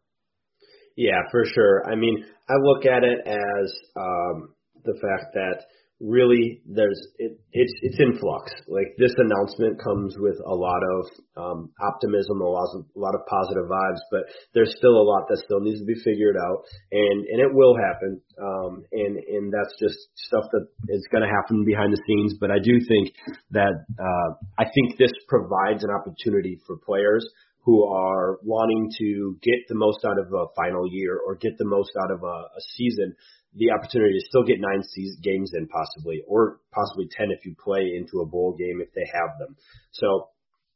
Yeah, 0.96 1.22
for 1.32 1.44
sure. 1.46 1.84
I 1.92 1.96
mean, 1.96 2.24
I 2.50 2.54
look 2.62 2.86
at 2.86 3.04
it 3.04 3.20
as 3.26 3.74
um, 3.96 4.54
the 4.84 4.94
fact 4.94 5.34
that 5.34 5.66
really 6.04 6.62
there's 6.68 7.00
it, 7.18 7.40
it's 7.54 7.74
it's 7.82 8.00
in 8.00 8.20
flux. 8.20 8.52
Like 8.68 8.92
this 9.00 9.16
announcement 9.18 9.82
comes 9.82 10.16
with 10.20 10.36
a 10.46 10.54
lot 10.54 10.84
of 10.84 11.02
um, 11.40 11.72
optimism, 11.80 12.42
a 12.42 12.50
lot 12.50 12.68
of 12.76 12.86
a 12.96 13.00
lot 13.00 13.16
of 13.16 13.26
positive 13.26 13.72
vibes, 13.72 14.04
but 14.12 14.24
there's 14.54 14.76
still 14.78 15.00
a 15.00 15.08
lot 15.08 15.24
that 15.30 15.42
still 15.46 15.62
needs 15.62 15.80
to 15.80 15.86
be 15.86 15.96
figured 16.04 16.36
out, 16.36 16.60
and 16.92 17.26
and 17.32 17.40
it 17.40 17.52
will 17.56 17.76
happen. 17.80 18.22
Um, 18.38 18.84
and 18.92 19.18
and 19.18 19.54
that's 19.54 19.74
just 19.80 19.98
stuff 20.28 20.44
that 20.52 20.68
is 20.90 21.08
going 21.10 21.24
to 21.24 21.32
happen 21.32 21.64
behind 21.64 21.94
the 21.94 22.04
scenes. 22.06 22.36
But 22.40 22.52
I 22.52 22.60
do 22.60 22.84
think 22.84 23.16
that 23.52 23.74
uh, 23.98 24.30
I 24.60 24.66
think 24.76 24.98
this 24.98 25.14
provides 25.30 25.84
an 25.84 25.90
opportunity 25.90 26.60
for 26.68 26.78
players 26.86 27.26
who 27.64 27.88
are 27.88 28.40
wanting 28.44 28.92
to 29.00 29.38
get 29.42 29.56
the 29.70 29.76
most 29.76 30.04
out 30.04 30.20
of 30.20 30.28
a 30.34 30.52
final 30.54 30.84
year 30.92 31.18
or 31.26 31.36
get 31.36 31.58
the 31.58 31.66
most 31.66 31.92
out 32.04 32.12
of 32.12 32.22
a, 32.22 32.38
a 32.52 32.62
season 32.76 33.16
the 33.56 33.72
opportunity 33.72 34.18
to 34.20 34.26
still 34.28 34.44
get 34.44 34.58
nine 34.60 34.82
games 35.22 35.52
in 35.54 35.68
possibly, 35.68 36.22
or 36.28 36.60
possibly 36.74 37.08
10 37.12 37.32
if 37.32 37.46
you 37.46 37.56
play 37.62 37.94
into 37.96 38.22
a 38.22 38.26
bowl 38.26 38.56
game 38.58 38.82
if 38.82 38.94
they 38.94 39.06
have 39.14 39.38
them. 39.40 39.56
So 39.92 40.30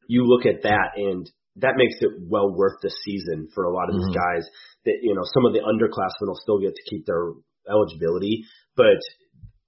you 0.08 0.26
look 0.26 0.46
at 0.46 0.64
that 0.64 0.96
and 0.96 1.30
that 1.58 1.74
makes 1.76 1.96
it 2.02 2.12
well 2.30 2.54
worth 2.54 2.78
the 2.82 2.94
season 3.04 3.50
for 3.54 3.66
a 3.66 3.74
lot 3.74 3.90
of 3.90 3.96
mm-hmm. 3.96 4.08
these 4.08 4.16
guys 4.16 4.44
that, 4.86 4.98
you 5.02 5.16
know, 5.16 5.26
some 5.34 5.46
of 5.46 5.54
the 5.54 5.66
underclassmen 5.66 6.28
will 6.28 6.42
still 6.42 6.60
get 6.60 6.76
to 6.76 6.90
keep 6.90 7.06
their 7.06 7.34
eligibility, 7.70 8.46
but 8.76 9.02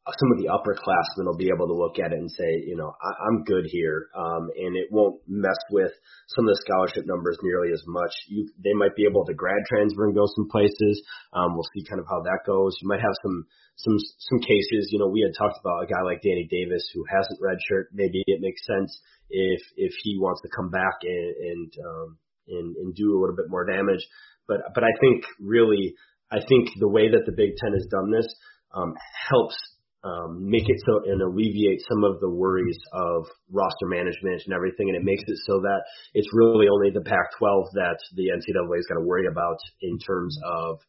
some 0.08 0.32
of 0.32 0.40
the 0.40 0.50
upperclassmen 0.50 1.28
will 1.28 1.38
be 1.38 1.52
able 1.54 1.68
to 1.68 1.76
look 1.76 2.00
at 2.00 2.12
it 2.12 2.20
and 2.20 2.32
say, 2.32 2.64
you 2.66 2.76
know, 2.76 2.90
I, 2.90 3.12
I'm 3.28 3.44
good 3.44 3.68
here, 3.68 4.10
um, 4.16 4.50
and 4.56 4.74
it 4.78 4.88
won't 4.90 5.22
mess 5.28 5.60
with 5.70 5.92
some 6.28 6.48
of 6.48 6.56
the 6.56 6.64
scholarship 6.66 7.06
numbers 7.06 7.38
nearly 7.44 7.72
as 7.74 7.84
much. 7.86 8.14
You, 8.28 8.50
they 8.64 8.74
might 8.74 8.96
be 8.96 9.06
able 9.06 9.26
to 9.26 9.34
grad 9.34 9.60
transfer 9.68 10.06
and 10.06 10.16
go 10.16 10.26
some 10.36 10.48
places. 10.50 11.04
Um, 11.34 11.54
we'll 11.54 11.68
see 11.76 11.86
kind 11.86 12.00
of 12.00 12.08
how 12.10 12.22
that 12.24 12.48
goes. 12.48 12.78
You 12.82 12.88
might 12.88 13.04
have 13.04 13.18
some 13.22 13.46
some 13.76 13.98
some 14.00 14.40
cases. 14.40 14.90
You 14.90 15.00
know, 15.00 15.12
we 15.12 15.22
had 15.22 15.36
talked 15.38 15.60
about 15.62 15.84
a 15.84 15.92
guy 15.92 16.02
like 16.02 16.24
Danny 16.24 16.48
Davis 16.50 16.84
who 16.94 17.06
hasn't 17.06 17.44
redshirt. 17.44 17.94
Maybe 17.94 18.24
it 18.26 18.42
makes 18.42 18.66
sense 18.66 18.90
if 19.30 19.62
if 19.78 19.94
he 20.04 20.18
wants 20.18 20.42
to 20.42 20.50
come 20.56 20.70
back 20.72 21.04
and 21.04 21.30
and 21.38 21.70
um, 21.86 22.08
and, 22.48 22.68
and 22.76 22.96
do 22.96 23.14
a 23.14 23.20
little 23.20 23.36
bit 23.36 23.52
more 23.52 23.68
damage. 23.68 24.02
But 24.48 24.74
but 24.74 24.84
I 24.84 24.96
think 25.00 25.24
really, 25.40 25.94
I 26.32 26.40
think 26.40 26.72
the 26.80 26.90
way 26.90 27.12
that 27.12 27.28
the 27.28 27.36
Big 27.36 27.54
Ten 27.62 27.74
has 27.74 27.86
done 27.92 28.10
this 28.10 28.28
um, 28.74 28.94
helps 29.30 29.58
um, 30.04 30.50
make 30.50 30.68
it 30.68 30.80
so 30.86 31.12
and 31.12 31.22
alleviate 31.22 31.82
some 31.90 32.04
of 32.04 32.20
the 32.22 32.30
worries 32.30 32.78
of 32.94 33.26
roster 33.52 33.88
management 33.88 34.42
and 34.46 34.54
everything, 34.54 34.88
and 34.88 34.96
it 34.96 35.04
makes 35.04 35.24
it 35.28 35.38
so 35.46 35.60
that 35.60 35.82
it's 36.14 36.30
really 36.34 36.68
only 36.72 36.90
the 36.92 37.04
Pac-12 37.04 37.72
that 37.74 38.00
the 38.16 38.32
NCAA 38.32 38.80
is 38.80 38.88
going 38.88 39.02
to 39.02 39.08
worry 39.08 39.28
about 39.30 39.58
in 39.82 40.00
terms 40.00 40.38
of 40.46 40.80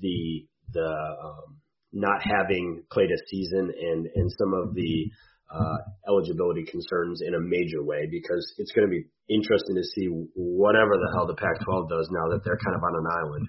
the 0.00 0.46
the 0.72 0.90
um, 1.22 1.58
not 1.92 2.20
having 2.22 2.82
played 2.90 3.10
a 3.10 3.18
season 3.30 3.70
and 3.70 4.06
and 4.14 4.32
some 4.38 4.52
of 4.52 4.74
the 4.74 5.10
uh, 5.54 5.78
eligibility 6.08 6.64
concerns 6.64 7.22
in 7.22 7.34
a 7.34 7.40
major 7.40 7.84
way 7.84 8.08
because 8.10 8.42
it's 8.58 8.72
going 8.72 8.86
to 8.86 8.90
be 8.90 9.06
interesting 9.30 9.76
to 9.76 9.84
see 9.94 10.06
whatever 10.34 10.98
the 10.98 11.10
hell 11.14 11.26
the 11.26 11.34
Pac-12 11.34 11.88
does 11.88 12.08
now 12.10 12.26
that 12.34 12.42
they're 12.44 12.58
kind 12.58 12.74
of 12.74 12.82
on 12.82 12.98
an 12.98 13.06
island. 13.06 13.48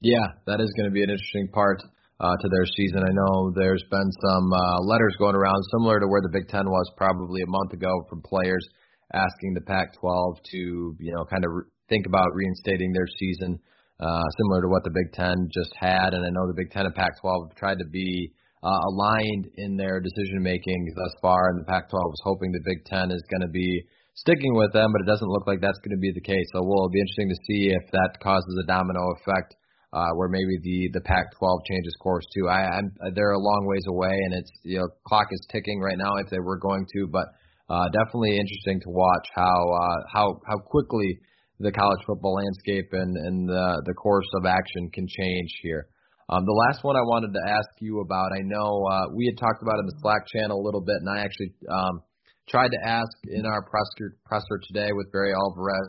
Yeah, 0.00 0.36
that 0.46 0.60
is 0.60 0.70
going 0.76 0.90
to 0.90 0.92
be 0.92 1.02
an 1.02 1.10
interesting 1.10 1.48
part 1.48 1.82
uh, 2.20 2.34
to 2.40 2.48
their 2.48 2.66
season. 2.66 3.02
I 3.06 3.12
know 3.12 3.52
there's 3.54 3.84
been 3.90 4.10
some 4.22 4.52
uh, 4.52 4.80
letters 4.82 5.14
going 5.18 5.36
around 5.36 5.62
similar 5.72 6.00
to 6.00 6.08
where 6.08 6.22
the 6.22 6.32
Big 6.32 6.48
Ten 6.48 6.66
was 6.66 6.90
probably 6.96 7.42
a 7.42 7.50
month 7.50 7.72
ago 7.72 7.92
from 8.08 8.22
players 8.22 8.66
asking 9.14 9.54
the 9.54 9.62
Pac-12 9.62 10.36
to 10.52 10.96
you 10.98 11.12
know 11.14 11.24
kind 11.24 11.44
of 11.44 11.50
re- 11.52 11.70
think 11.88 12.06
about 12.06 12.34
reinstating 12.34 12.92
their 12.92 13.06
season, 13.18 13.58
uh, 14.00 14.26
similar 14.36 14.62
to 14.62 14.68
what 14.68 14.84
the 14.84 14.90
Big 14.90 15.12
Ten 15.14 15.48
just 15.52 15.72
had. 15.78 16.12
And 16.12 16.24
I 16.24 16.30
know 16.30 16.46
the 16.46 16.58
Big 16.58 16.70
Ten 16.70 16.86
and 16.86 16.94
Pac-12 16.94 17.48
have 17.48 17.56
tried 17.56 17.78
to 17.78 17.88
be 17.88 18.32
uh, 18.62 18.80
aligned 18.90 19.48
in 19.56 19.76
their 19.76 20.00
decision 20.00 20.42
making 20.42 20.92
thus 20.96 21.14
far, 21.22 21.50
and 21.50 21.60
the 21.60 21.70
Pac-12 21.70 21.94
was 21.94 22.22
hoping 22.24 22.50
the 22.52 22.66
Big 22.66 22.84
Ten 22.84 23.10
is 23.10 23.22
going 23.30 23.46
to 23.46 23.52
be 23.52 23.84
sticking 24.14 24.54
with 24.54 24.72
them, 24.72 24.90
but 24.90 25.00
it 25.06 25.10
doesn't 25.10 25.30
look 25.30 25.46
like 25.46 25.60
that's 25.62 25.78
going 25.86 25.94
to 25.94 26.02
be 26.02 26.10
the 26.10 26.20
case. 26.20 26.46
So, 26.52 26.66
well, 26.66 26.82
it'll 26.82 26.90
be 26.90 27.00
interesting 27.00 27.30
to 27.30 27.44
see 27.46 27.60
if 27.70 27.84
that 27.94 28.18
causes 28.18 28.58
a 28.58 28.66
domino 28.66 28.98
effect 29.22 29.54
uh, 29.92 30.10
where 30.14 30.28
maybe 30.28 30.58
the 30.62 30.90
the 30.92 31.00
Pac-12 31.00 31.58
changes 31.68 31.96
course 32.00 32.24
too. 32.34 32.48
I, 32.48 32.78
I'm 32.78 32.92
they're 33.14 33.32
a 33.32 33.38
long 33.38 33.66
ways 33.66 33.84
away, 33.88 34.12
and 34.12 34.34
it's 34.34 34.50
you 34.62 34.78
know 34.78 34.88
clock 35.06 35.28
is 35.30 35.46
ticking 35.50 35.80
right 35.80 35.98
now 35.98 36.16
if 36.16 36.28
they 36.30 36.40
were 36.40 36.58
going 36.58 36.86
to, 36.94 37.08
but 37.10 37.26
uh, 37.70 37.88
definitely 37.92 38.36
interesting 38.36 38.80
to 38.84 38.90
watch 38.90 39.26
how 39.34 39.56
uh, 39.72 40.00
how 40.12 40.40
how 40.46 40.58
quickly 40.58 41.18
the 41.60 41.72
college 41.72 42.00
football 42.06 42.34
landscape 42.34 42.88
and 42.92 43.16
and 43.16 43.48
the 43.48 43.82
the 43.86 43.94
course 43.94 44.28
of 44.36 44.46
action 44.46 44.90
can 44.92 45.06
change 45.08 45.50
here. 45.62 45.88
Um, 46.28 46.44
the 46.44 46.60
last 46.68 46.84
one 46.84 46.94
I 46.94 47.00
wanted 47.00 47.32
to 47.32 47.40
ask 47.48 47.68
you 47.80 48.00
about, 48.00 48.36
I 48.36 48.44
know 48.44 48.84
uh, 48.84 49.08
we 49.16 49.24
had 49.24 49.40
talked 49.40 49.62
about 49.62 49.80
in 49.80 49.86
the 49.86 49.96
Slack 50.02 50.28
channel 50.28 50.60
a 50.60 50.64
little 50.64 50.84
bit, 50.84 50.96
and 51.00 51.08
I 51.08 51.24
actually 51.24 51.56
um, 51.72 52.02
tried 52.50 52.68
to 52.68 52.80
ask 52.84 53.16
in 53.24 53.46
our 53.46 53.64
presser 53.64 54.16
presser 54.26 54.60
today 54.68 54.92
with 54.92 55.10
Barry 55.10 55.32
Alvarez 55.32 55.88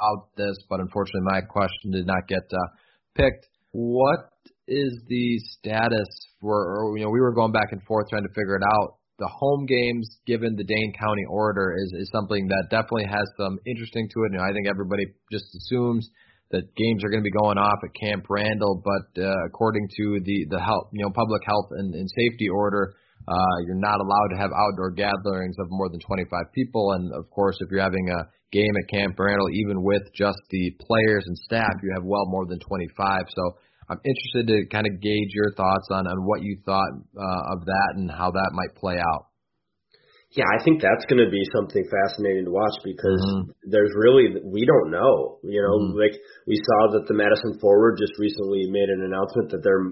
about 0.00 0.28
this, 0.36 0.56
but 0.68 0.80
unfortunately 0.80 1.24
my 1.24 1.40
question 1.40 1.92
did 1.92 2.06
not 2.06 2.28
get 2.28 2.44
uh, 2.52 2.68
picked. 3.20 3.46
What 3.72 4.30
is 4.66 5.00
the 5.08 5.38
status 5.58 6.08
for? 6.40 6.56
Or, 6.56 6.96
you 6.96 7.04
know, 7.04 7.10
we 7.10 7.20
were 7.20 7.34
going 7.34 7.52
back 7.52 7.68
and 7.72 7.82
forth 7.84 8.06
trying 8.10 8.24
to 8.24 8.34
figure 8.34 8.56
it 8.56 8.62
out. 8.62 8.96
The 9.18 9.28
home 9.28 9.66
games, 9.66 10.08
given 10.26 10.56
the 10.56 10.64
Dane 10.64 10.94
County 10.98 11.24
order, 11.28 11.76
is 11.76 11.92
is 11.92 12.10
something 12.10 12.48
that 12.48 12.68
definitely 12.70 13.04
has 13.04 13.28
some 13.36 13.58
interesting 13.66 14.08
to 14.08 14.24
it. 14.24 14.32
And 14.32 14.40
I 14.40 14.52
think 14.52 14.66
everybody 14.66 15.04
just 15.30 15.44
assumes 15.54 16.08
that 16.50 16.74
games 16.74 17.04
are 17.04 17.10
going 17.10 17.22
to 17.22 17.28
be 17.28 17.38
going 17.38 17.58
off 17.58 17.78
at 17.84 17.94
Camp 17.94 18.24
Randall, 18.28 18.82
but 18.82 19.22
uh, 19.22 19.46
according 19.46 19.88
to 19.96 20.20
the 20.24 20.46
the 20.50 20.58
health, 20.58 20.88
you 20.92 21.04
know, 21.04 21.10
public 21.10 21.42
health 21.44 21.68
and, 21.70 21.94
and 21.94 22.08
safety 22.10 22.48
order, 22.48 22.94
uh, 23.28 23.56
you're 23.66 23.78
not 23.78 24.00
allowed 24.00 24.30
to 24.32 24.38
have 24.40 24.50
outdoor 24.50 24.90
gatherings 24.90 25.56
of 25.60 25.66
more 25.70 25.88
than 25.88 26.00
25 26.00 26.52
people. 26.54 26.92
And 26.92 27.12
of 27.12 27.30
course, 27.30 27.56
if 27.60 27.70
you're 27.70 27.82
having 27.82 28.08
a 28.10 28.26
game 28.52 28.74
at 28.76 28.90
Camp 28.90 29.18
Randall, 29.18 29.50
even 29.52 29.82
with 29.82 30.02
just 30.14 30.38
the 30.50 30.74
players 30.80 31.24
and 31.26 31.36
staff, 31.38 31.72
you 31.82 31.92
have 31.94 32.04
well 32.04 32.26
more 32.26 32.46
than 32.46 32.58
25. 32.58 33.20
So 33.28 33.42
I'm 33.88 34.00
interested 34.04 34.46
to 34.46 34.66
kind 34.70 34.86
of 34.86 35.00
gauge 35.00 35.34
your 35.34 35.52
thoughts 35.54 35.88
on, 35.90 36.06
on 36.06 36.26
what 36.26 36.42
you 36.42 36.58
thought 36.64 36.94
uh, 37.18 37.42
of 37.54 37.66
that 37.66 37.90
and 37.96 38.10
how 38.10 38.30
that 38.30 38.50
might 38.54 38.74
play 38.78 38.98
out. 38.98 39.30
Yeah, 40.30 40.46
I 40.46 40.62
think 40.62 40.78
that's 40.78 41.02
going 41.10 41.18
to 41.18 41.26
be 41.26 41.42
something 41.50 41.82
fascinating 41.90 42.46
to 42.46 42.54
watch 42.54 42.78
because 42.86 43.18
mm-hmm. 43.18 43.50
there's 43.66 43.90
really 43.98 44.38
we 44.46 44.62
don't 44.62 44.94
know. 44.94 45.42
You 45.42 45.58
know, 45.58 45.90
mm-hmm. 45.90 45.98
like 45.98 46.14
we 46.46 46.54
saw 46.54 46.94
that 46.94 47.10
the 47.10 47.18
Madison 47.18 47.58
Forward 47.58 47.98
just 47.98 48.14
recently 48.14 48.70
made 48.70 48.94
an 48.94 49.02
announcement 49.02 49.50
that 49.50 49.66
they're 49.66 49.90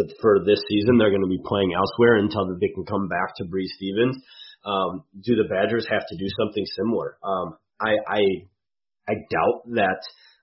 that 0.00 0.08
for 0.24 0.40
this 0.40 0.58
season 0.72 0.96
they're 0.96 1.12
going 1.12 1.28
to 1.28 1.28
be 1.28 1.44
playing 1.44 1.76
elsewhere 1.76 2.16
until 2.16 2.48
they 2.48 2.72
can 2.72 2.88
come 2.88 3.12
back 3.12 3.36
to 3.36 3.44
Breese 3.44 3.76
Stevens. 3.76 4.16
Um, 4.64 5.04
do 5.20 5.36
the 5.36 5.52
Badgers 5.52 5.84
have 5.92 6.08
to 6.08 6.16
do 6.16 6.32
something 6.40 6.64
similar? 6.80 7.20
Um, 7.20 7.60
I 7.80 7.92
I 8.08 8.20
I 9.08 9.14
doubt 9.30 9.62
that 9.74 10.00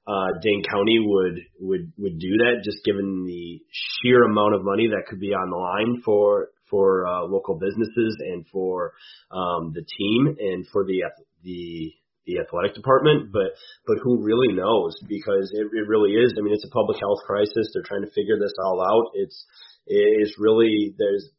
uh, 0.08 0.40
Dane 0.42 0.64
County 0.64 1.00
would 1.00 1.40
would 1.60 1.94
would 1.98 2.20
do 2.20 2.38
that, 2.38 2.64
just 2.64 2.84
given 2.84 3.26
the 3.26 3.62
sheer 3.72 4.24
amount 4.24 4.56
of 4.56 4.64
money 4.64 4.88
that 4.88 5.08
could 5.08 5.20
be 5.20 5.34
on 5.34 5.50
the 5.50 5.58
line 5.58 6.02
for 6.04 6.50
for 6.70 7.06
uh, 7.06 7.24
local 7.24 7.60
businesses 7.60 8.18
and 8.20 8.46
for 8.52 8.94
um, 9.32 9.74
the 9.74 9.84
team 9.84 10.36
and 10.40 10.66
for 10.72 10.86
the 10.86 11.04
the 11.44 11.94
the 12.26 12.40
athletic 12.40 12.76
department, 12.76 13.32
but 13.34 13.58
but 13.88 13.98
who 14.04 14.24
really 14.24 14.54
knows? 14.54 14.94
Because 15.08 15.52
it, 15.54 15.68
it 15.74 15.88
really 15.88 16.12
is. 16.12 16.34
I 16.38 16.42
mean, 16.42 16.54
it's 16.54 16.66
a 16.66 16.74
public 16.74 17.00
health 17.00 17.20
crisis. 17.26 17.70
They're 17.74 17.86
trying 17.86 18.06
to 18.06 18.14
figure 18.14 18.38
this 18.40 18.54
all 18.64 18.82
out. 18.82 19.12
It's 19.16 19.46
it's 19.88 20.38
really 20.38 20.94
there's 20.98 21.30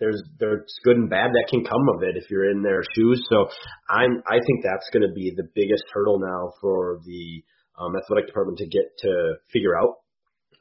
there's 0.00 0.22
there's 0.38 0.64
good 0.82 0.96
and 0.96 1.10
bad 1.10 1.30
that 1.30 1.46
can 1.48 1.62
come 1.64 1.88
of 1.94 2.02
it 2.02 2.16
if 2.16 2.30
you're 2.30 2.50
in 2.50 2.62
their 2.62 2.82
shoes. 2.96 3.22
So 3.28 3.48
I'm 3.88 4.22
I 4.26 4.40
think 4.40 4.64
that's 4.64 4.88
going 4.92 5.06
to 5.06 5.14
be 5.14 5.32
the 5.36 5.46
biggest 5.54 5.84
hurdle 5.92 6.18
now 6.18 6.52
for 6.60 6.98
the 7.04 7.44
um, 7.78 7.92
athletic 7.96 8.26
department 8.26 8.58
to 8.58 8.66
get 8.66 8.88
to 9.04 9.34
figure 9.52 9.78
out. 9.78 10.00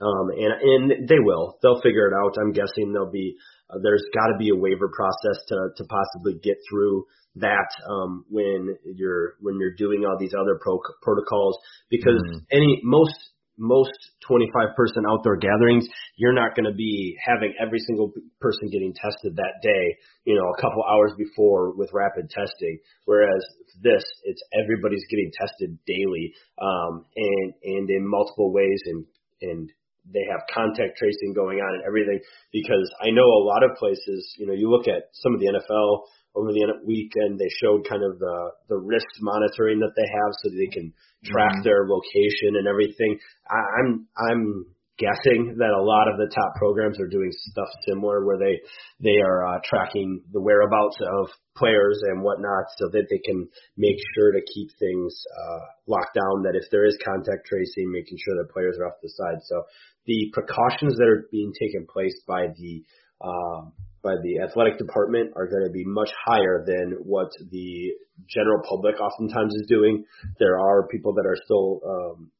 Um, 0.02 0.30
and 0.32 0.54
and 0.62 1.10
they 1.10 1.20
will. 1.20 1.58
They'll 1.62 1.82
figure 1.82 2.08
it 2.08 2.14
out. 2.14 2.36
I'm 2.40 2.54
guessing 2.54 2.94
there'll 2.94 3.12
be 3.12 3.36
uh, 3.70 3.80
there's 3.82 4.04
got 4.14 4.28
to 4.32 4.38
be 4.38 4.50
a 4.50 4.56
waiver 4.56 4.92
process 4.92 5.44
to 5.48 5.58
to 5.76 5.84
possibly 5.84 6.40
get 6.44 6.56
through 6.70 7.06
that 7.36 7.68
um, 7.90 8.26
when 8.30 8.76
you're 8.84 9.36
when 9.42 9.58
you're 9.60 9.76
doing 9.76 10.04
all 10.06 10.18
these 10.20 10.34
other 10.40 10.60
pro- 10.62 10.80
protocols 11.02 11.58
because 11.90 12.22
mm-hmm. 12.28 12.40
any 12.52 12.82
most 12.84 13.16
most 13.60 13.92
25 14.28 14.76
person 14.76 15.04
outdoor 15.10 15.38
gatherings, 15.38 15.86
you're 16.16 16.34
not 16.34 16.56
going 16.56 16.66
to 16.66 16.74
be 16.74 17.16
having 17.24 17.54
every 17.62 17.80
single 17.80 18.12
person 18.40 18.70
getting 18.72 18.94
tested 18.94 19.36
that 19.36 19.60
day, 19.62 19.98
you 20.24 20.36
know, 20.36 20.48
a 20.48 20.62
couple 20.62 20.84
hours 20.90 21.12
before 21.18 21.76
with 21.76 21.90
rapid 21.94 22.30
testing. 22.30 22.80
Whereas 23.06 23.44
this, 23.84 24.04
it's 24.24 24.42
everybody's 24.56 25.06
getting 25.10 25.32
tested 25.36 25.78
daily, 25.86 26.34
um, 26.62 27.06
and, 27.16 27.54
and 27.64 27.90
in 27.90 28.08
multiple 28.08 28.54
ways 28.54 28.82
and, 28.86 29.06
and 29.42 29.70
they 30.12 30.26
have 30.32 30.42
contact 30.54 30.98
tracing 30.98 31.34
going 31.36 31.60
on 31.60 31.76
and 31.76 31.84
everything 31.86 32.20
because 32.52 32.90
I 33.02 33.12
know 33.12 33.26
a 33.26 33.46
lot 33.46 33.64
of 33.64 33.78
places, 33.78 34.36
you 34.40 34.48
know, 34.48 34.54
you 34.54 34.70
look 34.70 34.88
at 34.88 35.12
some 35.14 35.34
of 35.34 35.40
the 35.40 35.48
NFL 35.48 36.10
over 36.36 36.52
the 36.52 36.82
weekend, 36.86 37.40
they 37.40 37.50
showed 37.62 37.88
kind 37.88 38.04
of 38.04 38.20
the 38.20 38.52
the 38.70 38.78
wrist 38.78 39.08
monitoring 39.22 39.80
that 39.80 39.94
they 39.96 40.08
have, 40.08 40.32
so 40.42 40.50
they 40.50 40.72
can 40.72 40.94
track 41.26 41.52
mm-hmm. 41.52 41.64
their 41.64 41.88
location 41.88 42.56
and 42.56 42.68
everything. 42.68 43.20
I, 43.50 43.60
I'm 43.82 44.08
I'm 44.18 44.66
guessing 45.00 45.56
that 45.58 45.72
a 45.72 45.82
lot 45.82 46.12
of 46.12 46.20
the 46.20 46.28
top 46.28 46.52
programs 46.60 47.00
are 47.00 47.08
doing 47.08 47.32
stuff 47.32 47.72
similar 47.88 48.26
where 48.26 48.38
they 48.38 48.60
they 49.00 49.18
are 49.24 49.48
uh, 49.48 49.60
tracking 49.64 50.22
the 50.32 50.42
whereabouts 50.42 51.00
of 51.00 51.32
players 51.56 52.00
and 52.12 52.22
whatnot 52.22 52.68
so 52.78 52.88
that 52.92 53.08
they 53.10 53.20
can 53.24 53.48
make 53.78 53.96
sure 54.16 54.32
to 54.32 54.44
keep 54.54 54.70
things 54.78 55.16
uh, 55.32 55.66
locked 55.88 56.14
down. 56.14 56.44
That 56.44 56.60
if 56.60 56.70
there 56.70 56.86
is 56.86 57.00
contact 57.04 57.48
tracing, 57.48 57.92
making 57.92 58.20
sure 58.24 58.36
that 58.38 58.54
players 58.54 58.78
are 58.78 58.88
off 58.88 59.02
the 59.02 59.10
side. 59.10 59.40
So 59.48 59.64
the 60.06 60.30
precautions 60.34 60.96
that 60.98 61.08
are 61.08 61.28
being 61.32 61.54
taken 61.58 61.88
place 61.88 62.20
by 62.28 62.48
the 62.56 62.84
um, 63.22 63.74
by 64.02 64.16
the 64.24 64.40
athletic 64.48 64.78
department 64.78 65.34
are 65.36 65.48
going 65.48 65.64
to 65.66 65.72
be 65.72 65.84
much 65.86 66.10
higher 66.26 66.64
than 66.66 66.98
what 67.04 67.30
the 67.52 67.92
general 68.30 68.62
public 68.68 69.00
oftentimes 69.00 69.54
is 69.56 69.68
doing. 69.68 70.06
There 70.40 70.60
are 70.60 70.88
people 70.88 71.14
that 71.16 71.26
are 71.26 71.38
still 71.44 71.82
um, 71.86 72.32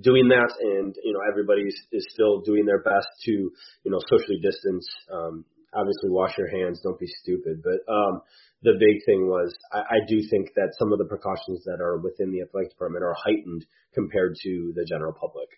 doing 0.00 0.28
that, 0.28 0.50
and 0.60 0.94
you 1.02 1.12
know 1.12 1.20
everybody 1.28 1.62
is 1.62 2.06
still 2.10 2.40
doing 2.40 2.66
their 2.66 2.82
best 2.82 3.08
to 3.24 3.32
you 3.32 3.90
know 3.90 3.98
socially 4.08 4.38
distance. 4.42 4.86
Um, 5.12 5.44
obviously, 5.74 6.10
wash 6.10 6.38
your 6.38 6.48
hands. 6.48 6.80
Don't 6.82 6.98
be 7.00 7.10
stupid. 7.22 7.62
But 7.62 7.82
um, 7.92 8.22
the 8.62 8.74
big 8.78 9.04
thing 9.04 9.26
was 9.26 9.52
I, 9.72 9.80
I 9.80 9.98
do 10.08 10.20
think 10.30 10.54
that 10.54 10.74
some 10.78 10.92
of 10.92 10.98
the 10.98 11.06
precautions 11.06 11.64
that 11.64 11.80
are 11.80 11.98
within 11.98 12.30
the 12.30 12.42
athletic 12.42 12.70
department 12.70 13.04
are 13.04 13.16
heightened 13.18 13.66
compared 13.92 14.36
to 14.42 14.72
the 14.76 14.86
general 14.88 15.12
public. 15.12 15.48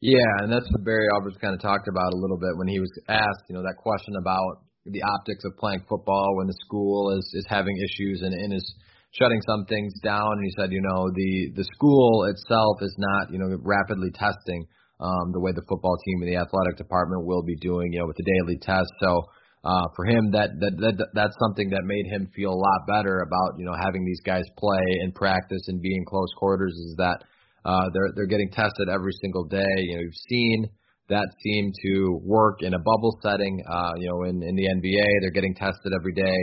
Yeah, 0.00 0.46
and 0.46 0.52
that's 0.52 0.70
what 0.70 0.84
Barry 0.84 1.08
Alvarez 1.14 1.36
kind 1.40 1.54
of 1.54 1.60
talked 1.60 1.88
about 1.88 2.14
a 2.14 2.16
little 2.16 2.38
bit 2.38 2.54
when 2.56 2.68
he 2.68 2.78
was 2.78 2.90
asked, 3.08 3.50
you 3.50 3.54
know, 3.56 3.62
that 3.62 3.82
question 3.82 4.14
about 4.14 4.62
the 4.86 5.02
optics 5.02 5.44
of 5.44 5.58
playing 5.58 5.82
football 5.88 6.36
when 6.36 6.46
the 6.46 6.56
school 6.64 7.18
is 7.18 7.26
is 7.34 7.44
having 7.48 7.76
issues 7.76 8.22
and, 8.22 8.32
and 8.32 8.54
is 8.54 8.64
shutting 9.10 9.42
some 9.42 9.66
things 9.66 9.92
down. 10.02 10.30
And 10.38 10.44
he 10.44 10.52
said, 10.56 10.70
you 10.70 10.80
know, 10.80 11.10
the 11.10 11.50
the 11.56 11.66
school 11.74 12.30
itself 12.30 12.78
is 12.80 12.94
not, 12.96 13.32
you 13.32 13.38
know, 13.38 13.50
rapidly 13.62 14.10
testing 14.14 14.66
um, 15.00 15.32
the 15.32 15.40
way 15.40 15.50
the 15.50 15.66
football 15.68 15.98
team 16.06 16.22
and 16.22 16.30
the 16.30 16.38
athletic 16.38 16.78
department 16.78 17.26
will 17.26 17.42
be 17.42 17.56
doing, 17.56 17.92
you 17.92 17.98
know, 17.98 18.06
with 18.06 18.16
the 18.16 18.30
daily 18.38 18.58
tests. 18.62 18.94
So 19.02 19.26
uh, 19.64 19.86
for 19.96 20.06
him, 20.06 20.30
that, 20.30 20.54
that 20.62 20.78
that 20.78 21.08
that's 21.12 21.36
something 21.42 21.70
that 21.70 21.82
made 21.82 22.06
him 22.06 22.30
feel 22.34 22.54
a 22.54 22.62
lot 22.62 22.86
better 22.86 23.26
about, 23.26 23.58
you 23.58 23.66
know, 23.66 23.74
having 23.74 24.04
these 24.04 24.22
guys 24.22 24.46
play 24.56 24.86
and 25.02 25.12
practice 25.12 25.66
and 25.66 25.82
be 25.82 25.90
in 25.90 26.04
close 26.06 26.30
quarters. 26.38 26.74
Is 26.74 26.94
that 26.98 27.26
uh, 27.68 27.86
they're 27.92 28.10
they're 28.16 28.32
getting 28.32 28.50
tested 28.50 28.88
every 28.88 29.12
single 29.20 29.44
day. 29.44 29.74
You 29.76 29.96
know, 29.96 30.02
you've 30.02 30.24
seen 30.28 30.70
that 31.08 31.28
seem 31.44 31.72
to 31.84 32.20
work 32.24 32.62
in 32.62 32.72
a 32.72 32.78
bubble 32.78 33.18
setting. 33.22 33.62
Uh, 33.68 33.92
you 33.98 34.08
know, 34.08 34.24
in 34.24 34.42
in 34.42 34.54
the 34.56 34.66
NBA, 34.80 35.06
they're 35.20 35.36
getting 35.36 35.54
tested 35.54 35.92
every 35.92 36.14
day. 36.14 36.38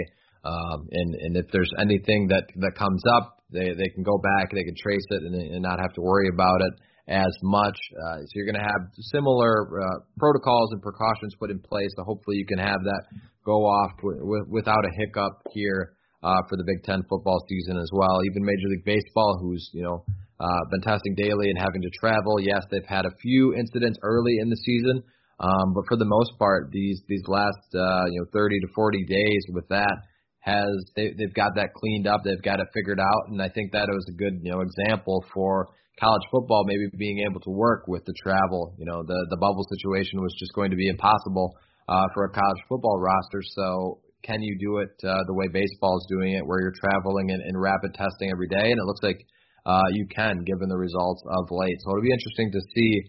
Um, 0.45 0.87
and, 0.91 1.15
and 1.15 1.37
if 1.37 1.49
there's 1.51 1.71
anything 1.81 2.27
that, 2.29 2.45
that 2.61 2.77
comes 2.77 3.01
up, 3.17 3.41
they, 3.49 3.73
they 3.73 3.89
can 3.95 4.03
go 4.03 4.21
back, 4.21 4.53
they 4.53 4.63
can 4.63 4.75
trace 4.77 5.05
it 5.09 5.23
and, 5.23 5.33
and 5.33 5.61
not 5.63 5.79
have 5.79 5.93
to 5.93 6.01
worry 6.01 6.29
about 6.31 6.61
it 6.61 6.73
as 7.07 7.33
much. 7.41 7.77
Uh, 7.97 8.21
so 8.21 8.31
you're 8.35 8.45
going 8.45 8.61
to 8.61 8.65
have 8.65 8.93
similar 9.11 9.65
uh, 9.81 9.99
protocols 10.17 10.69
and 10.71 10.81
precautions 10.81 11.33
put 11.39 11.49
in 11.49 11.59
place. 11.59 11.89
So 11.97 12.03
hopefully 12.03 12.37
you 12.37 12.45
can 12.45 12.59
have 12.59 12.81
that 12.83 13.03
go 13.43 13.65
off 13.65 13.97
w- 13.97 14.19
w- 14.19 14.45
without 14.49 14.85
a 14.85 14.91
hiccup 14.97 15.33
here 15.51 15.97
uh, 16.21 16.41
for 16.49 16.57
the 16.57 16.65
Big 16.65 16.83
Ten 16.83 17.01
football 17.09 17.41
season 17.49 17.77
as 17.77 17.89
well. 17.93 18.21
Even 18.25 18.45
Major 18.45 18.69
League 18.69 18.85
Baseball, 18.85 19.37
who's 19.41 19.69
you 19.73 19.83
know 19.83 20.05
uh, 20.39 20.59
been 20.71 20.81
testing 20.81 21.15
daily 21.15 21.49
and 21.49 21.57
having 21.57 21.81
to 21.81 21.89
travel. 21.99 22.39
Yes, 22.39 22.63
they've 22.71 22.87
had 22.87 23.05
a 23.05 23.15
few 23.21 23.53
incidents 23.55 23.97
early 24.03 24.37
in 24.39 24.49
the 24.49 24.57
season, 24.57 25.03
um, 25.39 25.73
but 25.73 25.83
for 25.87 25.97
the 25.97 26.05
most 26.05 26.31
part, 26.39 26.71
these 26.71 27.01
these 27.07 27.23
last 27.27 27.67
uh, 27.73 28.05
you 28.11 28.19
know 28.19 28.27
30 28.33 28.59
to 28.61 28.67
40 28.73 29.05
days 29.05 29.43
with 29.49 29.67
that 29.69 29.95
has 30.39 30.69
they, 30.95 31.11
they've 31.17 31.33
got 31.33 31.55
that 31.55 31.73
cleaned 31.73 32.07
up, 32.07 32.21
they've 32.23 32.43
got 32.43 32.59
it 32.59 32.67
figured 32.73 32.99
out, 32.99 33.29
and 33.29 33.41
I 33.41 33.49
think 33.49 33.71
that 33.71 33.87
was 33.89 34.05
a 34.09 34.15
good 34.17 34.39
you 34.43 34.51
know 34.51 34.61
example 34.61 35.23
for 35.33 35.67
college 35.99 36.23
football 36.29 36.63
maybe 36.65 36.87
being 36.97 37.25
able 37.29 37.39
to 37.39 37.49
work 37.49 37.87
with 37.87 38.03
the 38.05 38.13
travel. 38.21 38.75
You 38.77 38.85
know, 38.85 39.03
the 39.03 39.27
the 39.29 39.37
bubble 39.37 39.65
situation 39.77 40.21
was 40.21 40.35
just 40.39 40.53
going 40.53 40.71
to 40.71 40.77
be 40.77 40.87
impossible 40.87 41.55
uh, 41.87 42.07
for 42.13 42.25
a 42.25 42.29
college 42.29 42.61
football 42.67 42.99
roster. 42.99 43.41
So 43.43 43.99
can 44.23 44.41
you 44.41 44.57
do 44.59 44.79
it 44.79 44.91
uh, 45.07 45.23
the 45.27 45.33
way 45.33 45.47
baseball 45.51 45.97
is 45.97 46.07
doing 46.09 46.33
it, 46.33 46.45
where 46.45 46.59
you're 46.59 46.73
traveling 46.75 47.31
and, 47.31 47.41
and 47.41 47.59
rapid 47.59 47.93
testing 47.93 48.31
every 48.31 48.47
day? 48.47 48.71
And 48.71 48.79
it 48.79 48.85
looks 48.85 49.03
like 49.03 49.25
uh, 49.65 49.87
you 49.93 50.05
can, 50.07 50.43
given 50.43 50.69
the 50.69 50.77
results 50.77 51.23
of 51.25 51.47
late. 51.51 51.77
So 51.81 51.91
it'll 51.91 52.03
be 52.03 52.13
interesting 52.13 52.51
to 52.51 52.61
see. 52.75 53.01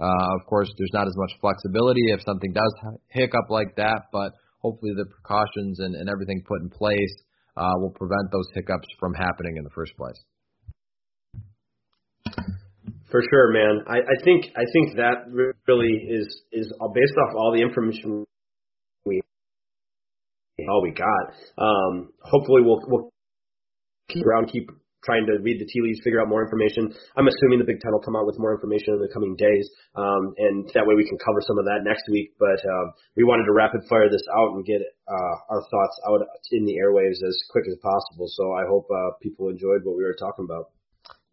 Uh, 0.00 0.34
of 0.40 0.46
course, 0.46 0.70
there's 0.78 0.94
not 0.94 1.06
as 1.06 1.16
much 1.16 1.32
flexibility 1.40 2.12
if 2.12 2.22
something 2.22 2.52
does 2.52 2.74
hiccup 3.08 3.50
like 3.50 3.74
that, 3.76 4.02
but 4.12 4.32
hopefully 4.60 4.92
the 4.96 5.06
precautions 5.06 5.80
and, 5.80 5.94
and 5.94 6.08
everything 6.08 6.42
put 6.46 6.62
in 6.62 6.70
place 6.70 7.14
uh, 7.56 7.74
will 7.78 7.90
prevent 7.90 8.30
those 8.30 8.46
hiccups 8.54 8.86
from 9.00 9.12
happening 9.14 9.56
in 9.56 9.64
the 9.64 9.70
first 9.74 9.92
place. 9.96 10.18
For 13.10 13.22
sure, 13.30 13.52
man. 13.52 13.84
I, 13.88 13.96
I 13.96 14.22
think 14.22 14.46
I 14.54 14.64
think 14.72 14.96
that 14.96 15.32
really 15.66 15.92
is 16.10 16.26
is 16.52 16.72
based 16.94 17.14
off 17.24 17.34
all 17.34 17.52
the 17.54 17.62
information 17.62 18.24
we 19.06 19.20
all 20.68 20.82
we 20.82 20.90
got. 20.92 21.32
Um, 21.56 22.10
hopefully, 22.22 22.62
we'll 22.62 22.82
we'll 22.86 23.10
keep 24.10 24.26
around, 24.26 24.50
keep 24.52 24.70
trying 25.04 25.26
to 25.26 25.38
read 25.42 25.60
the 25.60 25.68
tea 25.68 25.82
leaves, 25.82 26.00
figure 26.02 26.20
out 26.20 26.28
more 26.28 26.42
information. 26.42 26.90
I'm 27.14 27.28
assuming 27.28 27.62
the 27.62 27.68
Big 27.68 27.78
Ten 27.78 27.92
will 27.92 28.02
come 28.02 28.16
out 28.16 28.26
with 28.26 28.38
more 28.38 28.54
information 28.54 28.94
in 28.94 29.00
the 29.00 29.12
coming 29.12 29.36
days, 29.38 29.66
um, 29.94 30.34
and 30.38 30.66
that 30.74 30.86
way 30.86 30.94
we 30.98 31.06
can 31.06 31.18
cover 31.22 31.38
some 31.42 31.58
of 31.58 31.64
that 31.66 31.86
next 31.86 32.04
week. 32.10 32.34
But 32.38 32.58
um, 32.58 32.86
we 33.14 33.22
wanted 33.22 33.46
to 33.46 33.54
rapid 33.54 33.86
fire 33.86 34.10
this 34.10 34.24
out 34.34 34.58
and 34.58 34.66
get 34.66 34.82
uh, 34.82 35.34
our 35.54 35.62
thoughts 35.62 35.96
out 36.10 36.20
in 36.50 36.64
the 36.66 36.76
airwaves 36.82 37.22
as 37.22 37.36
quick 37.50 37.66
as 37.70 37.76
possible. 37.78 38.26
So 38.34 38.52
I 38.52 38.66
hope 38.66 38.86
uh, 38.90 39.16
people 39.22 39.48
enjoyed 39.48 39.86
what 39.86 39.96
we 39.96 40.02
were 40.02 40.18
talking 40.18 40.44
about. 40.44 40.74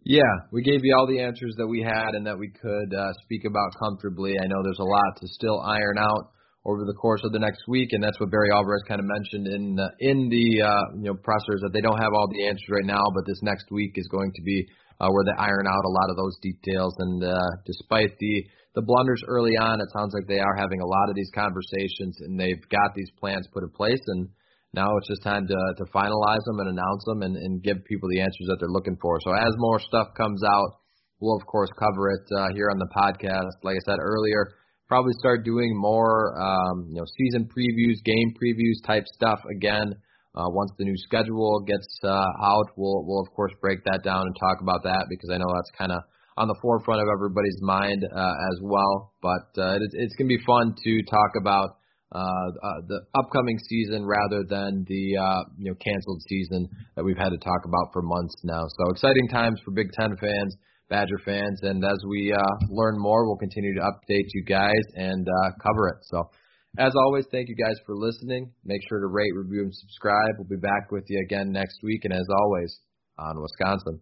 Yeah, 0.05 0.21
we 0.51 0.61
gave 0.61 0.85
you 0.85 0.93
all 0.95 1.07
the 1.07 1.19
answers 1.19 1.55
that 1.57 1.65
we 1.65 1.81
had 1.81 2.13
and 2.13 2.27
that 2.27 2.37
we 2.37 2.49
could 2.49 2.93
uh, 2.93 3.11
speak 3.23 3.43
about 3.43 3.73
comfortably. 3.79 4.37
I 4.37 4.45
know 4.45 4.61
there's 4.61 4.79
a 4.79 4.85
lot 4.85 5.17
to 5.17 5.27
still 5.27 5.59
iron 5.61 5.97
out 5.97 6.29
over 6.65 6.83
the 6.83 6.97
course 6.97 7.21
of 7.23 7.31
the 7.31 7.39
next 7.39 7.61
week, 7.67 7.93
and 7.93 8.01
that's 8.01 8.19
what 8.19 8.31
Barry 8.31 8.49
Alvarez 8.51 8.81
kind 8.87 8.99
of 8.99 9.05
mentioned 9.05 9.45
in 9.47 9.79
uh, 9.79 9.85
in 9.99 10.29
the 10.29 10.65
uh, 10.65 10.85
you 10.97 11.13
know 11.13 11.17
pressers 11.21 11.61
that 11.61 11.71
they 11.73 11.81
don't 11.81 12.01
have 12.01 12.13
all 12.17 12.27
the 12.27 12.47
answers 12.47 12.69
right 12.73 12.89
now, 12.89 13.05
but 13.13 13.25
this 13.25 13.39
next 13.43 13.69
week 13.69 13.93
is 13.95 14.09
going 14.09 14.33
to 14.33 14.41
be 14.41 14.65
uh, 14.99 15.09
where 15.13 15.23
they 15.23 15.37
iron 15.37 15.67
out 15.69 15.85
a 15.85 15.93
lot 15.93 16.09
of 16.09 16.17
those 16.17 16.37
details. 16.41 16.95
And 16.97 17.23
uh, 17.23 17.49
despite 17.65 18.17
the 18.17 18.35
the 18.73 18.81
blunders 18.81 19.21
early 19.27 19.55
on, 19.55 19.79
it 19.79 19.93
sounds 19.93 20.11
like 20.13 20.27
they 20.27 20.41
are 20.41 20.57
having 20.57 20.81
a 20.81 20.89
lot 20.89 21.07
of 21.07 21.15
these 21.15 21.31
conversations 21.33 22.17
and 22.25 22.35
they've 22.35 22.61
got 22.67 22.91
these 22.93 23.09
plans 23.19 23.47
put 23.53 23.63
in 23.63 23.69
place. 23.69 24.01
And 24.07 24.27
now 24.73 24.89
it's 24.97 25.07
just 25.07 25.23
time 25.23 25.47
to 25.47 25.59
to 25.77 25.85
finalize 25.93 26.43
them 26.49 26.59
and 26.65 26.73
announce 26.73 27.05
them 27.05 27.21
and, 27.21 27.37
and 27.37 27.63
give 27.63 27.85
people 27.85 28.09
the 28.09 28.21
answers 28.21 28.49
that 28.49 28.57
they're 28.59 28.73
looking 28.73 28.97
for. 28.99 29.21
So 29.21 29.31
as 29.31 29.53
more 29.57 29.79
stuff 29.79 30.17
comes 30.17 30.41
out, 30.43 30.81
we'll 31.21 31.37
of 31.37 31.45
course 31.45 31.69
cover 31.77 32.09
it 32.09 32.25
uh, 32.33 32.49
here 32.57 32.73
on 32.73 32.79
the 32.81 32.89
podcast. 32.89 33.53
Like 33.61 33.77
I 33.77 33.85
said 33.85 34.01
earlier 34.01 34.49
probably 34.87 35.13
start 35.19 35.43
doing 35.43 35.71
more, 35.75 36.35
um, 36.39 36.87
you 36.89 36.95
know, 36.95 37.05
season 37.17 37.45
previews, 37.45 38.03
game 38.03 38.33
previews 38.41 38.85
type 38.85 39.05
stuff 39.13 39.39
again. 39.49 39.95
Uh, 40.35 40.49
once 40.49 40.71
the 40.77 40.83
new 40.83 40.97
schedule 40.97 41.61
gets 41.65 41.87
uh, 42.03 42.09
out, 42.43 42.67
we'll 42.75 43.05
we'll 43.05 43.21
of 43.21 43.31
course 43.33 43.53
break 43.61 43.79
that 43.85 44.03
down 44.03 44.21
and 44.21 44.35
talk 44.39 44.59
about 44.61 44.83
that 44.83 45.05
because 45.09 45.29
I 45.31 45.37
know 45.37 45.47
that's 45.55 45.71
kind 45.77 45.91
of 45.91 46.01
on 46.37 46.47
the 46.47 46.55
forefront 46.61 47.01
of 47.01 47.07
everybody's 47.07 47.57
mind 47.61 48.03
uh, 48.03 48.33
as 48.51 48.59
well. 48.61 49.13
But 49.21 49.47
uh, 49.57 49.75
it, 49.75 49.81
it's 49.93 50.15
going 50.15 50.27
to 50.27 50.35
be 50.37 50.43
fun 50.45 50.75
to 50.75 51.01
talk 51.09 51.31
about 51.39 51.77
uh, 52.11 52.19
uh, 52.19 52.79
the 52.87 52.99
upcoming 53.15 53.57
season 53.67 54.05
rather 54.05 54.43
than 54.47 54.85
the 54.87 55.17
uh, 55.17 55.43
you 55.57 55.71
know 55.71 55.75
canceled 55.83 56.21
season 56.27 56.67
that 56.95 57.03
we've 57.03 57.17
had 57.17 57.29
to 57.29 57.37
talk 57.37 57.63
about 57.65 57.91
for 57.93 58.01
months 58.01 58.35
now. 58.43 58.63
So 58.77 58.91
exciting 58.91 59.27
times 59.29 59.59
for 59.63 59.71
Big 59.71 59.91
Ten 59.93 60.15
fans. 60.17 60.55
Badger 60.89 61.19
fans. 61.25 61.61
And 61.63 61.83
as 61.83 61.97
we 62.07 62.33
uh, 62.33 62.43
learn 62.69 62.97
more, 62.97 63.25
we'll 63.25 63.37
continue 63.37 63.73
to 63.75 63.81
update 63.81 64.27
you 64.33 64.43
guys 64.43 64.83
and 64.95 65.27
uh, 65.27 65.51
cover 65.61 65.89
it. 65.89 65.97
So, 66.03 66.29
as 66.77 66.93
always, 66.95 67.25
thank 67.31 67.47
you 67.47 67.55
guys 67.55 67.75
for 67.85 67.95
listening. 67.95 68.51
Make 68.65 68.81
sure 68.89 68.99
to 68.99 69.07
rate, 69.07 69.31
review, 69.33 69.61
and 69.61 69.73
subscribe. 69.73 70.35
We'll 70.37 70.49
be 70.49 70.61
back 70.61 70.91
with 70.91 71.05
you 71.07 71.21
again 71.25 71.51
next 71.51 71.79
week. 71.83 72.03
And 72.03 72.13
as 72.13 72.27
always, 72.37 72.79
on 73.17 73.41
Wisconsin. 73.41 74.01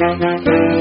Thank 0.00 0.46
you. 0.46 0.77